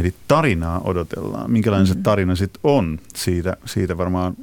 Eli 0.00 0.14
tarinaa 0.28 0.80
odotellaan. 0.84 1.50
Minkälainen 1.50 1.88
mm-hmm. 1.88 1.98
se 2.00 2.02
tarina 2.02 2.36
sitten 2.36 2.60
on? 2.64 2.98
Siitä, 3.14 3.56
siitä 3.64 3.98
varmaan 3.98 4.36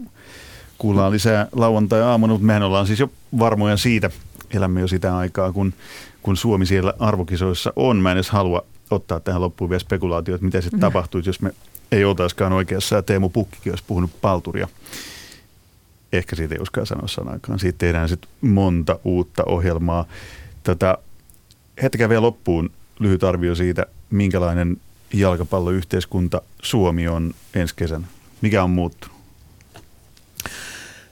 kuullaan 0.78 1.12
lisää 1.12 1.48
lauantai-aamuna, 1.52 2.34
mutta 2.34 2.46
mehän 2.46 2.64
ollaan 2.64 2.88
siis 2.88 3.00
jo 3.00 3.12
varmoja 3.40 3.78
siitä, 3.78 4.10
elämme 4.54 4.82
jo 4.82 4.88
sitä 4.88 5.18
aikaa, 5.18 5.52
kun, 5.52 5.74
kun 6.22 6.38
Suomi 6.38 6.66
siellä 6.66 6.94
arvokisoissa 7.00 7.74
on. 7.76 7.98
Mä 7.98 8.12
en 8.12 8.18
edes 8.18 8.30
halua 8.30 8.66
ottaa 8.92 9.20
tähän 9.20 9.42
loppuun 9.42 9.70
vielä 9.70 9.80
spekulaatioita, 9.80 10.46
mitä 10.46 10.62
sitten 10.62 10.80
mm. 10.80 10.82
tapahtuisi, 10.82 11.30
jos 11.30 11.42
me 11.42 11.54
ei 11.92 12.06
oltaisikaan 12.06 12.54
oikeassa 12.54 12.96
ja 12.96 13.02
Teemu 13.02 13.30
Pukkikin 13.30 13.72
olisi 13.72 13.84
puhunut 13.88 14.12
palturia. 14.22 14.68
Ehkä 16.14 16.36
siitä 16.36 16.56
ei 16.56 16.62
uskaan 16.62 16.88
sanoa 16.88 17.08
sanakaan. 17.08 17.60
Siitä 17.60 17.78
tehdään 17.78 18.10
sitten 18.10 18.30
monta 18.42 19.00
uutta 19.04 19.44
ohjelmaa. 19.46 20.06
Tätä, 20.64 20.98
hetkää 21.82 22.10
vielä 22.10 22.22
loppuun 22.22 22.70
lyhyt 23.00 23.24
arvio 23.24 23.56
siitä, 23.56 23.86
minkälainen 24.10 24.78
jalkapalloyhteiskunta 25.14 26.42
Suomi 26.62 27.08
on 27.08 27.34
ensi 27.54 27.76
kesänä? 27.76 28.08
Mikä 28.42 28.64
on 28.64 28.70
muuttunut? 28.70 29.16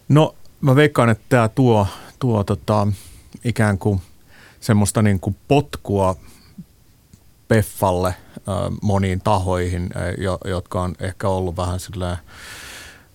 No 0.09 0.35
mä 0.61 0.75
veikkaan, 0.75 1.09
että 1.09 1.23
tämä 1.29 1.49
tuo, 1.49 1.88
tuo 2.19 2.43
tota, 2.43 2.88
ikään 3.47 3.77
kuin 3.77 4.01
semmoista 4.59 5.01
niin 5.01 5.19
kuin 5.19 5.35
potkua 5.47 6.15
Peffalle 7.47 8.15
moniin 8.81 9.21
tahoihin, 9.21 9.89
jo, 10.17 10.37
jotka 10.45 10.81
on 10.81 10.95
ehkä 10.99 11.29
ollut 11.29 11.57
vähän 11.57 11.79
silleen, 11.79 12.17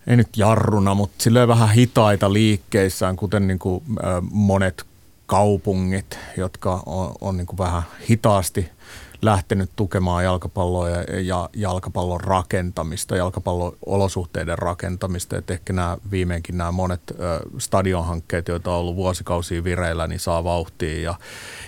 ei 0.06 0.16
nyt 0.16 0.28
jarruna, 0.36 0.94
mutta 0.94 1.22
silleen 1.22 1.48
vähän 1.48 1.70
hitaita 1.70 2.32
liikkeissään, 2.32 3.16
kuten 3.16 3.46
niin 3.46 3.58
kuin, 3.58 3.84
monet 4.30 4.84
kaupungit, 5.26 6.18
jotka 6.36 6.82
on, 6.86 7.14
on 7.20 7.36
niin 7.36 7.46
kuin 7.46 7.58
vähän 7.58 7.82
hitaasti– 8.08 8.68
lähtenyt 9.22 9.70
tukemaan 9.76 10.24
jalkapalloa 10.24 10.88
ja, 10.88 11.20
ja 11.20 11.50
jalkapallon 11.56 12.20
rakentamista, 12.20 13.16
jalkapallon 13.16 13.76
olosuhteiden 13.86 14.58
rakentamista. 14.58 15.36
Et 15.36 15.50
ehkä 15.50 15.72
nämä 15.72 15.98
viimeinkin 16.10 16.58
nämä 16.58 16.72
monet 16.72 17.00
ö, 17.10 17.14
stadionhankkeet, 17.58 18.48
joita 18.48 18.70
on 18.70 18.76
ollut 18.76 18.96
vuosikausia 18.96 19.64
vireillä, 19.64 20.06
niin 20.06 20.20
saa 20.20 20.44
vauhtia 20.44 21.02
ja, 21.02 21.14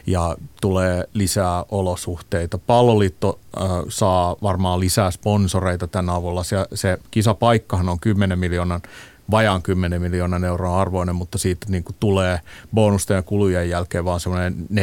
ja 0.06 0.36
tulee 0.60 1.08
lisää 1.14 1.64
olosuhteita. 1.70 2.58
Palloliitto 2.58 3.38
ö, 3.56 3.60
saa 3.88 4.36
varmaan 4.42 4.80
lisää 4.80 5.10
sponsoreita 5.10 5.86
tämän 5.86 6.14
avulla. 6.14 6.42
Se, 6.42 6.56
se 6.74 6.98
kisapaikkahan 7.10 7.88
on 7.88 8.00
10 8.00 8.38
miljoonan 8.38 8.82
vajaan 9.30 9.62
10 9.62 10.02
miljoonan 10.02 10.44
euroa 10.44 10.80
arvoinen, 10.80 11.16
mutta 11.16 11.38
siitä 11.38 11.66
niin 11.68 11.84
kuin 11.84 11.96
tulee 12.00 12.40
bonusten 12.74 13.14
ja 13.14 13.22
kulujen 13.22 13.70
jälkeen 13.70 14.04
vaan 14.04 14.20
semmoinen 14.20 14.54
4-5 14.72 14.74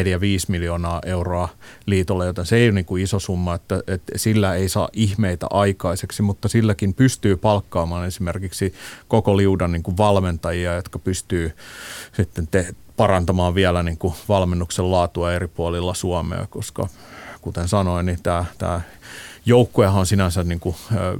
miljoonaa 0.47 1.01
euroa 1.05 1.49
liitolle, 1.85 2.25
joten 2.25 2.45
se 2.45 2.55
ei 2.55 2.65
ole 2.67 2.71
niin 2.71 2.85
kuin 2.85 3.03
iso 3.03 3.19
summa, 3.19 3.55
että, 3.55 3.83
että 3.87 4.17
sillä 4.17 4.55
ei 4.55 4.69
saa 4.69 4.89
ihmeitä 4.93 5.47
aikaiseksi, 5.49 6.21
mutta 6.21 6.47
silläkin 6.47 6.93
pystyy 6.93 7.37
palkkaamaan 7.37 8.07
esimerkiksi 8.07 8.73
koko 9.07 9.37
liudan 9.37 9.71
niin 9.71 9.83
kuin 9.83 9.97
valmentajia, 9.97 10.75
jotka 10.75 10.99
pystyy 10.99 11.55
sitten 12.13 12.47
te, 12.47 12.75
parantamaan 12.97 13.55
vielä 13.55 13.83
niin 13.83 13.97
kuin 13.97 14.13
valmennuksen 14.29 14.91
laatua 14.91 15.33
eri 15.33 15.47
puolilla 15.47 15.93
Suomea, 15.93 16.47
koska 16.49 16.87
kuten 17.41 17.67
sanoin, 17.67 18.05
niin 18.05 18.19
tämä, 18.23 18.45
tämä 18.57 18.81
joukkuehan 19.45 19.99
on 19.99 20.05
sinänsä 20.05 20.43
niin 20.43 20.59
kuin, 20.59 20.75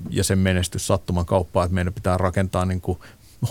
ja 0.09 0.23
sen 0.23 0.39
menestys 0.39 0.87
sattuman 0.87 1.25
kauppaa, 1.25 1.63
että 1.63 1.75
meidän 1.75 1.93
pitää 1.93 2.17
rakentaa 2.17 2.65
niin 2.65 2.81
kuin 2.81 2.97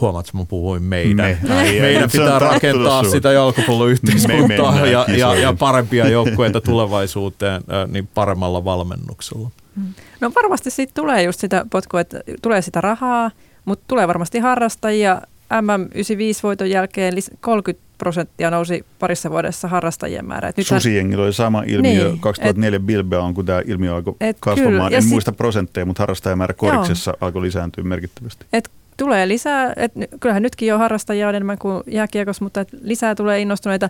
Huomaat, 0.01 0.27
että 0.27 0.39
mä 0.39 0.45
puhuin 0.45 0.83
meidän. 0.83 1.17
Me. 1.17 1.39
Ai, 1.55 1.81
meidän 1.81 2.11
pitää 2.11 2.39
rakentaa 2.39 3.05
sitä 3.05 3.33
jalkapalloyhteiskuntaa 3.33 4.73
me 4.73 4.91
ja, 4.91 5.07
ja, 5.17 5.35
ja 5.35 5.55
parempia 5.59 6.09
joukkueita 6.09 6.61
tulevaisuuteen 6.61 7.63
niin 7.89 8.09
paremmalla 8.15 8.65
valmennuksella. 8.65 9.51
Mm. 9.77 9.95
No 10.21 10.33
varmasti 10.43 10.71
siitä 10.71 10.93
tulee 10.95 11.23
just 11.23 11.41
sitä 11.41 11.67
potkua, 11.71 12.01
että 12.01 12.21
tulee 12.43 12.63
sitä 12.63 12.81
rahaa, 12.81 13.31
mutta 13.65 13.85
tulee 13.89 14.09
varmasti 14.09 14.39
harrastajia. 14.39 15.23
MM95-voiton 15.53 16.71
jälkeen 16.71 17.15
30 17.41 17.90
prosenttia 18.01 18.51
nousi 18.51 18.85
parissa 18.99 19.31
vuodessa 19.31 19.69
harrastajien 19.69 20.25
määrä. 20.25 20.49
Et 20.49 20.67
Susijengillä 20.67 21.25
oli 21.25 21.33
sama 21.33 21.63
ilmiö 21.67 22.09
niin, 22.09 22.21
2004 22.21 22.77
et, 22.77 22.83
Bilbao, 22.83 23.33
kun 23.33 23.47
tämä 23.47 23.63
ilmiö 23.67 23.95
alkoi 23.95 24.15
kasvamaan. 24.41 24.73
Kyllä, 24.75 24.97
en 24.97 25.03
sit, 25.03 25.11
muista 25.11 25.33
prosentteja, 25.33 25.87
mutta 25.87 26.03
harrastajamäärä 26.03 26.55
koriksessa 26.55 27.11
joo. 27.11 27.19
alkoi 27.21 27.43
lisääntyä 27.43 27.85
merkittävästi. 27.85 28.47
Et 28.53 28.71
tulee 28.97 29.29
lisää, 29.29 29.73
et 29.77 29.93
kyllähän 30.21 30.43
nytkin 30.43 30.69
jo 30.69 30.79
harrastajia 30.79 31.29
on 31.29 31.35
enemmän 31.35 31.59
kuin 31.59 31.83
jääkiekos, 31.87 32.41
mutta 32.41 32.61
et 32.61 32.69
lisää 32.83 33.15
tulee 33.15 33.41
innostuneita 33.41 33.89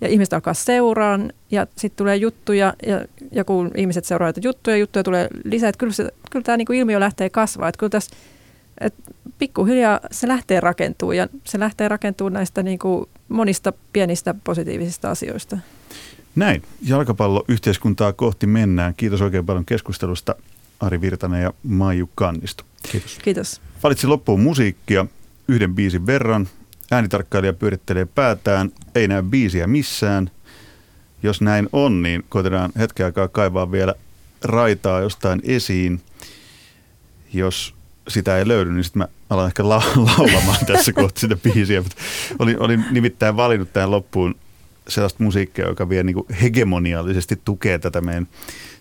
ja 0.00 0.08
ihmiset 0.08 0.32
alkaa 0.32 0.54
seuraan 0.54 1.32
ja 1.50 1.66
sitten 1.76 1.96
tulee 1.96 2.16
juttuja 2.16 2.74
ja, 2.86 3.04
ja 3.32 3.44
kun 3.44 3.70
ihmiset 3.76 4.04
seuraavat 4.04 4.44
juttuja, 4.44 4.76
juttuja 4.76 5.02
tulee 5.02 5.28
lisää, 5.44 5.68
että 5.68 5.78
kyllä, 5.78 5.92
se, 5.92 6.10
kyllä 6.30 6.42
tämä 6.42 6.56
niinku 6.56 6.72
ilmiö 6.72 7.00
lähtee 7.00 7.30
kasvaa, 7.30 7.68
että 7.68 7.78
kyllä 7.78 7.90
tässä 7.90 8.16
et 8.80 8.94
pikkuhiljaa 9.38 10.00
se 10.10 10.28
lähtee 10.28 10.60
rakentumaan 10.60 11.16
ja 11.16 11.28
se 11.44 11.60
lähtee 11.60 11.88
rakentumaan 11.88 12.32
näistä 12.32 12.62
niinku 12.62 13.08
monista 13.28 13.72
pienistä 13.92 14.34
positiivisista 14.44 15.10
asioista. 15.10 15.58
Näin. 16.36 16.62
Jalkapalloyhteiskuntaa 16.82 18.12
kohti 18.12 18.46
mennään. 18.46 18.94
Kiitos 18.94 19.22
oikein 19.22 19.46
paljon 19.46 19.64
keskustelusta 19.64 20.34
Ari 20.80 21.00
Virtanen 21.00 21.42
ja 21.42 21.52
Maiju 21.62 22.10
Kannisto. 22.14 22.64
Kiitos. 22.92 23.18
Kiitos. 23.22 23.60
Valitsin 23.82 24.10
loppuun 24.10 24.40
musiikkia 24.40 25.06
yhden 25.48 25.74
biisin 25.74 26.06
verran. 26.06 26.48
Äänitarkkailija 26.90 27.52
pyörittelee 27.52 28.04
päätään, 28.04 28.72
ei 28.94 29.08
näy 29.08 29.22
biisiä 29.22 29.66
missään. 29.66 30.30
Jos 31.22 31.40
näin 31.40 31.68
on, 31.72 32.02
niin 32.02 32.24
koitetaan 32.28 32.72
hetken 32.78 33.06
aikaa 33.06 33.28
kaivaa 33.28 33.72
vielä 33.72 33.94
raitaa 34.42 35.00
jostain 35.00 35.40
esiin. 35.44 36.00
Jos 37.32 37.74
sitä 38.12 38.38
ei 38.38 38.48
löydy, 38.48 38.72
niin 38.72 38.84
sitten 38.84 39.02
mä 39.02 39.08
alan 39.30 39.46
ehkä 39.46 39.68
la- 39.68 39.82
laulamaan 40.18 40.66
tässä 40.66 40.92
kohtaa 40.92 41.20
sitä 41.20 41.36
biisiä. 41.36 41.82
Mutta 41.82 41.96
olin, 42.38 42.60
olin 42.60 42.84
nimittäin 42.90 43.36
valinnut 43.36 43.72
tähän 43.72 43.90
loppuun 43.90 44.34
sellaista 44.88 45.24
musiikkia, 45.24 45.68
joka 45.68 45.88
vie 45.88 46.02
niin 46.02 46.16
hegemoniaalisesti 46.42 47.40
tukee 47.44 47.78
tätä 47.78 48.00
meidän 48.00 48.28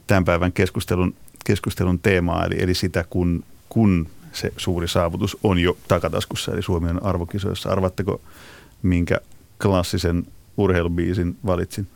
tämän 0.07 0.25
päivän 0.25 0.51
keskustelun, 0.51 1.15
keskustelun 1.45 1.99
teemaa, 1.99 2.45
eli, 2.45 2.55
eli 2.63 2.73
sitä, 2.73 3.05
kun, 3.09 3.43
kun 3.69 4.07
se 4.33 4.53
suuri 4.57 4.87
saavutus 4.87 5.37
on 5.43 5.59
jo 5.59 5.77
takataskussa, 5.87 6.51
eli 6.51 6.61
Suomi 6.61 6.89
on 6.89 7.03
arvokisoissa. 7.03 7.69
Arvatteko, 7.69 8.21
minkä 8.83 9.19
klassisen 9.61 10.23
urheilubiisin 10.57 11.37
valitsin? 11.45 11.87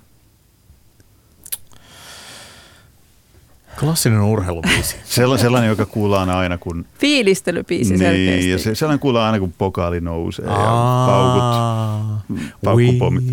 Klassinen 3.79 4.21
urheilubiisi. 4.21 4.95
Sellainen, 5.05 5.41
sellainen, 5.41 5.69
joka 5.69 5.85
kuullaan 5.85 6.29
aina, 6.29 6.57
kun... 6.57 6.85
Fiilistelybiisi 6.99 7.89
niin, 7.89 7.99
selkeästi. 7.99 8.49
ja 8.49 8.57
se, 8.57 8.75
sellainen 8.75 8.99
kuullaan 8.99 9.25
aina, 9.25 9.39
kun 9.39 9.53
pokaali 9.57 10.01
nousee 10.01 10.45
Aa, 10.47 10.51
ja 10.51 12.27
paukut, 12.29 12.51
paukkupomit. 12.63 13.23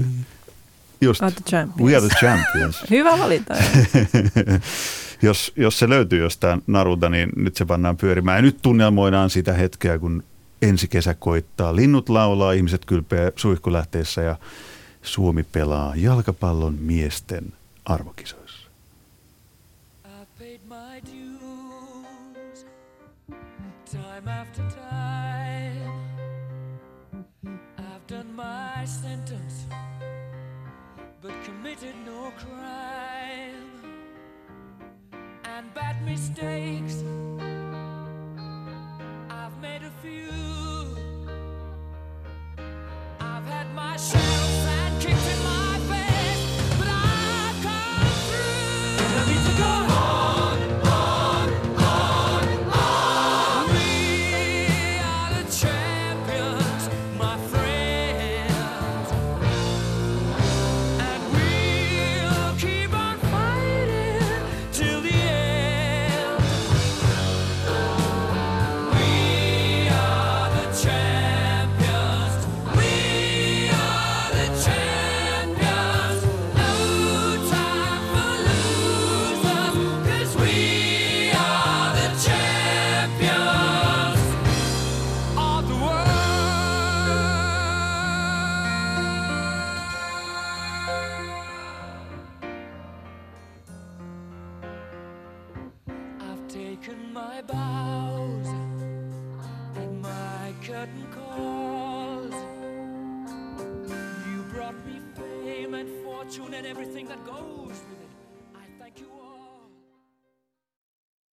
Just. 1.00 1.22
Are 1.22 1.32
the 1.32 1.50
champions. 1.50 1.90
We 1.90 1.96
are 1.96 2.08
the 2.08 2.16
champions. 2.20 2.84
Hyvä 2.90 3.18
valinta. 3.18 3.54
jos, 5.22 5.52
jos 5.56 5.78
se 5.78 5.88
löytyy 5.88 6.22
jostain 6.22 6.62
narulta, 6.66 7.08
niin 7.08 7.28
nyt 7.36 7.56
se 7.56 7.64
pannaan 7.64 7.96
pyörimään. 7.96 8.38
Ja 8.38 8.42
nyt 8.42 8.58
tunnelmoidaan 8.62 9.30
sitä 9.30 9.52
hetkeä, 9.52 9.98
kun 9.98 10.24
ensi 10.62 10.88
kesä 10.88 11.14
koittaa. 11.14 11.76
Linnut 11.76 12.08
laulaa, 12.08 12.52
ihmiset 12.52 12.84
kylpeä 12.84 13.32
suihkulähteessä 13.36 14.22
ja, 14.22 14.36
Suomi 15.02 15.42
pelaa 15.42 15.92
jalkapallon 15.96 16.74
miesten 16.74 17.52
arvokisoissa. 17.84 18.41
Mistakes, 36.04 37.04